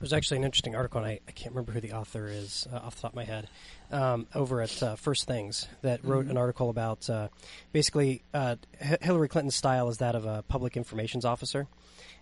There's 0.00 0.12
actually 0.12 0.38
an 0.38 0.44
interesting 0.44 0.76
article, 0.76 0.98
and 1.02 1.06
I, 1.08 1.20
I 1.26 1.32
can't 1.32 1.52
remember 1.54 1.72
who 1.72 1.80
the 1.80 1.92
author 1.92 2.28
is 2.28 2.68
uh, 2.72 2.76
off 2.76 2.94
the 2.96 3.02
top 3.02 3.12
of 3.12 3.16
my 3.16 3.24
head, 3.24 3.48
um, 3.90 4.26
over 4.34 4.60
at 4.62 4.80
uh, 4.82 4.94
First 4.96 5.26
Things 5.26 5.66
that 5.82 6.04
wrote 6.04 6.26
Mhm. 6.26 6.30
an 6.30 6.36
article 6.36 6.70
about 6.70 7.08
uh, 7.10 7.28
basically 7.72 8.22
uh, 8.32 8.56
H- 8.80 8.98
Hillary 9.02 9.28
Clinton's 9.28 9.56
style 9.56 9.88
is 9.88 9.98
that 9.98 10.14
of 10.14 10.24
a 10.24 10.42
public 10.42 10.76
informations 10.76 11.24
officer. 11.24 11.66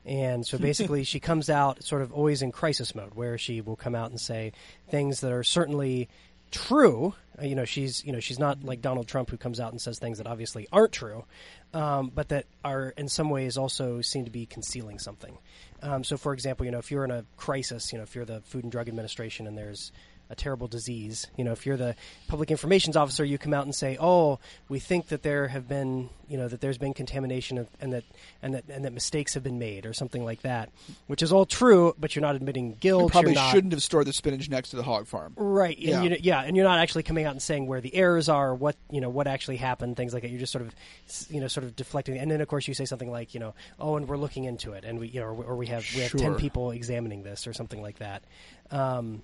And 0.06 0.46
so 0.46 0.56
basically, 0.56 1.04
she 1.04 1.20
comes 1.20 1.50
out 1.50 1.82
sort 1.82 2.00
of 2.00 2.12
always 2.12 2.40
in 2.40 2.50
crisis 2.52 2.94
mode, 2.94 3.14
where 3.14 3.36
she 3.36 3.60
will 3.60 3.76
come 3.76 3.94
out 3.94 4.10
and 4.10 4.20
say 4.20 4.52
things 4.88 5.20
that 5.20 5.32
are 5.32 5.42
certainly 5.42 6.08
true. 6.56 7.14
Uh, 7.40 7.44
you 7.44 7.54
know, 7.54 7.64
she's 7.64 8.04
you 8.04 8.12
know 8.12 8.20
she's 8.20 8.38
not 8.38 8.64
like 8.64 8.80
Donald 8.80 9.06
Trump 9.06 9.30
who 9.30 9.36
comes 9.36 9.60
out 9.60 9.72
and 9.72 9.80
says 9.80 9.98
things 9.98 10.18
that 10.18 10.26
obviously 10.26 10.66
aren't 10.72 10.92
true, 10.92 11.24
um, 11.74 12.10
but 12.14 12.28
that 12.30 12.46
are 12.64 12.94
in 12.96 13.08
some 13.08 13.30
ways 13.30 13.56
also 13.56 14.00
seem 14.00 14.24
to 14.24 14.30
be 14.30 14.46
concealing 14.46 14.98
something. 14.98 15.38
Um, 15.82 16.02
so, 16.02 16.16
for 16.16 16.32
example, 16.32 16.64
you 16.64 16.72
know, 16.72 16.78
if 16.78 16.90
you're 16.90 17.04
in 17.04 17.10
a 17.10 17.24
crisis, 17.36 17.92
you 17.92 17.98
know, 17.98 18.04
if 18.04 18.14
you're 18.14 18.24
the 18.24 18.40
Food 18.40 18.64
and 18.64 18.72
Drug 18.72 18.88
Administration 18.88 19.46
and 19.46 19.56
there's 19.56 19.92
a 20.28 20.34
terrible 20.34 20.66
disease, 20.66 21.26
you 21.36 21.44
know, 21.44 21.52
if 21.52 21.66
you're 21.66 21.76
the 21.76 21.94
public 22.28 22.50
informations 22.50 22.96
officer, 22.96 23.24
you 23.24 23.38
come 23.38 23.54
out 23.54 23.64
and 23.64 23.74
say, 23.74 23.96
"Oh, 24.00 24.38
we 24.68 24.80
think 24.80 25.08
that 25.08 25.22
there 25.22 25.48
have 25.48 25.68
been, 25.68 26.08
you 26.28 26.36
know, 26.36 26.48
that 26.48 26.60
there's 26.60 26.78
been 26.78 26.94
contamination 26.94 27.58
of, 27.58 27.68
and 27.80 27.92
that 27.92 28.04
and 28.42 28.54
that 28.54 28.64
and 28.68 28.84
that 28.84 28.92
mistakes 28.92 29.34
have 29.34 29.42
been 29.42 29.58
made, 29.58 29.86
or 29.86 29.92
something 29.92 30.24
like 30.24 30.42
that," 30.42 30.70
which 31.06 31.22
is 31.22 31.32
all 31.32 31.46
true, 31.46 31.94
but 31.98 32.16
you're 32.16 32.22
not 32.22 32.34
admitting 32.34 32.76
guilt. 32.80 33.04
You 33.04 33.08
probably 33.10 33.34
not, 33.34 33.52
shouldn't 33.52 33.72
have 33.72 33.82
stored 33.82 34.06
the 34.06 34.12
spinach 34.12 34.48
next 34.48 34.70
to 34.70 34.76
the 34.76 34.82
hog 34.82 35.06
farm. 35.06 35.34
Right. 35.36 35.78
Yeah. 35.78 36.00
And 36.00 36.10
you, 36.10 36.16
yeah, 36.20 36.42
and 36.42 36.56
you're 36.56 36.66
not 36.66 36.80
actually 36.80 37.04
coming 37.04 37.24
out 37.24 37.32
and 37.32 37.42
saying 37.42 37.66
where 37.66 37.80
the 37.80 37.94
errors 37.94 38.28
are, 38.28 38.54
what 38.54 38.76
you 38.90 39.00
know, 39.00 39.10
what 39.10 39.26
actually 39.26 39.56
happened, 39.56 39.96
things 39.96 40.12
like 40.12 40.22
that. 40.22 40.30
You're 40.30 40.40
just 40.40 40.52
sort 40.52 40.64
of, 40.64 40.74
you 41.30 41.40
know, 41.40 41.48
sort 41.48 41.64
of 41.64 41.76
deflecting. 41.76 42.18
And 42.18 42.30
then 42.30 42.40
of 42.40 42.48
course 42.48 42.66
you 42.66 42.74
say 42.74 42.84
something 42.84 43.10
like, 43.10 43.34
you 43.34 43.40
know, 43.40 43.54
oh, 43.78 43.96
and 43.96 44.08
we're 44.08 44.16
looking 44.16 44.44
into 44.44 44.72
it, 44.72 44.84
and 44.84 44.98
we, 44.98 45.08
you 45.08 45.20
know, 45.20 45.26
or, 45.26 45.44
or 45.44 45.56
we 45.56 45.68
have 45.68 45.86
we 45.94 46.00
have 46.00 46.12
ten 46.12 46.34
people 46.34 46.72
examining 46.72 47.22
this, 47.22 47.46
or 47.46 47.52
something 47.52 47.80
like 47.80 47.98
that. 47.98 48.24
Um, 48.70 49.22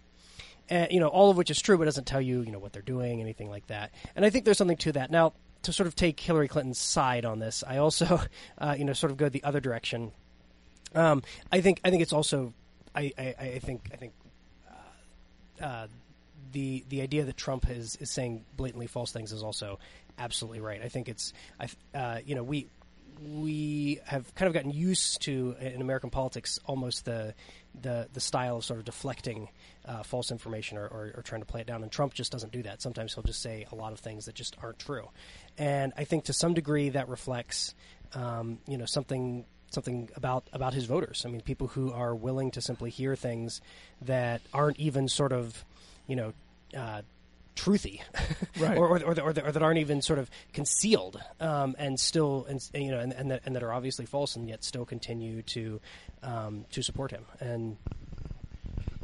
and 0.69 0.91
you 0.91 1.01
know 1.01 1.09
all 1.09 1.31
of 1.31 1.37
which 1.37 1.51
is 1.51 1.61
true, 1.61 1.79
but 1.79 1.85
doesn't 1.85 2.07
tell 2.07 2.21
you 2.21 2.43
you 2.43 2.53
know 2.53 2.59
what 2.59 2.73
they're 2.73 2.83
doing, 2.83 3.21
anything 3.21 3.51
like 3.51 3.67
that. 3.69 3.93
And 4.17 4.25
I 4.25 4.31
think 4.31 4.45
there's 4.45 4.59
something 4.59 4.77
to 4.79 4.93
that. 4.93 5.11
Now, 5.11 5.35
to 5.63 5.73
sort 5.73 5.87
of 5.87 5.95
take 5.95 6.19
Hillary 6.19 6.49
Clinton's 6.49 6.79
side 6.79 7.25
on 7.25 7.39
this, 7.39 7.63
I 7.67 7.79
also 7.79 8.21
uh, 8.59 8.75
you 8.79 8.85
know 8.85 8.93
sort 8.93 9.11
of 9.11 9.17
go 9.17 9.29
the 9.29 9.45
other 9.45 9.61
direction. 9.61 10.13
Um, 10.95 11.23
I 11.51 11.61
think 11.61 11.81
I 11.85 11.91
think 11.91 12.03
it's 12.03 12.13
also 12.13 12.53
I, 12.95 13.13
I, 13.19 13.35
I 13.39 13.59
think 13.59 13.89
I 13.93 13.97
think 13.97 14.13
uh, 15.61 15.65
uh, 15.65 15.87
the 16.53 16.85
the 16.89 17.01
idea 17.01 17.25
that 17.25 17.37
Trump 17.37 17.69
is 17.71 17.97
is 17.97 18.11
saying 18.11 18.45
blatantly 18.57 18.87
false 18.87 19.13
things 19.13 19.33
is 19.33 19.43
also 19.43 19.79
absolutely 20.19 20.61
right. 20.61 20.83
I 20.83 20.89
think 20.89 21.09
it's 21.09 21.33
I 21.59 21.69
uh, 21.97 22.19
you 22.25 22.35
know 22.35 22.43
we 22.43 22.69
we 23.25 24.01
have 24.05 24.35
kind 24.35 24.47
of 24.47 24.55
gotten 24.55 24.71
used 24.71 25.23
to 25.23 25.55
in 25.61 25.81
American 25.81 26.11
politics 26.11 26.59
almost 26.67 27.05
the 27.05 27.35
the 27.81 28.09
the 28.13 28.21
style 28.21 28.59
of 28.59 28.65
sort 28.65 28.79
of 28.79 28.85
deflecting 28.85 29.49
uh, 29.87 30.03
false 30.03 30.31
information 30.31 30.79
or, 30.79 30.87
or, 30.87 31.13
or, 31.17 31.23
trying 31.23 31.41
to 31.41 31.47
play 31.47 31.61
it 31.61 31.67
down. 31.67 31.83
And 31.83 31.91
Trump 31.91 32.15
just 32.15 32.31
doesn't 32.31 32.53
do 32.53 32.63
that. 32.63 32.81
Sometimes 32.81 33.15
he'll 33.15 33.25
just 33.25 33.43
say 33.43 33.67
a 33.73 33.75
lot 33.75 33.93
of 33.93 33.99
things 33.99 34.27
that 34.27 34.35
just 34.35 34.57
aren't 34.63 34.79
true. 34.79 35.09
And 35.59 35.93
I 35.97 36.05
think 36.05 36.25
to 36.25 36.33
some 36.33 36.55
degree 36.55 36.91
that 36.91 37.09
reflects, 37.09 37.75
um, 38.15 38.59
you 38.69 38.79
know, 38.79 38.85
something 38.87 39.45
something 39.71 40.11
about 40.17 40.49
about 40.53 40.75
his 40.75 40.85
voters. 40.85 41.25
I 41.27 41.31
mean, 41.31 41.41
people 41.41 41.69
who 41.69 41.93
are 41.93 42.15
willing 42.15 42.51
to 42.53 42.61
simply 42.61 42.91
hear 42.91 43.17
things 43.17 43.61
that 44.03 44.43
aren't 44.53 44.79
even 44.79 45.09
sort 45.09 45.33
of, 45.33 45.65
you 46.07 46.17
know. 46.17 46.33
Uh, 46.77 47.03
truthy, 47.57 48.01
right. 48.59 48.77
or, 48.77 48.89
or, 48.89 49.03
or, 49.03 49.21
or, 49.21 49.33
that 49.33 49.63
aren't 49.63 49.79
even 49.79 50.03
sort 50.03 50.19
of 50.19 50.31
concealed, 50.53 51.21
um, 51.41 51.75
and 51.79 51.99
still, 51.99 52.47
and 52.49 52.61
you 52.75 52.91
know, 52.91 52.99
and, 52.99 53.13
and, 53.13 53.31
that, 53.31 53.43
and 53.45 53.55
that 53.57 53.63
are 53.63 53.73
obviously 53.73 54.07
false, 54.07 54.37
and 54.37 54.49
yet 54.49 54.65
still 54.65 54.85
continue 54.85 55.43
to 55.43 55.81
um, 56.23 56.65
to 56.71 56.83
support 56.83 57.11
him. 57.11 57.25
And 57.41 57.77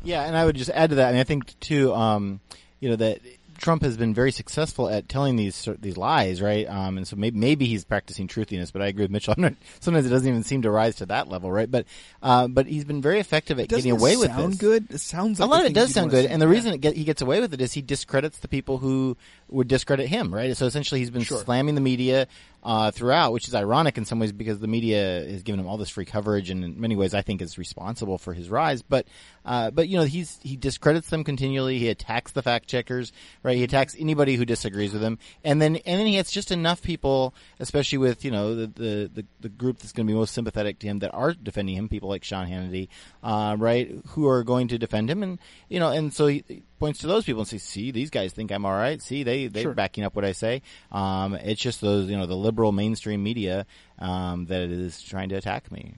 yeah, 0.02 0.24
and 0.24 0.37
I 0.37 0.44
would 0.44 0.56
just 0.56 0.70
add 0.70 0.90
to 0.90 0.96
that. 0.96 1.08
I 1.08 1.12
mean, 1.12 1.20
I 1.20 1.24
think 1.24 1.58
too, 1.61 1.92
um, 1.94 2.40
you 2.80 2.90
know, 2.90 2.96
that 2.96 3.20
Trump 3.59 3.83
has 3.83 3.97
been 3.97 4.14
very 4.14 4.33
successful 4.33 4.88
at 4.88 5.09
telling 5.09 5.37
these 5.37 5.68
these 5.81 5.97
lies, 5.97 6.40
right? 6.40 6.66
Um, 6.68 6.97
and 6.97 7.07
so 7.07 7.16
maybe, 7.16 7.38
maybe 7.38 7.66
he's 7.66 7.85
practicing 7.85 8.27
truthiness, 8.29 8.73
but 8.73 8.81
I 8.81 8.87
agree 8.87 9.05
with 9.05 9.11
Mitchell. 9.11 9.35
Not, 9.38 9.55
sometimes 9.81 10.07
it 10.07 10.11
doesn't 10.11 10.29
even 10.29 10.42
seem 10.44 10.62
to 10.62 10.71
rise 10.71 10.97
to 10.97 11.07
that 11.07 11.29
level, 11.29 11.51
right? 11.53 11.71
But 11.71 11.87
uh, 12.23 12.49
but 12.49 12.66
he's 12.66 12.85
been 12.85 13.03
very 13.03 13.21
effective 13.21 13.59
at 13.61 13.68
getting 13.68 13.90
away 13.90 14.16
with 14.16 14.29
sound 14.31 14.53
this. 14.55 14.59
good? 14.61 14.90
It 14.90 14.99
sounds 15.01 15.40
like 15.40 15.49
a 15.49 15.51
lot 15.51 15.61
of 15.64 15.71
it 15.71 15.75
does 15.75 15.92
sound 15.92 16.11
good, 16.11 16.27
and 16.27 16.40
the 16.40 16.49
reason 16.49 16.73
it 16.73 16.81
get, 16.81 16.97
he 16.97 17.05
gets 17.05 17.21
away 17.21 17.40
with 17.40 17.53
it 17.53 17.61
is 17.61 17.73
he 17.73 17.83
discredits 17.83 18.38
the 18.38 18.49
people 18.49 18.79
who 18.79 19.16
would 19.49 19.68
discredit 19.68 20.09
him, 20.09 20.33
right? 20.35 20.57
So 20.57 20.66
essentially, 20.66 21.01
he's 21.01 21.11
been 21.11 21.23
Sure. 21.23 21.42
slamming 21.42 21.75
the 21.75 21.81
media 21.81 22.27
uh, 22.62 22.90
throughout, 22.90 23.33
which 23.33 23.47
is 23.49 23.55
ironic 23.55 23.97
in 23.99 24.05
some 24.05 24.18
ways 24.18 24.33
because 24.33 24.59
the 24.59 24.66
media 24.66 25.25
has 25.29 25.42
given 25.42 25.61
him 25.61 25.66
all 25.68 25.77
this 25.77 25.88
free 25.90 26.05
coverage, 26.05 26.51
and 26.51 26.64
in 26.64 26.81
many 26.81 26.97
ways, 26.97 27.14
I 27.14 27.23
think 27.23 27.40
is 27.40 27.57
responsible 27.59 28.18
for 28.18 28.35
his 28.35 28.51
rise. 28.51 28.83
But 28.83 29.07
uh, 29.44 29.71
but 29.71 29.88
you 29.88 29.97
know, 29.97 30.05
he's 30.05 30.38
he 30.42 30.57
discredits 30.57 31.09
them 31.09 31.25
continually. 31.25 31.79
He 31.79 31.88
attacks 31.88 32.33
the 32.33 32.42
fact 32.42 32.68
checkers, 32.68 33.12
right? 33.42 33.57
He 33.57 33.64
attacks 33.64 33.97
anybody 33.99 34.35
who 34.37 34.44
disagrees 34.44 34.92
with 34.92 35.03
him, 35.03 35.18
and 35.44 35.62
then 35.62 35.77
and 35.77 36.01
then 36.01 36.07
he 36.07 36.16
has 36.16 36.31
just 36.31 36.51
enough 36.51 36.83
people, 36.83 37.35
especially 37.61 37.99
with 37.99 38.25
you 38.25 38.31
know 38.31 38.55
the 38.55 38.66
the 38.66 39.11
the, 39.14 39.27
the 39.40 39.49
group 39.49 39.79
that's 39.79 39.92
going 39.92 40.07
to 40.07 40.12
be 40.12 40.18
most 40.18 40.35
sympathetic 40.35 40.79
to 40.81 40.87
him 40.88 40.99
that 40.99 41.14
are 41.14 41.33
defending 41.35 41.77
him, 41.77 41.88
people 41.88 42.09
like 42.09 42.25
Sean 42.25 42.47
Hannity, 42.49 42.88
uh, 43.23 43.57
right, 43.59 43.90
who 44.09 44.27
are 44.29 44.42
going 44.44 44.68
to 44.68 44.79
defend 44.79 45.09
him, 45.11 45.23
and 45.23 45.38
you 45.68 45.79
know, 45.81 45.90
and 45.90 46.12
so 46.12 46.27
he, 46.27 46.44
he 46.49 46.62
points 46.79 47.01
to 47.01 47.07
those 47.07 47.25
people 47.25 47.40
and 47.42 47.49
says, 47.49 47.62
"See, 47.62 47.90
these 47.92 48.11
guys 48.11 48.33
think 48.33 48.51
I'm 48.51 48.66
all 48.66 48.73
right. 48.73 49.01
See, 49.01 49.23
they 49.23 49.47
they're 49.47 49.62
Sure. 49.62 49.75
backing 49.75 50.05
up 50.05 50.14
what 50.16 50.25
I 50.25 50.33
say." 50.33 50.62
Um, 50.92 51.35
it's 51.35 51.61
just 51.61 51.81
those 51.81 52.11
you 52.11 52.16
know 52.16 52.27
the 52.27 52.37
liberal 52.48 52.72
mainstream 52.72 53.22
media 53.22 53.66
um, 53.98 54.46
that 54.46 54.62
is 54.70 55.02
trying 55.02 55.28
to 55.28 55.34
attack 55.37 55.70
me. 55.70 55.94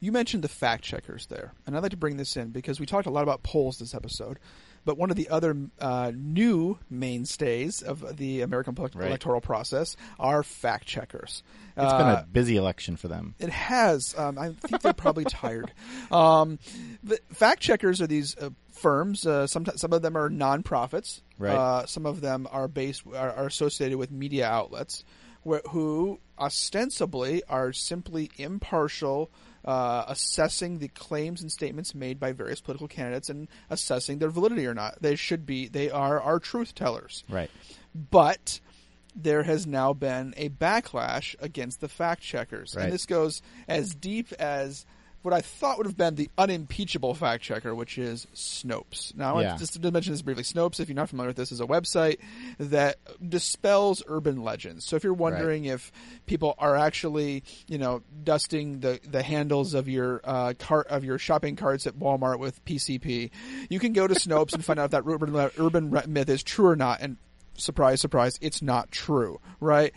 You 0.00 0.10
mentioned 0.10 0.42
the 0.42 0.48
fact 0.48 0.82
checkers 0.82 1.26
there, 1.26 1.52
and 1.66 1.76
I'd 1.76 1.82
like 1.82 1.90
to 1.92 1.96
bring 1.96 2.16
this 2.16 2.36
in 2.36 2.48
because 2.50 2.80
we 2.80 2.86
talked 2.86 3.06
a 3.06 3.10
lot 3.10 3.22
about 3.22 3.42
polls 3.42 3.78
this 3.78 3.94
episode. 3.94 4.38
But 4.84 4.98
one 4.98 5.10
of 5.10 5.16
the 5.16 5.28
other 5.28 5.56
uh, 5.80 6.10
new 6.12 6.76
mainstays 6.90 7.82
of 7.82 8.16
the 8.16 8.40
American 8.40 8.74
Right. 8.74 8.94
electoral 8.96 9.40
process 9.40 9.96
are 10.18 10.42
fact 10.42 10.86
checkers. 10.88 11.44
It's 11.76 11.92
Uh, 11.92 11.98
been 11.98 12.08
a 12.08 12.26
busy 12.32 12.56
election 12.56 12.96
for 12.96 13.06
them. 13.06 13.36
It 13.38 13.50
has. 13.50 14.12
Um, 14.18 14.38
I 14.38 14.48
think 14.54 14.82
they're 14.82 14.92
probably 14.92 15.24
tired. 15.24 15.72
Um, 16.10 16.58
the 17.04 17.20
fact 17.32 17.60
checkers 17.60 18.00
are 18.00 18.08
these 18.08 18.36
uh, 18.36 18.50
firms. 18.72 19.24
Uh, 19.24 19.46
some 19.46 19.64
some 19.76 19.92
of 19.92 20.02
them 20.02 20.16
are 20.16 20.28
nonprofits. 20.28 21.20
Right. 21.38 21.54
Uh, 21.54 21.86
some 21.86 22.04
of 22.06 22.20
them 22.20 22.48
are 22.50 22.66
based 22.66 23.04
are, 23.06 23.30
are 23.32 23.46
associated 23.46 23.98
with 23.98 24.10
media 24.10 24.46
outlets, 24.48 25.04
who 25.70 26.20
ostensibly 26.38 27.42
are 27.48 27.72
simply 27.72 28.30
impartial. 28.36 29.30
Uh, 29.64 30.04
assessing 30.08 30.80
the 30.80 30.88
claims 30.88 31.40
and 31.40 31.52
statements 31.52 31.94
made 31.94 32.18
by 32.18 32.32
various 32.32 32.60
political 32.60 32.88
candidates 32.88 33.30
and 33.30 33.46
assessing 33.70 34.18
their 34.18 34.28
validity 34.28 34.66
or 34.66 34.74
not. 34.74 35.00
They 35.00 35.14
should 35.14 35.46
be. 35.46 35.68
They 35.68 35.88
are 35.88 36.20
our 36.20 36.40
truth 36.40 36.74
tellers 36.74 37.22
Right. 37.28 37.48
but 37.94 38.58
there 39.14 39.44
has 39.44 39.64
now 39.64 39.92
been 39.92 40.34
a 40.36 40.48
backlash 40.48 41.36
against 41.38 41.80
the 41.80 41.88
fact 41.88 42.22
checkers. 42.22 42.74
Right. 42.74 42.86
And 42.86 42.92
this 42.92 43.06
goes 43.06 43.40
as 43.68 43.94
deep 43.94 44.32
as 44.32 44.84
what 45.22 45.32
I 45.32 45.40
thought 45.40 45.78
would 45.78 45.86
have 45.86 45.96
been 45.96 46.16
the 46.16 46.28
unimpeachable 46.36 47.14
fact 47.14 47.42
checker, 47.44 47.74
which 47.74 47.96
is 47.96 48.26
Snopes. 48.34 49.14
Now, 49.16 49.36
I 49.36 49.42
Yeah. 49.42 49.48
want 49.50 49.60
just 49.60 49.80
to 49.80 49.90
mention 49.90 50.12
this 50.12 50.22
briefly. 50.22 50.42
Snopes, 50.42 50.80
if 50.80 50.88
you're 50.88 50.96
not 50.96 51.08
familiar 51.08 51.28
with 51.28 51.36
this, 51.36 51.52
is 51.52 51.60
a 51.60 51.66
website 51.66 52.18
that 52.58 52.96
dispels 53.26 54.02
urban 54.08 54.42
legends. 54.42 54.84
So 54.84 54.96
if 54.96 55.04
you're 55.04 55.14
wondering 55.14 55.64
if 55.66 55.92
people 56.26 56.54
are 56.58 56.76
actually, 56.76 57.44
you 57.68 57.78
know, 57.78 58.02
dusting 58.24 58.80
the, 58.80 59.00
the 59.08 59.22
handles 59.22 59.74
of 59.74 59.88
your 59.88 60.20
uh, 60.24 60.54
cart 60.58 60.88
of 60.88 61.04
your 61.04 61.18
shopping 61.18 61.56
carts 61.56 61.86
at 61.86 61.94
Walmart 61.94 62.38
with 62.38 62.64
PCP, 62.64 63.30
you 63.70 63.78
can 63.78 63.92
go 63.92 64.06
to 64.06 64.14
Snopes 64.14 64.54
and 64.54 64.64
find 64.64 64.78
out 64.80 64.86
if 64.86 64.90
that 64.92 65.04
urban, 65.06 65.34
urban 65.58 66.12
myth 66.12 66.28
is 66.28 66.42
true 66.42 66.66
or 66.66 66.76
not. 66.76 67.00
And 67.00 67.16
surprise, 67.56 68.00
surprise, 68.00 68.38
it's 68.40 68.62
not 68.62 68.90
true, 68.90 69.40
right? 69.60 69.92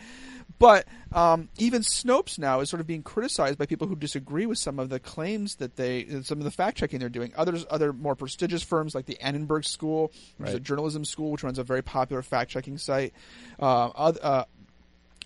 But 0.58 0.86
um, 1.12 1.48
even 1.58 1.82
Snopes 1.82 2.38
now 2.38 2.60
is 2.60 2.70
sort 2.70 2.80
of 2.80 2.86
being 2.86 3.02
criticized 3.02 3.58
by 3.58 3.66
people 3.66 3.86
who 3.86 3.96
disagree 3.96 4.46
with 4.46 4.58
some 4.58 4.78
of 4.78 4.88
the 4.88 4.98
claims 4.98 5.56
that 5.56 5.76
they, 5.76 6.06
some 6.22 6.38
of 6.38 6.44
the 6.44 6.50
fact 6.50 6.78
checking 6.78 6.98
they're 6.98 7.08
doing. 7.08 7.32
Others, 7.36 7.66
other 7.68 7.92
more 7.92 8.14
prestigious 8.14 8.62
firms 8.62 8.94
like 8.94 9.06
the 9.06 9.20
Annenberg 9.20 9.64
School, 9.64 10.12
which 10.38 10.48
is 10.48 10.54
a 10.54 10.60
journalism 10.60 11.04
school, 11.04 11.30
which 11.30 11.42
runs 11.42 11.58
a 11.58 11.64
very 11.64 11.82
popular 11.82 12.22
fact 12.22 12.50
checking 12.50 12.78
site. 12.78 13.12
Uh, 13.60 13.88
uh, 13.88 14.44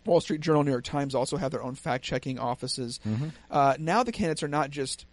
Wall 0.07 0.21
Street 0.21 0.41
Journal, 0.41 0.65
New 0.65 0.71
York 0.71 0.85
Times 0.85 1.15
also 1.15 1.37
have 1.37 1.51
their 1.51 1.63
own 1.63 1.75
fact 1.75 2.05
checking 2.05 2.39
offices. 2.39 2.99
Uh, 3.51 3.77
now 3.79 4.03
the 4.03 4.13
candidates 4.13 4.43
are 4.43 4.49
not 4.49 4.71
just 4.71 5.07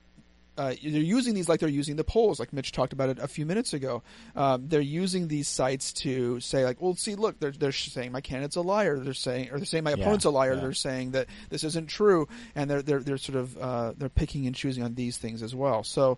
uh, 0.58 0.74
they're 0.82 1.02
using 1.02 1.34
these 1.36 1.48
like 1.48 1.60
they're 1.60 1.70
using 1.70 1.96
the 1.96 2.04
polls, 2.04 2.40
like 2.40 2.52
Mitch 2.54 2.72
talked 2.72 2.94
about 2.94 3.10
it 3.10 3.20
a 3.20 3.28
few 3.28 3.46
minutes 3.46 3.74
ago. 3.74 4.04
Um, 4.36 4.68
they're 4.68 4.82
using 4.82 5.28
these 5.28 5.48
sites 5.48 5.94
to 5.94 6.40
say, 6.40 6.64
like, 6.66 6.82
well, 6.82 6.96
see, 6.96 7.16
look, 7.16 7.40
they're 7.40 7.52
they're 7.52 7.72
saying 7.72 8.12
my 8.12 8.22
candidate's 8.22 8.56
a 8.56 8.62
liar. 8.62 9.00
They're 9.00 9.14
saying, 9.14 9.50
or 9.52 9.58
they're 9.58 9.66
saying 9.66 9.84
my 9.84 9.92
Yeah, 9.92 9.98
opponent's 10.02 10.26
a 10.26 10.30
liar. 10.30 10.56
yeah. 10.56 10.62
They're 10.62 10.74
saying 10.74 11.12
that 11.12 11.28
this 11.50 11.64
isn't 11.64 11.88
true, 11.88 12.28
and 12.56 12.70
they're 12.70 12.82
they're 12.82 13.00
they're 13.00 13.18
sort 13.18 13.38
of 13.38 13.58
uh, 13.58 13.94
they're 13.98 14.10
picking 14.10 14.48
and 14.48 14.56
choosing 14.56 14.84
on 14.84 14.96
these 14.96 15.18
things 15.18 15.44
as 15.44 15.54
well. 15.56 15.84
So, 15.84 16.18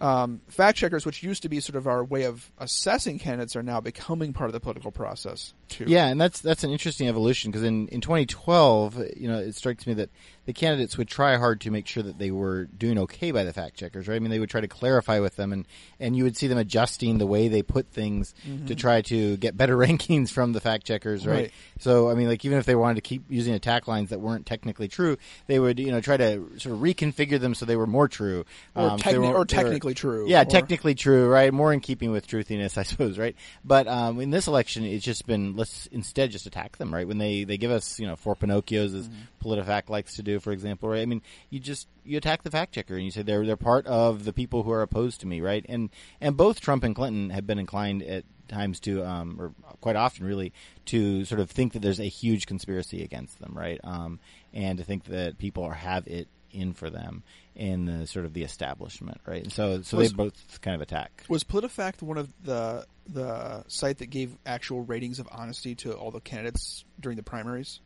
um, 0.00 0.40
fact 0.48 0.78
checkers, 0.78 1.04
which 1.06 1.22
used 1.22 1.42
to 1.42 1.48
be 1.48 1.60
sort 1.60 1.76
of 1.76 1.86
our 1.86 2.04
way 2.04 2.24
of 2.24 2.50
assessing 2.58 3.18
candidates, 3.18 3.56
are 3.56 3.62
now 3.62 3.80
becoming 3.80 4.32
part 4.32 4.48
of 4.48 4.52
the 4.52 4.60
political 4.60 4.90
process 4.92 5.52
too. 5.68 5.84
Yeah, 5.86 6.06
and 6.06 6.20
that's 6.20 6.40
that's 6.40 6.64
an 6.64 6.70
interesting 6.70 7.08
evolution 7.08 7.50
because 7.50 7.64
in, 7.64 7.88
in 7.88 8.00
2012, 8.00 8.98
you 9.16 9.28
know, 9.28 9.38
it 9.38 9.54
strikes 9.54 9.86
me 9.86 9.94
that 9.94 10.10
the 10.46 10.52
candidates 10.52 10.98
would 10.98 11.08
try 11.08 11.36
hard 11.38 11.60
to 11.62 11.70
make 11.70 11.86
sure 11.86 12.02
that 12.02 12.18
they 12.18 12.30
were 12.30 12.64
doing 12.66 12.98
okay 12.98 13.30
by 13.30 13.44
the 13.44 13.52
fact 13.52 13.76
checkers, 13.76 14.06
right? 14.08 14.16
I 14.16 14.18
mean, 14.18 14.30
they 14.30 14.38
would 14.38 14.50
try 14.50 14.60
to 14.60 14.68
clarify 14.68 15.20
with 15.20 15.36
them, 15.36 15.52
and 15.52 15.66
and 15.98 16.16
you 16.16 16.24
would 16.24 16.36
see 16.36 16.46
them 16.48 16.58
adjusting 16.58 17.18
the 17.18 17.26
way 17.26 17.48
they 17.48 17.62
put 17.62 17.86
things 17.88 18.34
to 18.66 18.74
try 18.74 19.00
to 19.02 19.36
get 19.38 19.56
better 19.56 19.76
rankings 19.84 20.30
from 20.30 20.52
the 20.52 20.60
fact 20.60 20.86
checkers, 20.86 21.26
right? 21.26 21.34
Right. 21.34 21.52
So, 21.80 22.10
I 22.10 22.14
mean, 22.14 22.28
like 22.28 22.44
even 22.44 22.58
if 22.58 22.66
they 22.66 22.74
wanted 22.74 22.96
to 22.96 23.00
keep 23.00 23.24
using 23.30 23.54
attack 23.54 23.88
lines 23.88 24.10
that 24.10 24.20
weren't 24.20 24.46
technically 24.46 24.88
true, 24.88 25.16
they 25.46 25.58
would 25.58 25.78
you 25.78 25.90
know 25.90 26.00
try 26.00 26.16
to 26.16 26.44
sort 26.58 26.74
of 26.74 26.80
reconfigure 26.80 27.40
them 27.40 27.54
so 27.54 27.64
they 27.66 27.76
were 27.76 27.86
more 27.86 28.08
true, 28.08 28.44
Or 28.74 28.90
Um, 28.90 28.98
techni- 28.98 29.18
were- 29.18 29.26
or 29.26 29.32
they 29.32 29.38
were- 29.38 29.44
technically 29.46 29.94
true, 29.94 30.28
Yeah, 30.28 30.42
or- 30.42 30.44
technically 30.44 30.94
true, 30.94 31.26
right? 31.28 31.52
More 31.52 31.72
in 31.72 31.80
keeping 31.80 32.10
with 32.10 32.26
truthiness, 32.26 32.76
I 32.78 32.82
suppose, 32.82 33.18
right? 33.18 33.34
But 33.64 33.88
um, 33.88 34.20
in 34.20 34.30
this 34.30 34.46
election, 34.46 34.84
it's 34.84 35.04
just 35.04 35.26
been 35.26 35.53
let's 35.54 35.86
instead 35.86 36.30
just 36.30 36.46
attack 36.46 36.76
them, 36.76 36.92
right? 36.92 37.06
When 37.06 37.18
they 37.18 37.44
they 37.44 37.56
give 37.56 37.70
us 37.70 37.98
you 37.98 38.06
know 38.06 38.16
four 38.16 38.34
Pinocchios, 38.34 38.96
as 38.98 39.08
PolitiFact 39.42 39.88
likes 39.88 40.16
to 40.16 40.22
do, 40.22 40.40
for 40.40 40.52
example, 40.52 40.88
right? 40.88 41.02
I 41.02 41.06
mean, 41.06 41.22
you 41.50 41.60
just 41.60 41.88
you 42.04 42.18
attack 42.18 42.42
the 42.42 42.50
fact 42.50 42.74
checker 42.74 42.94
and 42.94 43.04
you 43.04 43.10
say 43.10 43.22
they're 43.22 43.46
they're 43.46 43.56
part 43.56 43.86
of 43.86 44.24
the 44.24 44.32
people 44.32 44.62
who 44.62 44.70
are 44.70 44.82
opposed 44.82 45.20
to 45.20 45.26
me, 45.26 45.40
right? 45.40 45.64
And 45.68 45.90
and 46.20 46.36
both 46.36 46.60
Trump 46.60 46.84
and 46.84 46.94
Clinton 46.94 47.30
have 47.30 47.46
been 47.46 47.58
inclined 47.58 48.02
at 48.02 48.24
times 48.48 48.80
to, 48.80 49.04
um, 49.04 49.36
or 49.40 49.52
quite 49.80 49.96
often, 49.96 50.26
really, 50.26 50.52
to 50.86 51.24
sort 51.24 51.40
of 51.40 51.50
think 51.50 51.72
that 51.72 51.80
there's 51.80 52.00
a 52.00 52.04
huge 52.04 52.46
conspiracy 52.46 53.02
against 53.02 53.38
them, 53.38 53.52
right? 53.54 53.80
Um, 53.84 54.20
and 54.52 54.78
to 54.78 54.84
think 54.84 55.04
that 55.04 55.38
people 55.38 55.64
are, 55.64 55.74
have 55.74 56.06
it 56.06 56.28
in 56.54 56.72
for 56.72 56.88
them 56.90 57.22
in 57.54 57.84
the 57.86 58.06
sort 58.06 58.24
of 58.24 58.32
the 58.32 58.42
establishment, 58.42 59.20
right? 59.26 59.42
And 59.42 59.52
so 59.52 59.82
so 59.82 59.96
Was- 59.98 60.10
they 60.10 60.14
both 60.16 60.60
kind 60.60 60.74
of 60.74 60.80
attack. 60.80 61.24
Was 61.28 61.44
PolitiFact 61.44 62.02
one 62.02 62.18
of 62.18 62.28
the 62.42 62.86
the 63.06 63.64
site 63.68 63.98
that 63.98 64.06
gave 64.06 64.36
actual 64.46 64.82
ratings 64.82 65.18
of 65.18 65.28
honesty 65.30 65.74
to 65.76 65.92
all 65.92 66.10
the 66.10 66.20
candidates 66.20 66.84
during 67.00 67.16
the 67.16 67.22
primaries? 67.22 67.80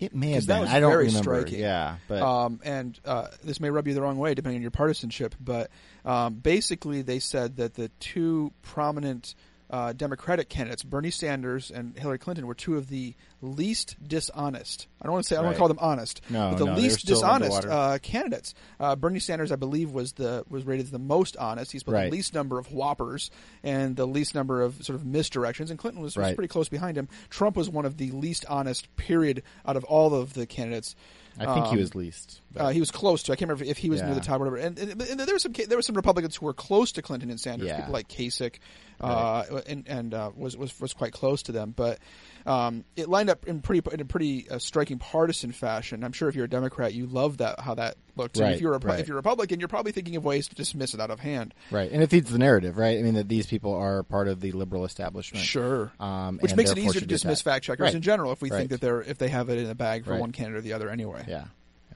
It 0.00 0.14
may 0.14 0.32
have 0.32 0.46
been. 0.46 0.60
was 0.62 0.70
I 0.70 0.80
don't 0.80 0.90
very 0.90 1.06
remember. 1.06 1.36
striking. 1.40 1.60
Yeah, 1.60 1.96
but 2.08 2.20
um, 2.20 2.60
and 2.64 2.98
uh, 3.04 3.28
this 3.44 3.60
may 3.60 3.70
rub 3.70 3.86
you 3.86 3.94
the 3.94 4.02
wrong 4.02 4.18
way 4.18 4.34
depending 4.34 4.58
on 4.58 4.62
your 4.62 4.72
partisanship, 4.72 5.34
but 5.40 5.70
um, 6.04 6.34
basically 6.34 7.02
they 7.02 7.20
said 7.20 7.56
that 7.58 7.74
the 7.74 7.88
two 8.00 8.52
prominent 8.62 9.34
uh, 9.74 9.92
Democratic 9.92 10.48
candidates, 10.48 10.84
Bernie 10.84 11.10
Sanders 11.10 11.68
and 11.72 11.98
Hillary 11.98 12.18
Clinton, 12.18 12.46
were 12.46 12.54
two 12.54 12.76
of 12.76 12.88
the 12.88 13.14
least 13.42 13.96
dishonest. 14.06 14.86
I 15.02 15.06
don't 15.06 15.14
want 15.14 15.24
to 15.24 15.28
say 15.28 15.34
I 15.34 15.38
don't 15.38 15.46
want 15.46 15.56
to 15.56 15.58
call 15.58 15.68
them 15.68 15.78
honest, 15.80 16.20
No, 16.30 16.50
but 16.50 16.58
the 16.58 16.66
no, 16.66 16.74
least 16.74 17.06
dishonest 17.06 17.66
uh, 17.66 17.98
candidates. 18.00 18.54
Uh, 18.78 18.94
Bernie 18.94 19.18
Sanders, 19.18 19.50
I 19.50 19.56
believe, 19.56 19.90
was 19.90 20.12
the 20.12 20.44
was 20.48 20.64
rated 20.64 20.86
as 20.86 20.90
the 20.92 21.00
most 21.00 21.36
honest. 21.36 21.72
He's 21.72 21.82
put 21.82 21.92
Right. 21.94 22.04
the 22.04 22.16
least 22.16 22.34
number 22.34 22.58
of 22.58 22.70
whoppers 22.70 23.32
and 23.64 23.96
the 23.96 24.06
least 24.06 24.34
number 24.36 24.62
of 24.62 24.76
sort 24.84 24.94
of 24.94 25.04
misdirections, 25.04 25.70
and 25.70 25.78
Clinton 25.78 26.00
was, 26.02 26.16
was 26.16 26.22
Right. 26.22 26.36
pretty 26.36 26.48
close 26.48 26.68
behind 26.68 26.96
him. 26.96 27.08
Trump 27.28 27.56
was 27.56 27.68
one 27.68 27.84
of 27.84 27.96
the 27.96 28.12
least 28.12 28.44
honest. 28.48 28.94
Period. 28.96 29.42
Out 29.66 29.76
of 29.76 29.82
all 29.84 30.14
of 30.14 30.34
the 30.34 30.46
candidates. 30.46 30.94
I 31.38 31.52
think 31.52 31.66
he 31.66 31.72
Um, 31.72 31.78
was 31.78 31.94
least. 31.94 32.40
uh, 32.56 32.68
he 32.70 32.80
was 32.80 32.90
close 32.90 33.24
to. 33.24 33.32
I 33.32 33.36
can't 33.36 33.48
remember 33.50 33.64
if 33.68 33.76
he 33.78 33.90
was 33.90 34.00
near 34.02 34.14
the 34.14 34.20
top 34.20 34.40
or 34.40 34.50
whatever. 34.50 34.56
And, 34.56 34.78
and, 34.78 35.02
and 35.02 35.20
there 35.20 35.34
were 35.34 35.38
some 35.38 35.52
there 35.52 35.76
were 35.76 35.82
some 35.82 35.96
Republicans 35.96 36.36
who 36.36 36.46
were 36.46 36.54
close 36.54 36.92
to 36.92 37.02
Clinton 37.02 37.30
and 37.30 37.40
Sanders. 37.40 37.68
Yeah. 37.68 37.76
People 37.78 37.92
like 37.92 38.08
Kasich, 38.08 38.56
uh, 39.00 39.44
and 39.66 39.84
and 39.88 40.14
uh, 40.14 40.30
was 40.36 40.56
was 40.56 40.78
was 40.80 40.92
quite 40.92 41.12
close 41.12 41.42
to 41.44 41.52
them. 41.52 41.72
But 41.76 41.98
um, 42.46 42.84
it 42.94 43.08
lined 43.08 43.30
up 43.30 43.46
in 43.46 43.60
pretty 43.60 43.82
in 43.92 44.00
a 44.00 44.04
pretty 44.04 44.48
uh, 44.50 44.58
striking 44.58 44.98
partisan 44.98 45.50
fashion. 45.52 46.04
I'm 46.04 46.12
sure 46.12 46.28
if 46.28 46.34
you're 46.34 46.44
a 46.44 46.48
Democrat, 46.48 46.92
you 46.92 47.06
love 47.06 47.38
that 47.38 47.58
how 47.60 47.74
that 47.76 47.96
looked. 48.16 48.36
Right, 48.38 48.52
if 48.54 48.60
you're 48.60 48.74
a 48.74 48.78
right. 48.78 49.00
if 49.00 49.08
you're 49.08 49.16
Republican, 49.16 49.60
you're 49.60 49.68
probably 49.68 49.92
thinking 49.92 50.16
of 50.16 50.24
ways 50.24 50.48
to 50.48 50.54
dismiss 50.54 50.92
it 50.92 51.00
out 51.00 51.10
of 51.10 51.20
hand. 51.20 51.54
Right, 51.70 51.90
and 51.90 52.02
it 52.02 52.10
feeds 52.10 52.30
the 52.30 52.38
narrative, 52.38 52.76
right? 52.76 52.98
I 52.98 53.02
mean 53.02 53.14
that 53.14 53.28
these 53.28 53.46
people 53.46 53.74
are 53.74 54.02
part 54.02 54.28
of 54.28 54.40
the 54.40 54.52
liberal 54.52 54.84
establishment, 54.84 55.44
Sure. 55.44 55.90
um, 55.98 56.38
Which 56.38 56.54
makes 56.54 56.70
it 56.70 56.78
easier 56.78 57.00
to 57.00 57.06
dismiss 57.06 57.40
fact 57.40 57.64
checkers 57.64 57.84
Right. 57.84 57.94
in 57.94 58.02
general 58.02 58.32
if 58.32 58.42
we 58.42 58.50
think 58.50 58.70
that 58.70 58.80
they're 58.80 59.00
if 59.02 59.16
they 59.16 59.28
have 59.28 59.48
it 59.48 59.58
in 59.58 59.66
the 59.66 59.74
bag 59.74 60.04
for 60.04 60.16
one 60.18 60.32
candidate 60.32 60.58
or 60.58 60.62
the 60.62 60.74
other 60.74 60.90
anyway. 60.90 61.24
Yeah, 61.26 61.44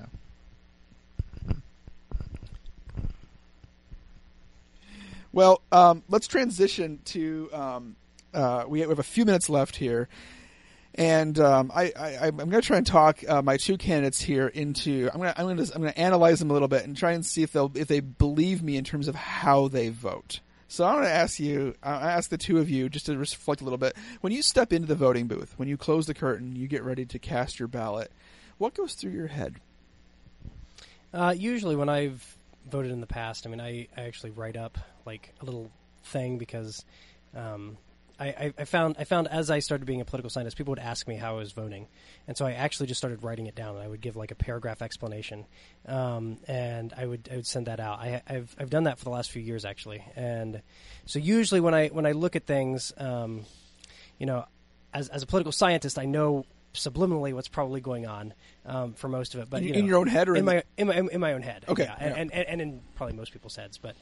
yeah. 0.00 0.06
Well, 5.32 5.60
um, 5.70 6.02
let's 6.08 6.26
transition 6.26 7.00
to. 7.06 7.50
Um, 7.52 7.96
uh, 8.34 8.64
we 8.68 8.80
have 8.80 8.98
a 8.98 9.02
few 9.02 9.24
minutes 9.24 9.48
left 9.48 9.76
here, 9.76 10.08
and 10.98 11.38
um, 11.38 11.70
I, 11.72 11.92
I, 11.96 12.26
I'm 12.26 12.36
going 12.36 12.50
to 12.50 12.60
try 12.60 12.76
and 12.76 12.86
talk 12.86 13.20
uh, 13.26 13.40
my 13.40 13.56
two 13.56 13.78
candidates 13.78 14.20
here 14.20 14.48
into. 14.48 15.08
I'm 15.14 15.20
going 15.20 15.32
to 15.32 15.40
I'm 15.40 15.46
going 15.46 15.64
to 15.64 15.74
I'm 15.74 15.80
going 15.80 15.92
to 15.92 15.98
analyze 15.98 16.40
them 16.40 16.50
a 16.50 16.52
little 16.52 16.66
bit 16.66 16.84
and 16.84 16.96
try 16.96 17.12
and 17.12 17.24
see 17.24 17.44
if 17.44 17.52
they'll 17.52 17.70
if 17.76 17.86
they 17.86 18.00
believe 18.00 18.64
me 18.64 18.76
in 18.76 18.82
terms 18.82 19.06
of 19.06 19.14
how 19.14 19.68
they 19.68 19.90
vote. 19.90 20.40
So 20.66 20.84
I 20.84 20.92
want 20.94 21.06
to 21.06 21.10
ask 21.10 21.38
you, 21.38 21.74
I 21.82 22.10
ask 22.10 22.28
the 22.28 22.36
two 22.36 22.58
of 22.58 22.68
you 22.68 22.88
just 22.90 23.06
to 23.06 23.16
reflect 23.16 23.62
a 23.62 23.64
little 23.64 23.78
bit. 23.78 23.96
When 24.20 24.32
you 24.34 24.42
step 24.42 24.72
into 24.72 24.86
the 24.88 24.96
voting 24.96 25.28
booth, 25.28 25.54
when 25.56 25.68
you 25.68 25.78
close 25.78 26.06
the 26.06 26.14
curtain, 26.14 26.56
you 26.56 26.66
get 26.66 26.82
ready 26.82 27.06
to 27.06 27.18
cast 27.18 27.58
your 27.58 27.68
ballot. 27.68 28.10
What 28.58 28.74
goes 28.74 28.94
through 28.94 29.12
your 29.12 29.28
head? 29.28 29.54
Uh, 31.14 31.32
usually, 31.34 31.76
when 31.76 31.88
I've 31.88 32.36
voted 32.68 32.90
in 32.90 33.00
the 33.00 33.06
past, 33.06 33.46
I 33.46 33.50
mean, 33.50 33.60
I, 33.60 33.86
I 33.96 34.02
actually 34.02 34.30
write 34.30 34.56
up 34.56 34.76
like 35.06 35.32
a 35.40 35.44
little 35.44 35.70
thing 36.02 36.38
because 36.38 36.84
um, 37.34 37.78
I, 38.20 38.52
I, 38.58 38.64
found 38.64 38.96
I 38.98 39.04
found 39.04 39.28
as 39.28 39.50
I 39.50 39.60
started 39.60 39.84
being 39.84 40.00
a 40.00 40.04
political 40.04 40.28
scientist, 40.28 40.56
people 40.56 40.72
would 40.72 40.80
ask 40.80 41.06
me 41.06 41.14
how 41.14 41.34
I 41.34 41.38
was 41.38 41.52
voting, 41.52 41.86
and 42.26 42.36
so 42.36 42.46
I 42.46 42.52
actually 42.52 42.86
just 42.86 42.98
started 42.98 43.22
writing 43.22 43.46
it 43.46 43.54
down. 43.54 43.76
And 43.76 43.84
I 43.84 43.86
would 43.86 44.00
give 44.00 44.16
like 44.16 44.32
a 44.32 44.34
paragraph 44.34 44.82
explanation, 44.82 45.46
um, 45.86 46.38
and 46.48 46.92
I 46.96 47.06
would 47.06 47.28
I 47.32 47.36
would 47.36 47.46
send 47.46 47.66
that 47.66 47.78
out. 47.78 48.00
I, 48.00 48.22
I've 48.26 48.56
I've 48.58 48.70
done 48.70 48.84
that 48.84 48.98
for 48.98 49.04
the 49.04 49.10
last 49.10 49.30
few 49.30 49.42
years 49.42 49.64
actually, 49.64 50.02
and 50.16 50.62
so 51.06 51.20
usually 51.20 51.60
when 51.60 51.74
I 51.74 51.88
when 51.88 52.06
I 52.06 52.12
look 52.12 52.34
at 52.34 52.44
things, 52.44 52.92
um, 52.98 53.44
you 54.18 54.26
know, 54.26 54.46
as 54.92 55.08
as 55.08 55.22
a 55.22 55.26
political 55.26 55.52
scientist, 55.52 55.96
I 55.98 56.04
know 56.04 56.44
subliminally 56.74 57.32
what's 57.32 57.48
probably 57.48 57.80
going 57.80 58.06
on 58.06 58.34
um, 58.66 58.94
for 58.94 59.08
most 59.08 59.34
of 59.34 59.40
it. 59.40 59.50
But 59.50 59.62
In- 59.62 59.68
you 59.68 59.74
in 59.74 59.86
your 59.86 59.98
own 59.98 60.08
head 60.08 60.28
or 60.28 60.34
in 60.34 60.40
in 60.40 60.44
my 60.44 60.62
in 60.76 60.86
my 60.88 60.94
in 61.12 61.20
my 61.20 61.32
own 61.34 61.42
head? 61.42 61.64
Okay, 61.68 61.84
yeah, 61.84 61.96
yeah. 62.00 62.14
And, 62.16 62.32
and 62.32 62.48
and 62.48 62.60
in 62.60 62.80
probably 62.96 63.14
most 63.14 63.32
people's 63.32 63.56
heads, 63.56 63.78
but. 63.78 63.94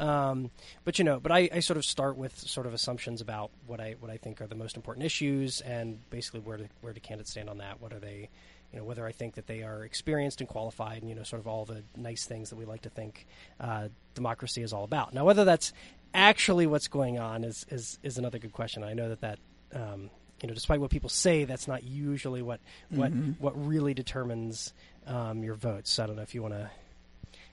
Um, 0.00 0.50
but 0.84 0.98
you 0.98 1.04
know, 1.04 1.20
but 1.20 1.30
I, 1.30 1.48
I 1.52 1.60
sort 1.60 1.76
of 1.76 1.84
start 1.84 2.16
with 2.16 2.36
sort 2.38 2.66
of 2.66 2.74
assumptions 2.74 3.20
about 3.20 3.50
what 3.66 3.80
I 3.80 3.96
what 4.00 4.10
I 4.10 4.16
think 4.16 4.40
are 4.40 4.46
the 4.46 4.54
most 4.54 4.76
important 4.76 5.04
issues, 5.04 5.60
and 5.60 5.98
basically 6.10 6.40
where 6.40 6.56
do 6.56 6.66
where 6.80 6.92
do 6.92 7.00
candidates 7.00 7.30
stand 7.30 7.48
on 7.50 7.58
that? 7.58 7.80
What 7.80 7.92
are 7.92 7.98
they, 7.98 8.28
you 8.72 8.78
know, 8.78 8.84
whether 8.84 9.06
I 9.06 9.12
think 9.12 9.34
that 9.34 9.46
they 9.46 9.62
are 9.62 9.84
experienced 9.84 10.40
and 10.40 10.48
qualified, 10.48 11.02
and 11.02 11.08
you 11.10 11.14
know, 11.14 11.22
sort 11.22 11.40
of 11.40 11.46
all 11.46 11.64
the 11.66 11.82
nice 11.96 12.24
things 12.24 12.50
that 12.50 12.56
we 12.56 12.64
like 12.64 12.82
to 12.82 12.90
think 12.90 13.26
uh, 13.60 13.88
democracy 14.14 14.62
is 14.62 14.72
all 14.72 14.84
about. 14.84 15.12
Now, 15.12 15.24
whether 15.24 15.44
that's 15.44 15.72
actually 16.14 16.66
what's 16.66 16.88
going 16.88 17.18
on 17.18 17.44
is 17.44 17.66
is, 17.70 17.98
is 18.02 18.16
another 18.18 18.38
good 18.38 18.52
question. 18.52 18.82
I 18.82 18.94
know 18.94 19.10
that 19.10 19.20
that 19.20 19.38
um, 19.74 20.10
you 20.42 20.48
know, 20.48 20.54
despite 20.54 20.80
what 20.80 20.90
people 20.90 21.10
say, 21.10 21.44
that's 21.44 21.68
not 21.68 21.84
usually 21.84 22.40
what 22.42 22.60
what 22.88 23.12
Mhm. 23.12 23.38
what 23.38 23.66
really 23.66 23.92
determines 23.92 24.72
um, 25.06 25.44
your 25.44 25.54
votes. 25.54 25.90
So 25.90 26.04
I 26.04 26.06
don't 26.06 26.16
know 26.16 26.22
if 26.22 26.34
you 26.34 26.40
want 26.42 26.54
to 26.54 26.70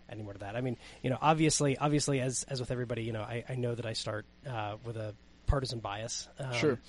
add 0.10 0.16
any 0.16 0.24
more 0.24 0.34
to 0.34 0.40
that. 0.40 0.56
I 0.56 0.62
mean, 0.62 0.78
you 1.02 1.10
know, 1.10 1.18
obviously, 1.22 1.78
obviously, 1.78 2.20
as 2.22 2.44
as 2.50 2.60
with 2.60 2.72
everybody, 2.72 3.04
you 3.04 3.14
know, 3.14 3.22
I, 3.22 3.44
I 3.48 3.56
know 3.56 3.76
that 3.76 3.86
I 3.86 3.94
start 3.94 4.26
uh, 4.50 4.76
with 4.86 4.98
a 4.98 5.14
partisan 5.46 5.80
bias. 5.80 6.28
Um, 6.40 6.54
Sure. 6.54 6.80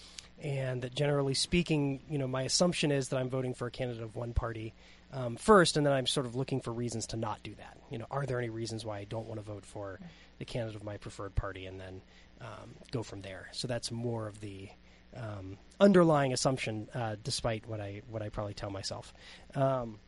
And 0.41 0.83
that 0.83 0.95
generally 0.95 1.35
speaking, 1.35 2.01
you 2.09 2.17
know, 2.17 2.29
my 2.29 2.43
assumption 2.43 2.93
is 2.93 3.09
that 3.09 3.17
I'm 3.17 3.29
voting 3.29 3.55
for 3.55 3.67
a 3.67 3.73
candidate 3.73 4.05
of 4.05 4.15
one 4.15 4.35
party 4.35 4.73
um, 5.13 5.35
first, 5.37 5.77
and 5.77 5.85
then 5.85 5.93
I'm 5.93 6.07
sort 6.07 6.27
of 6.27 6.37
looking 6.37 6.61
for 6.61 6.73
reasons 6.73 7.09
to 7.09 7.17
not 7.17 7.43
do 7.43 7.55
that. 7.57 7.79
You 7.91 7.99
know, 7.99 8.07
are 8.09 8.25
there 8.25 8.39
any 8.39 8.49
reasons 8.49 8.85
why 8.85 8.99
I 8.99 9.05
don't 9.05 9.27
want 9.27 9.41
to 9.41 9.45
vote 9.45 9.67
for 9.67 9.99
the 10.39 10.45
candidate 10.45 10.77
of 10.77 10.85
my 10.85 10.97
preferred 10.97 11.35
party, 11.35 11.67
and 11.67 11.81
then 11.81 12.03
um, 12.41 12.77
go 12.93 13.03
from 13.03 13.23
there. 13.23 13.49
So 13.53 13.67
that's 13.67 13.91
more 13.91 14.29
of 14.29 14.41
the 14.41 14.69
um, 15.17 15.59
underlying 15.81 16.33
assumption, 16.33 16.89
uh, 16.95 17.17
despite 17.23 17.67
what 17.67 17.81
I 17.81 18.03
what 18.09 18.23
I 18.23 18.29
probably 18.29 18.55
tell 18.55 18.71
myself. 18.71 19.13
Um, 19.55 19.99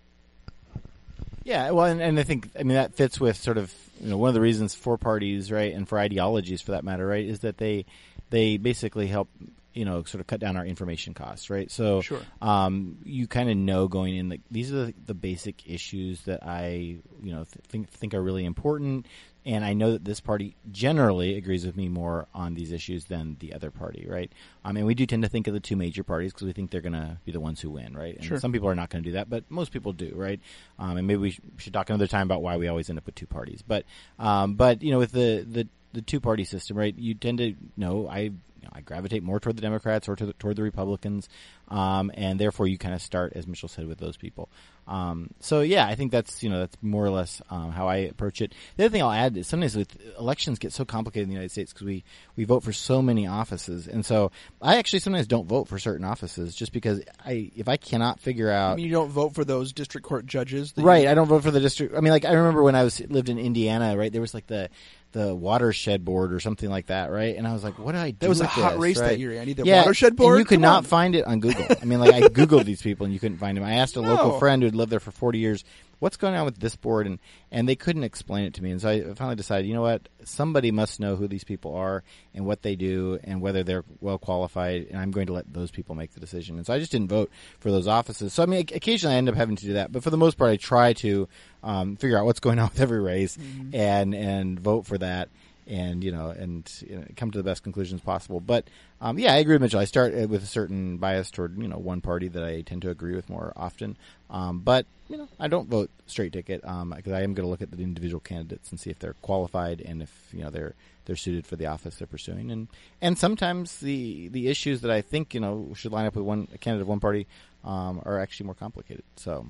Yeah, 1.50 1.72
well, 1.72 1.86
and, 1.86 2.00
and 2.00 2.16
I 2.16 2.22
think 2.22 2.48
I 2.56 2.62
mean 2.62 2.76
that 2.76 2.94
fits 2.94 3.18
with 3.18 3.36
sort 3.36 3.58
of 3.58 3.74
you 4.00 4.10
know 4.10 4.16
one 4.16 4.28
of 4.28 4.34
the 4.34 4.40
reasons 4.40 4.72
for 4.76 4.96
parties, 4.96 5.50
right, 5.50 5.74
and 5.74 5.88
for 5.88 5.98
ideologies 5.98 6.62
for 6.62 6.70
that 6.70 6.84
matter, 6.84 7.04
right, 7.04 7.26
is 7.26 7.40
that 7.40 7.58
they 7.58 7.86
they 8.30 8.56
basically 8.56 9.08
help 9.08 9.28
you 9.74 9.84
know 9.84 10.04
sort 10.04 10.20
of 10.20 10.28
cut 10.28 10.38
down 10.38 10.56
our 10.56 10.64
information 10.64 11.12
costs, 11.12 11.50
right? 11.50 11.68
So 11.68 12.02
Sure. 12.02 12.20
um, 12.40 12.98
you 13.04 13.26
kind 13.26 13.50
of 13.50 13.56
know 13.56 13.88
going 13.88 14.14
in 14.14 14.28
that 14.28 14.40
these 14.48 14.72
are 14.72 14.86
the, 14.86 14.94
the 15.06 15.14
basic 15.14 15.68
issues 15.68 16.20
that 16.22 16.46
I 16.46 16.98
you 17.20 17.32
know 17.32 17.42
th- 17.42 17.64
think 17.66 17.90
think 17.90 18.14
are 18.14 18.22
really 18.22 18.44
important, 18.44 19.06
and 19.46 19.64
I 19.64 19.72
know 19.72 19.92
that 19.92 20.04
this 20.04 20.20
party 20.20 20.54
generally 20.70 21.36
agrees 21.36 21.64
with 21.64 21.76
me 21.76 21.88
more 21.88 22.26
on 22.34 22.54
these 22.54 22.72
issues 22.72 23.06
than 23.06 23.36
the 23.40 23.54
other 23.54 23.70
party, 23.70 24.06
right? 24.08 24.30
I 24.64 24.72
mean, 24.72 24.84
we 24.84 24.94
do 24.94 25.06
tend 25.06 25.22
to 25.22 25.28
think 25.28 25.46
of 25.46 25.54
the 25.54 25.60
two 25.60 25.76
major 25.76 26.04
parties 26.04 26.32
because 26.32 26.46
we 26.46 26.52
think 26.52 26.70
they're 26.70 26.80
going 26.80 26.92
to 26.92 27.18
be 27.24 27.32
the 27.32 27.40
ones 27.40 27.60
who 27.60 27.70
win, 27.70 27.94
right? 27.96 28.16
And 28.16 28.24
Sure. 28.24 28.38
some 28.38 28.52
people 28.52 28.68
are 28.68 28.74
not 28.74 28.90
going 28.90 29.02
to 29.02 29.08
do 29.10 29.14
that, 29.14 29.30
but 29.30 29.44
most 29.50 29.72
people 29.72 29.92
do, 29.92 30.12
right? 30.14 30.40
Um, 30.78 30.96
and 30.98 31.06
maybe 31.06 31.18
we 31.18 31.30
sh- 31.30 31.40
should 31.56 31.72
talk 31.72 31.88
another 31.88 32.06
time 32.06 32.26
about 32.26 32.42
why 32.42 32.56
we 32.56 32.68
always 32.68 32.90
end 32.90 32.98
up 32.98 33.06
with 33.06 33.14
two 33.14 33.26
parties. 33.26 33.62
But, 33.66 33.84
um, 34.18 34.54
but 34.54 34.82
you 34.82 34.90
know, 34.90 34.98
with 34.98 35.12
the 35.12 35.44
the, 35.48 35.66
the 35.92 36.02
two 36.02 36.20
party 36.20 36.44
system, 36.44 36.76
right? 36.76 36.94
You 36.96 37.14
tend 37.14 37.38
to 37.38 37.54
know 37.76 38.08
I. 38.08 38.30
You 38.62 38.66
know, 38.66 38.72
I 38.74 38.82
gravitate 38.82 39.22
more 39.22 39.40
toward 39.40 39.56
the 39.56 39.62
Democrats 39.62 40.06
or 40.06 40.14
to 40.16 40.26
the, 40.26 40.32
toward 40.34 40.56
the 40.56 40.62
Republicans, 40.62 41.30
um, 41.70 42.10
and 42.14 42.38
therefore 42.38 42.66
you 42.66 42.78
kind 42.78 42.94
of 42.94 43.02
start, 43.02 43.32
as 43.36 43.46
Mitchell 43.46 43.68
said, 43.68 43.86
with 43.86 43.98
those 43.98 44.16
people. 44.16 44.48
Um, 44.88 45.30
so 45.38 45.60
yeah, 45.60 45.86
I 45.86 45.94
think 45.94 46.10
that's 46.10 46.42
you 46.42 46.50
know 46.50 46.60
that's 46.60 46.76
more 46.82 47.04
or 47.04 47.10
less 47.10 47.40
um, 47.48 47.70
how 47.70 47.86
I 47.86 47.96
approach 47.98 48.40
it. 48.42 48.52
The 48.76 48.84
other 48.86 48.92
thing 48.92 49.02
I'll 49.02 49.12
add 49.12 49.36
is 49.36 49.46
sometimes 49.46 49.76
with 49.76 49.96
elections 50.18 50.58
get 50.58 50.72
so 50.72 50.84
complicated 50.84 51.24
in 51.24 51.28
the 51.28 51.34
United 51.34 51.52
States 51.52 51.72
because 51.72 51.86
we 51.86 52.02
we 52.34 52.42
vote 52.44 52.64
for 52.64 52.72
so 52.72 53.00
many 53.00 53.26
offices, 53.28 53.86
and 53.86 54.04
so 54.04 54.32
I 54.60 54.78
actually 54.78 54.98
sometimes 54.98 55.28
don't 55.28 55.46
vote 55.46 55.68
for 55.68 55.78
certain 55.78 56.04
offices 56.04 56.56
just 56.56 56.72
because 56.72 57.02
I 57.24 57.52
if 57.54 57.68
I 57.68 57.76
cannot 57.76 58.18
figure 58.18 58.50
I 58.50 58.56
out 58.56 58.76
mean, 58.78 58.86
you 58.86 58.92
don't 58.92 59.10
vote 59.10 59.34
for 59.34 59.44
those 59.44 59.72
district 59.72 60.04
court 60.06 60.26
judges, 60.26 60.72
that 60.72 60.80
you- 60.80 60.86
Right, 60.88 61.06
I 61.06 61.14
don't 61.14 61.28
vote 61.28 61.44
for 61.44 61.52
the 61.52 61.60
district. 61.60 61.94
I 61.96 62.00
mean, 62.00 62.12
like 62.12 62.24
I 62.24 62.32
remember 62.32 62.64
when 62.64 62.74
I 62.74 62.82
was 62.82 62.98
lived 63.00 63.28
in 63.28 63.38
Indiana, 63.38 63.96
right? 63.96 64.10
There 64.10 64.20
was 64.20 64.34
like 64.34 64.48
the 64.48 64.70
the 65.12 65.34
watershed 65.34 66.04
board 66.04 66.32
or 66.32 66.38
something 66.40 66.70
like 66.70 66.86
that, 66.86 67.10
right? 67.10 67.36
And 67.36 67.46
I 67.46 67.52
was 67.52 67.64
like, 67.64 67.78
what 67.80 67.92
do 67.92 67.98
I 67.98 68.10
do? 68.12 68.18
That 68.20 68.28
was 68.28 68.40
a 68.40 68.46
hot 68.46 68.72
this, 68.74 68.80
race 68.80 68.98
that 68.98 69.04
right? 69.06 69.18
year, 69.18 69.32
Andy. 69.40 69.54
The 69.54 69.64
yeah, 69.64 69.80
watershed 69.82 70.14
board? 70.16 70.34
And 70.34 70.38
you 70.40 70.44
could 70.44 70.56
Come 70.56 70.62
not 70.62 70.76
on. 70.78 70.84
find 70.84 71.14
it 71.16 71.24
on 71.26 71.40
Google. 71.46 71.59
I 71.80 71.84
mean, 71.84 72.00
like 72.00 72.12
I 72.14 72.20
googled 72.22 72.64
these 72.64 72.82
people 72.82 73.04
and 73.04 73.12
you 73.12 73.20
couldn't 73.20 73.38
find 73.38 73.56
them. 73.56 73.64
I 73.64 73.74
asked 73.74 73.96
a 73.96 74.02
No. 74.02 74.08
local 74.08 74.38
friend 74.38 74.62
who 74.62 74.66
had 74.66 74.74
lived 74.74 74.90
there 74.92 75.00
for 75.00 75.10
forty 75.10 75.38
years, 75.38 75.64
what's 75.98 76.16
going 76.16 76.34
on 76.34 76.44
with 76.44 76.58
this 76.58 76.76
board, 76.76 77.06
and 77.06 77.18
and 77.50 77.68
they 77.68 77.76
couldn't 77.76 78.04
explain 78.04 78.44
it 78.44 78.54
to 78.54 78.62
me. 78.62 78.70
And 78.70 78.80
so 78.80 78.88
I 78.88 79.14
finally 79.14 79.36
decided, 79.36 79.66
you 79.66 79.74
know 79.74 79.82
what? 79.82 80.08
Somebody 80.24 80.70
must 80.70 81.00
know 81.00 81.16
who 81.16 81.26
these 81.28 81.44
people 81.44 81.74
are 81.74 82.02
and 82.34 82.46
what 82.46 82.62
they 82.62 82.76
do 82.76 83.18
and 83.24 83.40
whether 83.40 83.62
they're 83.62 83.84
well 84.00 84.18
qualified. 84.18 84.86
And 84.90 84.98
I'm 84.98 85.10
going 85.10 85.26
to 85.26 85.32
let 85.32 85.52
those 85.52 85.70
people 85.70 85.94
make 85.94 86.12
the 86.14 86.20
decision. 86.20 86.56
And 86.56 86.66
so 86.66 86.72
I 86.74 86.78
just 86.78 86.92
didn't 86.92 87.08
vote 87.08 87.30
for 87.58 87.70
those 87.70 87.86
offices. 87.88 88.32
So 88.32 88.42
I 88.42 88.46
mean, 88.46 88.60
occasionally 88.72 89.14
I 89.14 89.18
end 89.18 89.28
up 89.28 89.34
having 89.34 89.56
to 89.56 89.64
do 89.64 89.72
that, 89.74 89.92
but 89.92 90.02
for 90.02 90.10
the 90.10 90.16
most 90.18 90.36
part, 90.38 90.50
I 90.50 90.56
try 90.56 90.92
to 90.94 91.28
um, 91.62 91.96
figure 91.96 92.18
out 92.18 92.24
what's 92.26 92.40
going 92.40 92.58
on 92.58 92.68
with 92.70 92.80
every 92.80 93.00
race 93.00 93.36
Mm-hmm. 93.36 93.74
and 93.74 94.14
and 94.14 94.58
vote 94.60 94.86
for 94.86 94.98
that. 94.98 95.28
And 95.70 96.02
you 96.02 96.10
know, 96.10 96.30
and 96.30 96.70
you 96.86 96.96
know, 96.96 97.04
come 97.16 97.30
to 97.30 97.38
the 97.38 97.44
best 97.44 97.62
conclusions 97.62 98.00
possible. 98.00 98.40
But 98.40 98.66
um, 99.00 99.18
yeah, 99.18 99.32
I 99.32 99.36
agree 99.36 99.54
with 99.54 99.62
Mitchell. 99.62 99.78
I 99.78 99.84
start 99.84 100.12
uh, 100.12 100.26
with 100.26 100.42
a 100.42 100.46
certain 100.46 100.98
bias 100.98 101.30
toward 101.30 101.56
you 101.56 101.68
know 101.68 101.78
one 101.78 102.00
party 102.00 102.28
that 102.28 102.44
I 102.44 102.62
tend 102.62 102.82
to 102.82 102.90
agree 102.90 103.14
with 103.14 103.30
more 103.30 103.52
often. 103.56 103.96
Um, 104.28 104.58
but 104.58 104.84
you 105.08 105.16
know, 105.16 105.28
I 105.38 105.46
don't 105.46 105.68
vote 105.68 105.90
straight 106.06 106.32
ticket 106.32 106.62
because 106.62 107.12
I 107.12 107.22
am 107.22 107.34
going 107.34 107.46
to 107.46 107.50
look 107.50 107.62
at 107.62 107.70
the 107.70 107.82
individual 107.82 108.20
candidates 108.20 108.70
and 108.70 108.80
see 108.80 108.90
if 108.90 108.98
they're 108.98 109.14
qualified 109.22 109.80
and 109.80 110.02
if 110.02 110.28
you 110.32 110.42
know 110.42 110.50
they're 110.50 110.74
they're 111.04 111.16
suited 111.16 111.46
for 111.46 111.56
the 111.56 111.66
office 111.66 111.96
they're 111.96 112.06
pursuing. 112.08 112.50
And 112.50 112.66
and 113.00 113.16
sometimes 113.16 113.78
the 113.78 114.28
the 114.28 114.48
issues 114.48 114.80
that 114.80 114.90
I 114.90 115.02
think 115.02 115.34
you 115.34 115.40
know 115.40 115.72
should 115.76 115.92
line 115.92 116.06
up 116.06 116.16
with 116.16 116.24
one 116.24 116.48
candidate 116.60 116.82
of 116.82 116.88
one 116.88 117.00
party 117.00 117.28
um, 117.64 118.02
are 118.04 118.18
actually 118.18 118.46
more 118.46 118.56
complicated. 118.56 119.04
So 119.14 119.46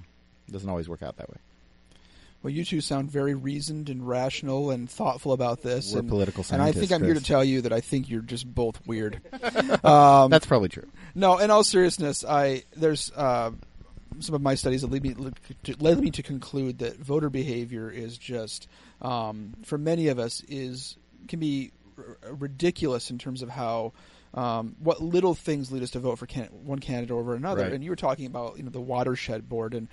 it 0.48 0.52
doesn't 0.52 0.68
always 0.68 0.88
work 0.88 1.02
out 1.02 1.16
that 1.16 1.30
way. 1.30 1.38
Well, 2.42 2.50
you 2.50 2.64
two 2.64 2.80
sound 2.80 3.10
very 3.10 3.34
reasoned 3.34 3.90
and 3.90 4.06
rational 4.06 4.70
and 4.70 4.88
thoughtful 4.88 5.32
about 5.32 5.62
this. 5.62 5.92
We're 5.92 6.00
and, 6.00 6.08
political 6.08 6.44
And 6.50 6.62
I 6.62 6.72
think 6.72 6.90
I'm 6.90 7.04
here 7.04 7.14
to 7.14 7.22
tell 7.22 7.44
you 7.44 7.62
that 7.62 7.72
I 7.72 7.80
think 7.80 8.08
you're 8.08 8.22
just 8.22 8.52
both 8.52 8.80
weird. 8.86 9.20
um, 9.84 10.30
That's 10.30 10.46
probably 10.46 10.70
true. 10.70 10.88
No, 11.14 11.36
in 11.38 11.50
all 11.50 11.64
seriousness, 11.64 12.24
I 12.24 12.62
there's 12.74 13.12
uh, 13.14 13.50
some 14.20 14.34
of 14.34 14.40
my 14.40 14.54
studies 14.54 14.80
that 14.80 14.90
lead 14.90 15.02
me 15.02 15.32
to, 15.64 15.76
led 15.78 16.00
me 16.00 16.10
to 16.12 16.22
conclude 16.22 16.78
that 16.78 16.96
voter 16.98 17.28
behavior 17.28 17.90
is 17.90 18.16
just 18.16 18.68
um, 19.02 19.54
for 19.64 19.76
many 19.76 20.08
of 20.08 20.18
us 20.18 20.42
is 20.48 20.96
can 21.28 21.40
be 21.40 21.72
r- 21.98 22.16
ridiculous 22.32 23.10
in 23.10 23.18
terms 23.18 23.42
of 23.42 23.50
how 23.50 23.92
um, 24.34 24.76
what 24.78 25.02
little 25.02 25.34
things 25.34 25.72
lead 25.72 25.82
us 25.82 25.90
to 25.92 25.98
vote 26.00 26.18
for 26.18 26.26
can- 26.26 26.48
one 26.64 26.78
candidate 26.78 27.10
over 27.10 27.34
another. 27.34 27.62
Right. 27.62 27.72
And 27.72 27.82
you 27.82 27.90
were 27.90 27.96
talking 27.96 28.26
about 28.26 28.56
you 28.56 28.62
know 28.62 28.70
the 28.70 28.80
watershed 28.80 29.48
board, 29.48 29.74
and 29.74 29.88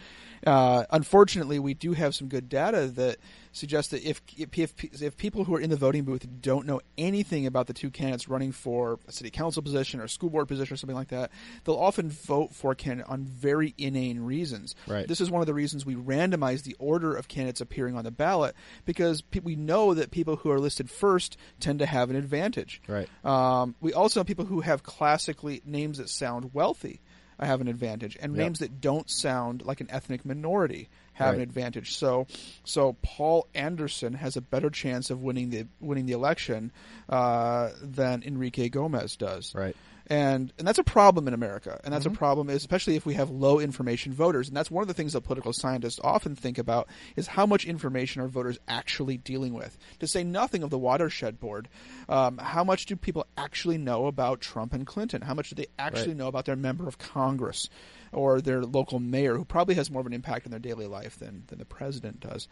uh, 0.46 0.86
unfortunately, 0.92 1.60
we 1.60 1.74
do 1.74 1.94
have 1.94 2.14
some 2.14 2.28
good 2.28 2.50
data 2.50 2.88
that 2.88 3.18
suggests 3.52 3.92
that 3.92 4.04
if, 4.04 4.22
if 4.38 5.02
if 5.02 5.18
people 5.18 5.44
who 5.44 5.56
are 5.56 5.60
in 5.60 5.70
the 5.70 5.76
voting 5.76 6.04
booth 6.04 6.26
don't 6.42 6.68
know 6.68 6.80
anything 6.98 7.48
about 7.48 7.66
the 7.68 7.74
two 7.74 7.90
candidates 7.90 8.28
running 8.28 8.52
for 8.52 9.00
a 9.08 9.12
city 9.12 9.32
council 9.32 9.64
position 9.64 10.00
or 10.00 10.04
a 10.04 10.10
school 10.10 10.30
board 10.30 10.48
position 10.48 10.74
or 10.74 10.78
something 10.78 10.96
like 10.96 11.08
that, 11.10 11.32
they'll 11.64 11.76
often 11.76 12.10
vote 12.10 12.54
for 12.54 12.72
a 12.72 12.76
candidate 12.76 13.10
on 13.10 13.24
very 13.24 13.74
inane 13.78 14.20
reasons. 14.20 14.76
Right. 14.86 15.08
This 15.08 15.22
is 15.22 15.32
one 15.32 15.42
of 15.42 15.48
the 15.48 15.54
reasons 15.54 15.86
we 15.86 15.96
randomize 15.96 16.64
the 16.64 16.76
order 16.78 17.16
of 17.16 17.28
candidates 17.28 17.62
appearing 17.62 17.96
on 17.96 18.04
the 18.04 18.12
ballot 18.12 18.56
because 18.86 19.22
pe- 19.22 19.40
we 19.40 19.56
know 19.56 19.94
that 19.94 20.12
people 20.12 20.36
who 20.38 20.52
are 20.52 20.60
listed 20.60 20.90
first 20.90 21.38
tend 21.60 21.80
to 21.80 21.86
have 21.86 22.10
an 22.10 22.16
advantage. 22.16 22.82
Right. 22.88 23.10
Um, 23.26 23.76
we 23.82 23.94
also 23.94 24.24
people 24.28 24.46
who 24.46 24.62
have 24.62 24.84
classically 24.84 25.62
names 25.66 25.98
that 25.98 26.10
sound 26.10 26.54
wealthy 26.54 27.02
uh, 27.40 27.46
have 27.46 27.62
an 27.62 27.68
advantage, 27.68 28.18
and 28.20 28.36
Yep. 28.36 28.44
names 28.44 28.60
that 28.60 28.80
don't 28.82 29.10
sound 29.10 29.64
like 29.66 29.82
an 29.82 29.88
ethnic 29.90 30.26
minority 30.26 30.90
have 31.14 31.34
an 31.36 31.42
advantage. 31.42 31.96
So, 31.96 32.28
so 32.64 32.96
Paul 33.02 33.48
Anderson 33.56 34.14
has 34.14 34.38
a 34.38 34.42
better 34.42 34.70
chance 34.70 35.10
of 35.10 35.24
winning 35.24 35.50
the 35.50 35.66
winning 35.80 36.06
the 36.06 36.14
election 36.14 36.72
uh, 37.10 37.72
than 37.82 38.22
Enrique 38.24 38.70
Gomez 38.70 39.16
does. 39.16 39.56
Right. 39.56 39.76
And 40.10 40.54
and 40.58 40.66
that's 40.66 40.80
a 40.80 40.86
problem 40.86 41.28
in 41.28 41.34
America, 41.34 41.82
and 41.84 41.94
that's 41.94 42.06
Mm-hmm. 42.06 42.16
a 42.16 42.18
problem, 42.18 42.50
especially 42.50 42.96
if 42.96 43.06
we 43.06 43.16
have 43.16 43.30
low 43.30 43.60
information 43.60 44.14
voters. 44.14 44.48
And 44.48 44.56
that's 44.56 44.72
one 44.72 44.82
of 44.82 44.88
the 44.88 44.94
things 44.94 45.12
that 45.14 45.22
political 45.22 45.52
scientists 45.52 46.00
often 46.02 46.34
think 46.34 46.58
about 46.58 46.88
is 47.18 47.28
how 47.28 47.46
much 47.46 47.66
information 47.66 48.22
are 48.22 48.30
voters 48.30 48.58
actually 48.70 49.18
dealing 49.18 49.54
with. 49.54 49.78
To 50.00 50.08
say 50.08 50.24
nothing 50.24 50.64
of 50.64 50.70
the 50.70 50.78
watershed 50.78 51.42
board, 51.42 51.68
um, 52.08 52.38
how 52.38 52.64
much 52.64 52.86
do 52.86 52.96
people 52.96 53.28
actually 53.38 53.78
know 53.78 54.06
about 54.08 54.40
Trump 54.40 54.72
and 54.74 54.88
Clinton? 54.88 55.22
How 55.22 55.34
much 55.34 55.50
do 55.50 55.56
they 55.56 55.68
actually 55.78 56.14
Right. 56.14 56.18
know 56.20 56.28
about 56.28 56.46
their 56.46 56.56
member 56.56 56.88
of 56.88 56.98
Congress 56.98 57.70
or 58.14 58.40
their 58.40 58.62
local 58.64 59.00
mayor, 59.00 59.36
who 59.36 59.44
probably 59.44 59.76
has 59.76 59.92
more 59.92 60.00
of 60.00 60.08
an 60.08 60.14
impact 60.14 60.46
in 60.46 60.52
their 60.52 60.60
daily 60.62 60.88
life 60.88 61.20
than 61.20 61.44
than 61.48 61.60
the 61.60 61.66
president 61.66 62.22
does? 62.22 62.48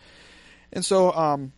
And 0.73 0.83
so, 0.83 1.13
um, 1.13 1.53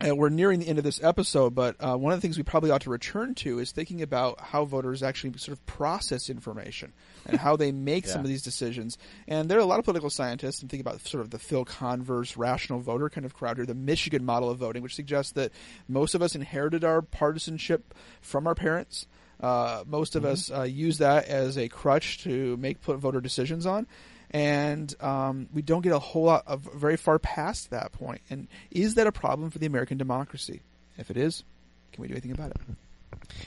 uh, 0.00 0.14
we're 0.14 0.28
nearing 0.28 0.58
the 0.58 0.66
end 0.66 0.78
of 0.78 0.84
this 0.84 1.02
episode, 1.02 1.54
but 1.54 1.76
uh, 1.78 1.96
one 1.96 2.12
of 2.12 2.18
the 2.18 2.20
things 2.20 2.36
we 2.36 2.42
probably 2.42 2.70
ought 2.70 2.80
to 2.80 2.90
return 2.90 3.34
to 3.34 3.60
is 3.60 3.70
thinking 3.70 4.02
about 4.02 4.40
how 4.40 4.64
voters 4.64 5.02
actually 5.02 5.36
sort 5.38 5.56
of 5.56 5.64
process 5.66 6.28
information 6.28 6.92
and 7.26 7.38
how 7.38 7.54
they 7.56 7.70
make 7.72 8.06
some 8.06 8.20
of 8.20 8.26
these 8.26 8.42
decisions. 8.42 8.98
And 9.28 9.48
there 9.48 9.56
are 9.56 9.62
a 9.62 9.66
lot 9.66 9.78
of 9.78 9.84
political 9.84 10.10
scientists, 10.10 10.60
and 10.62 10.70
think 10.70 10.80
about 10.80 11.00
sort 11.06 11.20
of 11.20 11.30
the 11.30 11.38
Phil 11.38 11.64
Converse 11.64 12.36
rational 12.36 12.80
voter 12.80 13.08
kind 13.08 13.24
of 13.24 13.34
crowd 13.34 13.56
here, 13.56 13.66
the 13.66 13.74
Michigan 13.74 14.24
model 14.24 14.50
of 14.50 14.58
voting, 14.58 14.82
which 14.82 14.96
suggests 14.96 15.32
that 15.32 15.52
most 15.88 16.14
of 16.14 16.22
us 16.22 16.34
inherited 16.34 16.82
our 16.82 17.00
partisanship 17.00 17.94
from 18.20 18.46
our 18.46 18.54
parents. 18.54 19.06
Uh, 19.40 19.84
most 19.86 20.16
of 20.16 20.24
us 20.24 20.50
uh, 20.50 20.62
use 20.62 20.98
that 20.98 21.26
as 21.26 21.56
a 21.56 21.68
crutch 21.68 22.22
to 22.22 22.56
make 22.56 22.80
put 22.80 22.98
voter 22.98 23.20
decisions 23.20 23.66
on 23.66 23.86
and 24.30 24.94
um, 25.02 25.48
we 25.52 25.62
don't 25.62 25.82
get 25.82 25.92
a 25.92 25.98
whole 25.98 26.24
lot 26.24 26.44
of 26.46 26.68
very 26.74 26.96
far 26.96 27.18
past 27.18 27.70
that 27.70 27.92
point. 27.92 28.20
And 28.30 28.48
is 28.70 28.94
that 28.94 29.06
a 29.06 29.12
problem 29.12 29.50
for 29.50 29.58
the 29.58 29.66
American 29.66 29.98
democracy? 29.98 30.62
If 30.96 31.10
it 31.10 31.16
is, 31.16 31.44
can 31.92 32.02
we 32.02 32.08
do 32.08 32.14
anything 32.14 32.32
about 32.32 32.50
it? 32.50 32.56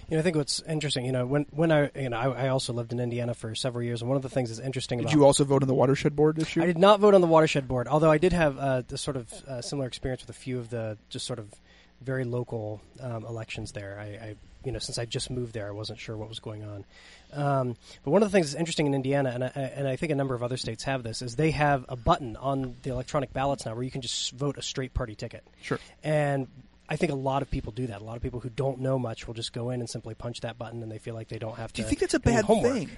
You 0.09 0.15
know, 0.15 0.19
I 0.19 0.23
think 0.23 0.35
what's 0.35 0.61
interesting, 0.61 1.05
you 1.05 1.11
know, 1.11 1.25
when 1.25 1.45
when 1.51 1.71
I, 1.71 1.91
you 1.95 2.09
know, 2.09 2.17
I, 2.17 2.45
I 2.45 2.47
also 2.49 2.73
lived 2.73 2.93
in 2.93 2.99
Indiana 2.99 3.33
for 3.33 3.53
several 3.55 3.83
years, 3.83 4.01
and 4.01 4.09
one 4.09 4.15
of 4.15 4.23
the 4.23 4.29
things 4.29 4.49
that's 4.49 4.59
interesting 4.59 4.99
Did 4.99 5.05
about 5.05 5.13
you 5.13 5.25
also 5.25 5.43
vote 5.43 5.61
on 5.61 5.67
the 5.67 5.75
watershed 5.75 6.15
board 6.15 6.39
issue? 6.39 6.61
I 6.61 6.65
did 6.65 6.77
not 6.77 6.99
vote 6.99 7.13
on 7.13 7.21
the 7.21 7.27
watershed 7.27 7.67
board, 7.67 7.87
although 7.87 8.11
I 8.11 8.17
did 8.17 8.33
have 8.33 8.57
uh, 8.57 8.81
the 8.87 8.97
sort 8.97 9.17
of 9.17 9.31
uh, 9.47 9.61
similar 9.61 9.87
experience 9.87 10.21
with 10.25 10.35
a 10.35 10.39
few 10.39 10.57
of 10.59 10.69
the 10.69 10.97
just 11.09 11.25
sort 11.25 11.39
of 11.39 11.47
very 12.01 12.23
local 12.23 12.81
um, 13.01 13.25
elections 13.25 13.71
there. 13.71 13.97
I, 13.99 14.05
I, 14.05 14.35
you 14.67 14.73
know, 14.73 14.79
since 14.79 14.97
I 14.97 15.05
just 15.05 15.31
moved 15.31 15.53
there, 15.53 15.67
I 15.67 15.71
wasn't 15.71 15.97
sure 15.97 16.17
what 16.17 16.27
was 16.27 16.39
going 16.39 16.63
on. 16.63 16.85
Um, 17.33 17.75
but 18.03 18.11
one 18.11 18.21
of 18.21 18.29
the 18.29 18.35
things 18.35 18.51
that's 18.51 18.59
interesting 18.59 18.85
in 18.85 18.93
Indiana, 18.93 19.31
and 19.33 19.43
I, 19.43 19.47
and 19.47 19.87
I 19.87 19.95
think 19.95 20.11
a 20.11 20.15
number 20.15 20.35
of 20.35 20.43
other 20.43 20.57
states 20.57 20.83
have 20.83 21.03
this, 21.03 21.21
is 21.21 21.37
they 21.37 21.51
have 21.51 21.85
a 21.87 21.95
button 21.95 22.35
on 22.35 22.75
the 22.83 22.89
electronic 22.89 23.31
ballots 23.31 23.65
now 23.65 23.73
where 23.73 23.83
you 23.83 23.91
can 23.91 24.01
just 24.01 24.33
vote 24.33 24.57
a 24.57 24.61
straight 24.61 24.93
party 24.93 25.15
ticket. 25.15 25.47
Sure. 25.61 25.79
And 26.03 26.47
I 26.89 26.97
think 26.97 27.13
a 27.13 27.15
lot 27.15 27.41
of 27.41 27.49
people 27.49 27.71
do 27.71 27.87
that. 27.87 28.01
A 28.01 28.03
lot 28.03 28.17
of 28.17 28.21
people 28.21 28.41
who 28.41 28.49
don't 28.49 28.79
know 28.79 28.99
much 28.99 29.25
will 29.25 29.33
just 29.33 29.53
go 29.53 29.69
in 29.69 29.79
and 29.79 29.89
simply 29.89 30.15
punch 30.15 30.41
that 30.41 30.57
button, 30.57 30.83
and 30.83 30.91
they 30.91 30.99
feel 30.99 31.15
like 31.15 31.29
they 31.29 31.39
don't 31.39 31.55
have 31.55 31.71
to. 31.73 31.77
do 31.77 31.81
you 31.83 31.87
think 31.87 32.01
that's 32.01 32.13
a 32.13 32.19
bad 32.19 32.43
homework. 32.43 32.73
thing? 32.73 32.89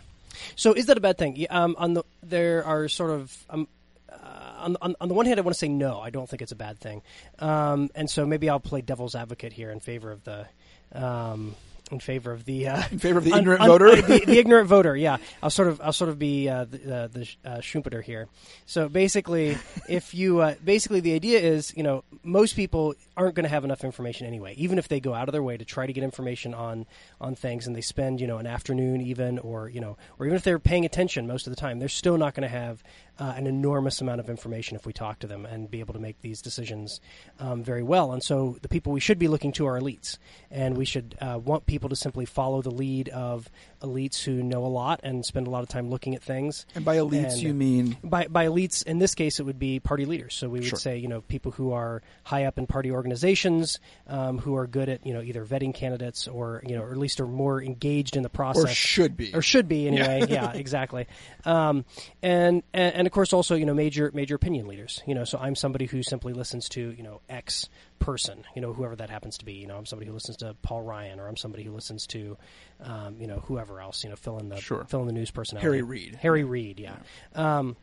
So 0.56 0.74
is 0.74 0.88
that 0.88 0.98
a 0.98 1.02
bad 1.02 1.18
thing? 1.18 1.46
Um, 1.52 1.76
on 1.78 1.94
the 1.94 2.04
there 2.24 2.64
are 2.66 2.88
sort 2.88 3.12
of 3.12 3.46
um, 3.50 3.68
uh, 4.12 4.54
on, 4.58 4.78
on 4.82 4.96
on 5.00 5.08
the 5.08 5.14
one 5.14 5.26
hand, 5.28 5.40
I 5.40 5.44
want 5.44 5.54
to 5.54 5.60
say 5.60 5.68
no. 5.68 6.00
I 6.00 6.10
don't 6.10 6.28
think 6.28 6.42
it's 6.42 6.52
a 6.52 6.56
bad 6.56 6.80
thing, 6.80 7.02
um, 7.40 7.90
and 7.96 8.10
so 8.10 8.26
maybe 8.26 8.50
I'll 8.50 8.60
play 8.60 8.82
devil's 8.82 9.16
advocate 9.16 9.54
here 9.54 9.70
in 9.70 9.80
favor 9.80 10.12
of 10.12 10.24
the. 10.24 10.48
Um, 10.94 11.56
in 11.92 12.00
favor 12.00 12.32
of 12.32 12.46
the 12.46 12.68
uh, 12.68 12.84
In 12.92 13.00
favor 13.00 13.18
of 13.18 13.24
the 13.24 13.32
un- 13.34 13.40
ignorant 13.40 13.62
un- 13.62 13.68
voter? 13.68 13.96
the, 14.00 14.24
the 14.26 14.38
ignorant 14.38 14.68
voter. 14.70 14.96
Yeah, 14.96 15.18
I'll 15.42 15.50
sort 15.50 15.68
of 15.70 15.82
I'll 15.84 15.92
sort 15.94 16.10
of 16.10 16.20
be 16.20 16.48
uh, 16.48 16.66
the 16.66 16.78
uh, 16.96 17.08
the 17.08 17.30
uh, 17.44 17.58
Schumpeter 17.62 18.04
here. 18.04 18.28
So 18.68 18.88
basically, 18.90 19.58
if 19.88 20.14
you 20.14 20.40
uh, 20.42 20.54
basically 20.64 21.00
the 21.00 21.14
idea 21.16 21.40
is 21.40 21.74
you 21.76 21.82
know 21.82 22.04
most 22.24 22.56
people 22.56 22.94
aren't 23.18 23.34
going 23.34 23.44
to 23.46 23.50
have 23.50 23.64
enough 23.64 23.84
information 23.84 24.28
anyway, 24.28 24.54
even 24.58 24.78
if 24.78 24.88
they 24.88 25.00
go 25.00 25.16
out 25.16 25.28
of 25.28 25.32
their 25.34 25.42
way 25.44 25.58
to 25.58 25.66
try 25.66 25.88
to 25.88 25.94
get 25.94 26.04
information 26.04 26.54
on 26.54 26.86
on 27.20 27.34
things 27.34 27.66
and 27.66 27.76
they 27.76 27.82
spend 27.82 28.22
you 28.22 28.28
know 28.28 28.38
an 28.38 28.46
afternoon 28.46 29.02
even 29.02 29.40
or 29.40 29.68
you 29.70 29.82
know 29.82 29.98
or 30.20 30.26
even 30.28 30.36
if 30.36 30.44
they're 30.44 30.60
paying 30.60 30.86
attention 30.86 31.26
most 31.26 31.48
of 31.48 31.52
the 31.52 31.60
time, 31.60 31.80
they're 31.80 31.90
still 31.90 32.18
not 32.18 32.36
going 32.36 32.48
to 32.48 32.56
have 32.56 32.84
uh, 33.20 33.34
an 33.36 33.46
enormous 33.48 34.02
amount 34.02 34.20
of 34.20 34.30
information 34.30 34.76
if 34.76 34.86
we 34.86 34.94
talk 34.94 35.20
to 35.20 35.28
them 35.28 35.46
and 35.46 35.70
be 35.70 35.82
able 35.82 35.94
to 35.94 36.00
make 36.00 36.22
these 36.22 36.42
decisions 36.42 37.02
um, 37.40 37.64
very 37.64 37.84
well. 37.84 38.12
And 38.14 38.24
so 38.24 38.58
the 38.62 38.70
people 38.70 38.94
we 38.94 39.00
should 39.00 39.20
be 39.20 39.28
looking 39.28 39.52
to 39.54 39.68
are 39.68 39.80
elites, 39.80 40.18
and 40.50 40.78
we 40.78 40.86
should 40.86 41.16
uh, 41.22 41.38
want 41.44 41.66
people 41.66 41.90
to 41.90 41.96
simply 41.96 42.26
follow 42.26 42.62
the 42.62 42.72
lead 42.72 43.10
of 43.10 43.50
elites 43.82 44.24
who 44.24 44.42
know 44.44 44.66
a 44.66 44.68
lot 44.68 45.00
and 45.04 45.26
spend 45.26 45.48
a 45.48 45.50
lot 45.50 45.64
of 45.64 45.70
time 45.70 45.90
looking 45.90 46.16
at 46.16 46.22
things. 46.24 46.66
And 46.76 46.84
by 46.86 46.98
elites, 46.98 47.34
And- 47.34 47.42
you 47.42 47.54
mean 47.54 47.98
by, 48.04 48.28
by 48.28 48.46
elites, 48.48 48.84
in 48.86 49.00
this 49.00 49.16
case, 49.16 49.40
it 49.40 49.44
would 49.44 49.60
be 49.60 49.80
party 49.80 50.06
leaders. 50.06 50.34
So 50.36 50.48
we 50.50 50.60
would 50.60 50.68
Sure. 50.70 50.80
say, 50.80 50.98
you 50.98 51.08
know, 51.08 51.22
people 51.22 51.52
who 51.52 51.72
are 51.74 52.02
high 52.24 52.46
up 52.46 52.58
in 52.58 52.68
party 52.68 52.92
organizations, 52.92 53.80
um, 54.08 54.38
who 54.40 54.56
are 54.56 54.68
good 54.68 54.90
at, 54.90 55.06
you 55.06 55.14
know, 55.14 55.22
either 55.22 55.46
vetting 55.46 55.74
candidates 55.74 56.28
or, 56.28 56.62
you 56.66 56.76
know, 56.76 56.84
or 56.84 56.92
at 56.92 56.98
least 56.98 57.20
are 57.20 57.28
more 57.28 57.62
engaged 57.62 58.16
in 58.16 58.24
the 58.24 58.30
process. 58.30 58.64
or 58.66 58.68
should 58.68 59.18
be? 59.18 59.34
Or 59.34 59.42
should 59.42 59.68
be 59.68 59.88
anyway. 59.88 60.26
Yeah, 60.30 60.52
exactly. 60.54 61.08
Um, 61.46 61.86
and, 62.22 62.64
and 62.74 62.96
and 62.96 63.09
of 63.10 63.14
course 63.14 63.34
also 63.34 63.56
you 63.56 63.66
know 63.66 63.74
major 63.74 64.12
major 64.14 64.36
opinion 64.36 64.68
leaders. 64.68 65.02
You 65.08 65.16
know, 65.16 65.24
so 65.24 65.40
I'm 65.40 65.56
somebody 65.56 65.88
who 65.88 66.04
simply 66.04 66.34
listens 66.34 66.70
to 66.70 66.92
you 66.92 67.02
know 67.02 67.22
X 67.28 67.68
person. 67.98 68.44
You 68.56 68.62
know, 68.62 68.72
whoever 68.72 68.96
that 68.98 69.10
happens 69.10 69.40
to 69.40 69.46
be. 69.46 69.54
You 69.54 69.66
know, 69.66 69.76
I'm 69.76 69.88
somebody 69.88 70.08
who 70.08 70.14
listens 70.14 70.38
to 70.38 70.56
Paul 70.62 70.84
Ryan, 70.84 71.20
or 71.20 71.28
I'm 71.28 71.36
somebody 71.36 71.64
who 71.64 71.72
listens 71.72 72.06
to, 72.08 72.38
um, 72.84 73.20
you 73.20 73.26
know, 73.26 73.40
whoever 73.48 73.82
else. 73.82 74.04
You 74.04 74.12
know, 74.12 74.16
fill 74.16 74.38
in 74.38 74.50
the 74.50 74.58
Sure. 74.62 74.86
fill 74.86 75.02
in 75.02 75.08
the 75.08 75.14
news 75.14 75.32
personality. 75.32 75.66
Harry 75.66 75.82
Reid. 75.82 76.20
Harry 76.22 76.44
Reid. 76.44 76.80
Yeah. 76.80 76.98
Um, 77.34 77.76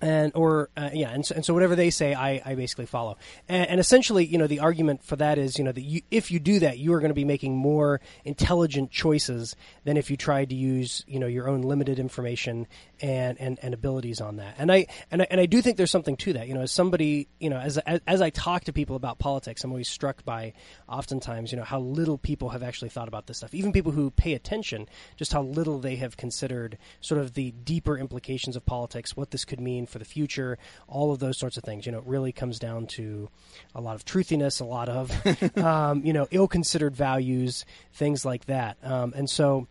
and 0.00 0.32
or 0.34 0.70
uh, 0.76 0.90
yeah, 0.92 1.10
and 1.10 1.24
so, 1.24 1.34
and 1.34 1.44
so 1.44 1.54
whatever 1.54 1.76
they 1.76 1.90
say, 1.90 2.14
I, 2.14 2.42
I 2.44 2.54
basically 2.54 2.86
follow. 2.86 3.16
And, 3.48 3.68
and 3.70 3.80
essentially, 3.80 4.24
you 4.26 4.38
know, 4.38 4.46
the 4.46 4.60
argument 4.60 5.02
for 5.02 5.16
that 5.16 5.38
is, 5.38 5.56
you 5.56 5.64
know, 5.64 5.72
that 5.72 5.82
you, 5.82 6.02
if 6.10 6.30
you 6.30 6.38
do 6.40 6.58
that, 6.60 6.78
you 6.78 6.92
are 6.94 7.00
going 7.00 7.10
to 7.10 7.14
be 7.14 7.24
making 7.24 7.56
more 7.56 8.00
intelligent 8.24 8.90
choices 8.90 9.56
than 9.84 9.96
if 9.96 10.10
you 10.10 10.16
tried 10.16 10.50
to 10.50 10.56
use, 10.56 11.04
you 11.06 11.18
know, 11.18 11.26
your 11.26 11.48
own 11.48 11.62
limited 11.62 11.98
information 11.98 12.66
and, 13.00 13.40
and, 13.40 13.58
and 13.62 13.74
abilities 13.74 14.20
on 14.20 14.36
that. 14.36 14.54
And 14.58 14.70
I 14.70 14.86
and 15.10 15.22
I, 15.22 15.26
and 15.30 15.40
I 15.40 15.46
do 15.46 15.60
think 15.62 15.76
there's 15.76 15.90
something 15.90 16.16
to 16.18 16.34
that. 16.34 16.48
You 16.48 16.54
know, 16.54 16.62
as 16.62 16.72
somebody, 16.72 17.28
you 17.40 17.50
know, 17.50 17.58
as, 17.58 17.78
as 17.78 18.00
as 18.06 18.20
I 18.20 18.30
talk 18.30 18.64
to 18.64 18.72
people 18.72 18.96
about 18.96 19.18
politics, 19.18 19.64
I'm 19.64 19.70
always 19.70 19.88
struck 19.88 20.24
by, 20.24 20.52
oftentimes, 20.88 21.52
you 21.52 21.58
know, 21.58 21.64
how 21.64 21.80
little 21.80 22.18
people 22.18 22.50
have 22.50 22.62
actually 22.62 22.88
thought 22.90 23.08
about 23.08 23.26
this 23.26 23.38
stuff. 23.38 23.54
Even 23.54 23.72
people 23.72 23.92
who 23.92 24.10
pay 24.10 24.34
attention, 24.34 24.88
just 25.16 25.32
how 25.32 25.42
little 25.42 25.78
they 25.78 25.96
have 25.96 26.16
considered 26.16 26.78
sort 27.00 27.20
of 27.20 27.34
the 27.34 27.50
deeper 27.52 27.98
implications 27.98 28.56
of 28.56 28.64
politics, 28.64 29.16
what 29.16 29.30
this 29.30 29.44
could 29.44 29.60
mean 29.60 29.86
for 29.86 29.98
the 29.98 30.04
future, 30.04 30.58
all 30.86 31.12
of 31.12 31.18
those 31.18 31.38
sorts 31.38 31.56
of 31.56 31.64
things. 31.64 31.86
You 31.86 31.92
know, 31.92 31.98
it 31.98 32.06
really 32.06 32.32
comes 32.32 32.58
down 32.58 32.86
to 32.88 33.28
a 33.74 33.80
lot 33.80 33.94
of 33.94 34.04
truthiness, 34.04 34.60
a 34.60 34.64
lot 34.64 34.88
of 34.88 35.58
um, 35.58 36.04
you 36.04 36.12
know 36.12 36.26
ill-considered 36.30 36.94
values, 36.96 37.64
things 37.92 38.24
like 38.24 38.46
that. 38.46 38.76
Um, 38.82 39.12
and 39.16 39.28
so. 39.28 39.68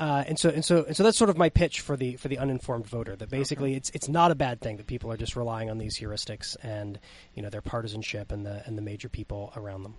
Uh, 0.00 0.24
and 0.26 0.38
so 0.38 0.48
and 0.48 0.64
so 0.64 0.84
and 0.84 0.96
so 0.96 1.04
that's 1.04 1.16
sort 1.16 1.30
of 1.30 1.38
my 1.38 1.48
pitch 1.48 1.80
for 1.80 1.96
the 1.96 2.16
for 2.16 2.26
the 2.26 2.38
uninformed 2.38 2.86
voter 2.86 3.14
that 3.14 3.30
basically 3.30 3.74
it's 3.74 3.90
it's 3.90 4.08
not 4.08 4.32
a 4.32 4.34
bad 4.34 4.60
thing 4.60 4.76
that 4.76 4.88
people 4.88 5.10
are 5.12 5.16
just 5.16 5.36
relying 5.36 5.70
on 5.70 5.78
these 5.78 5.96
heuristics 5.96 6.56
and 6.64 6.98
you 7.34 7.42
know 7.42 7.48
their 7.48 7.60
partisanship 7.60 8.32
and 8.32 8.44
the 8.44 8.62
and 8.66 8.76
the 8.76 8.82
major 8.82 9.08
people 9.08 9.52
around 9.56 9.84
them. 9.84 9.94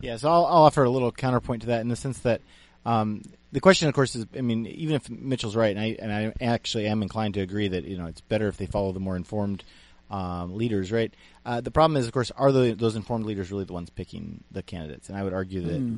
Yeah, 0.00 0.16
so 0.16 0.30
I'll, 0.30 0.44
I'll 0.46 0.62
offer 0.64 0.84
a 0.84 0.90
little 0.90 1.10
counterpoint 1.10 1.62
to 1.62 1.68
that 1.68 1.80
in 1.80 1.88
the 1.88 1.96
sense 1.96 2.18
that 2.20 2.40
um, 2.84 3.22
the 3.50 3.60
question, 3.60 3.88
of 3.88 3.94
course, 3.94 4.14
is 4.14 4.26
I 4.36 4.42
mean, 4.42 4.66
even 4.66 4.94
if 4.94 5.08
Mitchell's 5.10 5.56
right, 5.56 5.74
and 5.74 5.80
I 5.80 5.96
and 5.98 6.12
I 6.12 6.44
actually 6.44 6.86
am 6.86 7.02
inclined 7.02 7.34
to 7.34 7.40
agree 7.40 7.68
that 7.68 7.84
you 7.84 7.96
know 7.96 8.06
it's 8.06 8.20
better 8.20 8.48
if 8.48 8.56
they 8.58 8.66
follow 8.66 8.92
the 8.92 9.00
more 9.00 9.16
informed 9.16 9.64
um, 10.10 10.54
leaders, 10.54 10.92
right? 10.92 11.12
Uh, 11.44 11.60
the 11.60 11.70
problem 11.70 11.96
is, 11.96 12.06
of 12.06 12.12
course, 12.12 12.30
are 12.32 12.52
the, 12.52 12.74
those 12.74 12.96
informed 12.96 13.26
leaders 13.26 13.50
really 13.50 13.64
the 13.64 13.72
ones 13.72 13.90
picking 13.90 14.44
the 14.50 14.62
candidates? 14.62 15.08
And 15.08 15.18
I 15.18 15.22
would 15.22 15.32
argue 15.32 15.62
that 15.62 15.78
Hmm. 15.78 15.96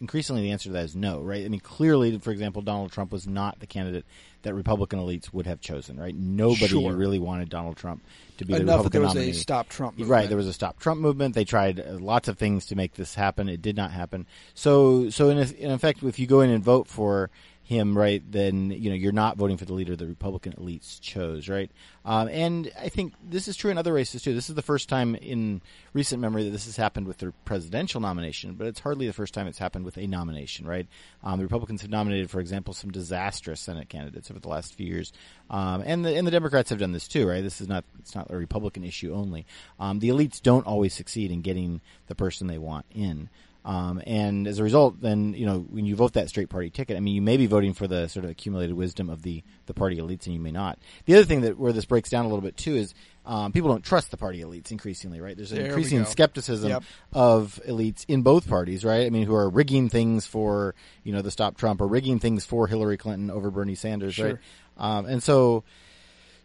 Increasingly 0.00 0.42
the 0.42 0.50
answer 0.52 0.68
to 0.68 0.72
that 0.72 0.84
is 0.84 0.96
no, 0.96 1.20
right? 1.20 1.44
I 1.44 1.48
mean, 1.48 1.60
clearly, 1.60 2.18
for 2.18 2.30
example, 2.30 2.62
Donald 2.62 2.92
Trump 2.92 3.12
was 3.12 3.26
not 3.26 3.60
the 3.60 3.66
candidate 3.66 4.04
that 4.42 4.54
Republican 4.54 4.98
elites 4.98 5.32
would 5.32 5.46
have 5.46 5.60
chosen, 5.60 5.98
right? 6.00 6.14
Nobody 6.14 6.68
Sure. 6.68 6.92
really 6.94 7.18
wanted 7.18 7.50
Donald 7.50 7.76
Trump 7.76 8.02
to 8.38 8.44
be 8.46 8.54
the 8.54 8.60
Enough 8.60 8.66
that 8.66 8.72
Republican 8.84 8.92
there 8.92 9.06
was 9.08 9.14
nominee. 9.14 9.30
a 9.32 9.34
stop 9.34 9.68
Trump 9.68 9.98
movement. 9.98 10.10
Right, 10.10 10.28
there 10.28 10.38
was 10.38 10.46
a 10.46 10.52
stop 10.52 10.78
Trump 10.78 11.00
movement. 11.00 11.34
They 11.34 11.44
tried 11.44 11.78
uh, 11.78 11.98
lots 12.00 12.28
of 12.28 12.38
things 12.38 12.66
to 12.66 12.76
make 12.76 12.94
this 12.94 13.14
happen. 13.14 13.48
It 13.48 13.60
did 13.60 13.76
not 13.76 13.90
happen. 13.90 14.26
So, 14.54 15.10
so 15.10 15.28
in, 15.28 15.38
in 15.38 15.70
effect, 15.70 16.02
if 16.02 16.18
you 16.18 16.26
go 16.26 16.40
in 16.40 16.50
and 16.50 16.64
vote 16.64 16.86
for 16.86 17.28
him, 17.70 17.96
right, 17.96 18.20
then 18.32 18.72
you 18.72 18.90
know 18.90 18.96
you're 18.96 19.12
not 19.12 19.36
voting 19.36 19.56
for 19.56 19.64
the 19.64 19.72
leader 19.72 19.94
the 19.94 20.04
Republican 20.04 20.54
elites 20.54 21.00
chose, 21.00 21.48
right? 21.48 21.70
Um, 22.04 22.26
and 22.26 22.72
I 22.76 22.88
think 22.88 23.14
this 23.22 23.46
is 23.46 23.56
true 23.56 23.70
in 23.70 23.78
other 23.78 23.92
races 23.92 24.22
too. 24.22 24.34
This 24.34 24.48
is 24.48 24.56
the 24.56 24.62
first 24.62 24.88
time 24.88 25.14
in 25.14 25.62
recent 25.92 26.20
memory 26.20 26.42
that 26.42 26.50
this 26.50 26.64
has 26.64 26.76
happened 26.76 27.06
with 27.06 27.18
the 27.18 27.32
presidential 27.44 28.00
nomination, 28.00 28.54
but 28.54 28.66
it's 28.66 28.80
hardly 28.80 29.06
the 29.06 29.12
first 29.12 29.34
time 29.34 29.46
it's 29.46 29.58
happened 29.58 29.84
with 29.84 29.98
a 29.98 30.08
nomination, 30.08 30.66
right? 30.66 30.88
Um, 31.22 31.38
the 31.38 31.44
Republicans 31.44 31.82
have 31.82 31.92
nominated, 31.92 32.28
for 32.28 32.40
example, 32.40 32.74
some 32.74 32.90
disastrous 32.90 33.60
Senate 33.60 33.88
candidates 33.88 34.32
over 34.32 34.40
the 34.40 34.48
last 34.48 34.74
few 34.74 34.88
years, 34.88 35.12
um, 35.48 35.84
and 35.86 36.04
the 36.04 36.16
and 36.16 36.26
the 36.26 36.32
Democrats 36.32 36.70
have 36.70 36.80
done 36.80 36.90
this 36.90 37.06
too, 37.06 37.28
right? 37.28 37.44
This 37.44 37.60
is 37.60 37.68
not 37.68 37.84
it's 38.00 38.16
not 38.16 38.32
a 38.32 38.36
Republican 38.36 38.82
issue 38.82 39.14
only. 39.14 39.46
Um, 39.78 40.00
the 40.00 40.08
elites 40.08 40.42
don't 40.42 40.66
always 40.66 40.92
succeed 40.92 41.30
in 41.30 41.42
getting 41.42 41.82
the 42.08 42.16
person 42.16 42.48
they 42.48 42.58
want 42.58 42.86
in. 42.90 43.30
Um, 43.64 44.00
and 44.06 44.46
as 44.46 44.58
a 44.58 44.62
result, 44.62 45.00
then 45.00 45.34
you 45.34 45.44
know 45.44 45.58
when 45.58 45.84
you 45.84 45.94
vote 45.94 46.14
that 46.14 46.28
straight 46.30 46.48
party 46.48 46.70
ticket, 46.70 46.96
I 46.96 47.00
mean, 47.00 47.14
you 47.14 47.20
may 47.20 47.36
be 47.36 47.46
voting 47.46 47.74
for 47.74 47.86
the 47.86 48.08
sort 48.08 48.24
of 48.24 48.30
accumulated 48.30 48.74
wisdom 48.74 49.10
of 49.10 49.22
the 49.22 49.42
the 49.66 49.74
party 49.74 49.96
elites, 49.98 50.24
and 50.24 50.34
you 50.34 50.40
may 50.40 50.50
not. 50.50 50.78
The 51.04 51.14
other 51.14 51.24
thing 51.24 51.42
that 51.42 51.58
where 51.58 51.72
this 51.72 51.84
breaks 51.84 52.08
down 52.08 52.24
a 52.24 52.28
little 52.28 52.40
bit 52.40 52.56
too 52.56 52.74
is 52.74 52.94
um, 53.26 53.52
people 53.52 53.68
don't 53.68 53.84
trust 53.84 54.10
the 54.10 54.16
party 54.16 54.40
elites 54.40 54.70
increasingly, 54.70 55.20
right? 55.20 55.36
There's 55.36 55.52
an 55.52 55.58
There 55.58 55.66
increasing 55.66 56.04
skepticism 56.06 56.70
Yep. 56.70 56.84
of 57.12 57.60
elites 57.68 58.04
in 58.08 58.22
both 58.22 58.48
parties, 58.48 58.82
right? 58.84 59.06
I 59.06 59.10
mean, 59.10 59.26
who 59.26 59.34
are 59.34 59.48
rigging 59.50 59.90
things 59.90 60.26
for 60.26 60.74
you 61.04 61.12
know 61.12 61.20
the 61.20 61.30
Stop 61.30 61.58
Trump 61.58 61.82
or 61.82 61.86
rigging 61.86 62.18
things 62.18 62.46
for 62.46 62.66
Hillary 62.66 62.96
Clinton 62.96 63.30
over 63.30 63.50
Bernie 63.50 63.74
Sanders, 63.74 64.18
right? 64.18 64.38
Um, 64.78 65.04
and 65.04 65.22
so 65.22 65.64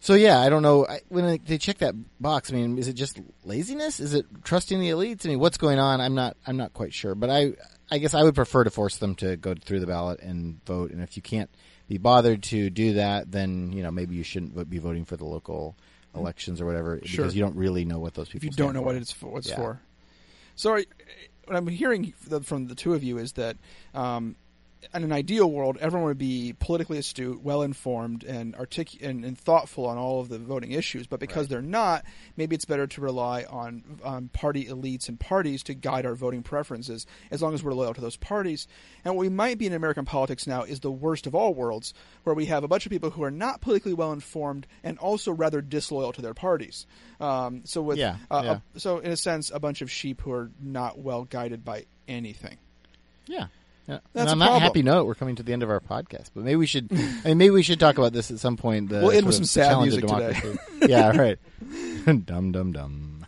so 0.05 0.13
yeah, 0.13 0.39
I 0.39 0.49
don't 0.49 0.61
know. 0.61 0.85
I, 0.85 1.01
when 1.09 1.25
they- 1.25 1.37
they 1.39 1.57
check 1.57 1.79
that 1.79 1.95
box, 2.21 2.51
I 2.51 2.55
mean, 2.55 2.77
is 2.77 2.87
it 2.87 2.93
just 2.93 3.19
laziness? 3.43 3.99
Is 3.99 4.13
it 4.13 4.27
trusting 4.43 4.79
the 4.79 4.89
elites? 4.89 5.25
I 5.25 5.29
mean, 5.29 5.39
what's 5.39 5.57
going 5.57 5.79
on? 5.79 5.99
I'm 5.99 6.13
not. 6.13 6.37
I'm 6.45 6.57
not 6.57 6.73
quite 6.73 6.93
sure. 6.93 7.15
But 7.15 7.29
I, 7.31 7.53
I 7.89 7.97
guess 7.97 8.13
I 8.13 8.21
would 8.21 8.35
prefer 8.35 8.63
to 8.63 8.69
force 8.69 8.97
them 8.97 9.15
to 9.15 9.35
go 9.35 9.55
through 9.55 9.79
the 9.79 9.87
ballot 9.87 10.19
and 10.19 10.63
vote. 10.65 10.91
And 10.91 11.01
if 11.01 11.15
you 11.17 11.23
can't 11.23 11.49
be 11.87 11.97
bothered 11.97 12.43
to 12.43 12.69
do 12.69 12.93
that, 12.93 13.31
then 13.31 13.71
you 13.73 13.81
know 13.81 13.89
maybe 13.91 14.15
you 14.15 14.23
shouldn't 14.23 14.69
be 14.69 14.77
voting 14.77 15.05
for 15.05 15.17
the 15.17 15.25
local 15.25 15.75
elections 16.15 16.61
or 16.61 16.65
whatever 16.67 16.99
Sure. 17.03 17.23
because 17.25 17.35
you 17.35 17.41
don't 17.43 17.55
really 17.55 17.83
know 17.83 17.99
what 17.99 18.13
those 18.13 18.29
people. 18.29 18.47
if 18.47 18.53
you 18.57 18.63
don't 18.63 18.73
know 18.73 18.81
for. 18.81 18.85
what 18.85 18.95
it's 18.95 19.11
for, 19.11 19.31
what's 19.31 19.49
Yeah. 19.49 19.55
for. 19.57 19.81
So, 20.55 20.71
what 20.73 21.57
I'm 21.57 21.67
hearing 21.67 22.13
from 22.43 22.67
the 22.67 22.75
two 22.75 22.93
of 22.93 23.03
you 23.03 23.17
is 23.17 23.33
that, 23.33 23.57
um, 23.93 24.35
in 24.93 25.03
an 25.03 25.11
ideal 25.11 25.49
world, 25.49 25.77
everyone 25.81 26.07
would 26.07 26.17
be 26.17 26.53
politically 26.59 26.97
astute, 26.97 27.41
well 27.41 27.61
informed, 27.61 28.23
and 28.23 28.55
artic- 28.55 29.01
and, 29.01 29.23
and 29.25 29.37
thoughtful 29.37 29.85
on 29.85 29.97
all 29.97 30.21
of 30.21 30.29
the 30.29 30.37
voting 30.39 30.71
issues. 30.71 31.07
But 31.07 31.19
because 31.19 31.47
they're 31.47 31.61
not, 31.61 32.05
maybe 32.37 32.55
it's 32.55 32.65
better 32.65 32.87
to 32.87 33.01
rely 33.01 33.43
on 33.43 33.99
on 34.03 34.27
party 34.29 34.65
elites 34.65 35.09
and 35.09 35.19
parties 35.19 35.63
to 35.63 35.73
guide 35.73 36.05
our 36.05 36.15
voting 36.15 36.43
preferences, 36.43 37.05
as 37.31 37.41
long 37.41 37.53
as 37.53 37.63
we're 37.63 37.73
loyal 37.73 37.93
to 37.93 38.01
those 38.01 38.17
parties. 38.17 38.67
And 39.03 39.15
what 39.15 39.21
we 39.21 39.29
might 39.29 39.57
be 39.57 39.67
in 39.67 39.73
American 39.73 40.05
politics 40.05 40.45
now 40.47 40.63
is 40.63 40.79
the 40.81 40.91
worst 40.91 41.27
of 41.27 41.35
all 41.35 41.53
worlds, 41.53 41.93
where 42.23 42.35
we 42.35 42.45
have 42.45 42.63
a 42.63 42.67
bunch 42.67 42.85
of 42.85 42.91
people 42.91 43.09
who 43.09 43.23
are 43.23 43.31
not 43.31 43.61
politically 43.61 43.93
well 43.93 44.11
informed 44.11 44.67
and 44.83 44.97
also 44.99 45.31
rather 45.31 45.61
disloyal 45.61 46.13
to 46.13 46.21
their 46.21 46.33
parties. 46.33 46.85
Um, 47.19 47.61
so 47.65 47.81
with 47.81 47.97
Yeah, 47.97 48.17
uh, 48.29 48.41
yeah. 48.43 48.59
a- 48.75 48.79
so 48.79 48.99
in 48.99 49.11
a 49.11 49.17
sense, 49.17 49.51
a 49.53 49.59
bunch 49.59 49.81
of 49.81 49.89
sheep 49.89 50.21
who 50.21 50.31
are 50.31 50.51
not 50.61 50.99
well 50.99 51.23
guided 51.23 51.63
by 51.65 51.85
anything. 52.07 52.57
Yeah. 53.27 53.47
Yeah. 53.87 53.99
That's 54.13 54.21
and 54.21 54.29
a 54.29 54.31
on 54.31 54.39
that 54.39 54.45
problem. 54.45 54.63
happy 54.63 54.83
note, 54.83 55.05
we're 55.05 55.15
coming 55.15 55.35
to 55.35 55.43
the 55.43 55.53
end 55.53 55.61
of 55.63 55.69
our 55.69 55.79
podcast. 55.79 56.31
But 56.33 56.43
maybe 56.43 56.55
we 56.55 56.65
should. 56.65 56.87
I 56.91 57.27
mean, 57.29 57.37
maybe 57.37 57.51
we 57.51 57.63
should 57.63 57.79
talk 57.79 57.97
about 57.97 58.13
this 58.13 58.31
at 58.31 58.39
some 58.39 58.57
point. 58.57 58.89
The 58.89 59.01
We'll 59.01 59.11
end 59.11 59.25
with 59.27 59.35
some 59.35 59.45
sad 59.45 59.79
music 59.81 60.07
today. 60.07 60.33
democracy. 60.33 60.59
yeah. 60.87 61.15
Right. 61.15 61.37
dum 62.25 62.51
dum 62.51 62.71
dum. 62.71 63.25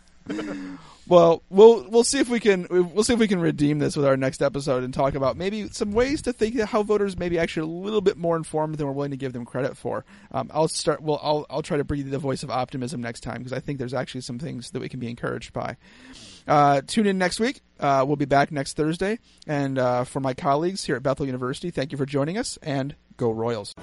Well, 1.06 1.42
we'll 1.48 1.88
we'll 1.88 2.04
see 2.04 2.18
if 2.18 2.28
we 2.28 2.38
can 2.38 2.66
we'll 2.68 3.02
see 3.02 3.14
if 3.14 3.18
we 3.18 3.28
can 3.28 3.40
redeem 3.40 3.78
this 3.78 3.96
with 3.96 4.04
our 4.04 4.16
next 4.18 4.42
episode 4.42 4.84
and 4.84 4.92
talk 4.92 5.14
about 5.14 5.38
maybe 5.38 5.68
some 5.70 5.92
ways 5.92 6.20
to 6.22 6.34
think 6.34 6.60
how 6.60 6.82
voters 6.82 7.16
may 7.18 7.30
be 7.30 7.38
actually 7.38 7.62
a 7.62 7.72
little 7.74 8.02
bit 8.02 8.18
more 8.18 8.36
informed 8.36 8.74
than 8.74 8.86
we're 8.86 8.92
willing 8.92 9.12
to 9.12 9.16
give 9.16 9.32
them 9.32 9.46
credit 9.46 9.74
for. 9.74 10.04
Um, 10.32 10.50
I'll 10.52 10.68
start. 10.68 11.00
Well, 11.00 11.18
I'll 11.22 11.46
I'll 11.48 11.62
try 11.62 11.78
to 11.78 11.84
breathe 11.84 12.10
the 12.10 12.18
voice 12.18 12.42
of 12.42 12.50
optimism 12.50 13.00
next 13.00 13.20
time 13.20 13.38
because 13.38 13.54
I 13.54 13.60
think 13.60 13.78
there's 13.78 13.94
actually 13.94 14.20
some 14.20 14.38
things 14.38 14.70
that 14.72 14.80
we 14.80 14.90
can 14.90 15.00
be 15.00 15.08
encouraged 15.08 15.54
by. 15.54 15.78
Uh, 16.48 16.80
tune 16.86 17.06
in 17.06 17.18
next 17.18 17.38
week. 17.38 17.60
Uh, 17.78 18.04
we'll 18.06 18.16
be 18.16 18.24
back 18.24 18.50
next 18.50 18.76
Thursday. 18.76 19.18
And 19.46 19.78
uh, 19.78 20.04
for 20.04 20.20
my 20.20 20.34
colleagues 20.34 20.84
here 20.84 20.96
at 20.96 21.02
Bethel 21.02 21.26
University, 21.26 21.70
thank 21.70 21.92
you 21.92 21.98
for 21.98 22.06
joining 22.06 22.38
us 22.38 22.58
and 22.62 22.96
go 23.16 23.30
Royals. 23.30 23.74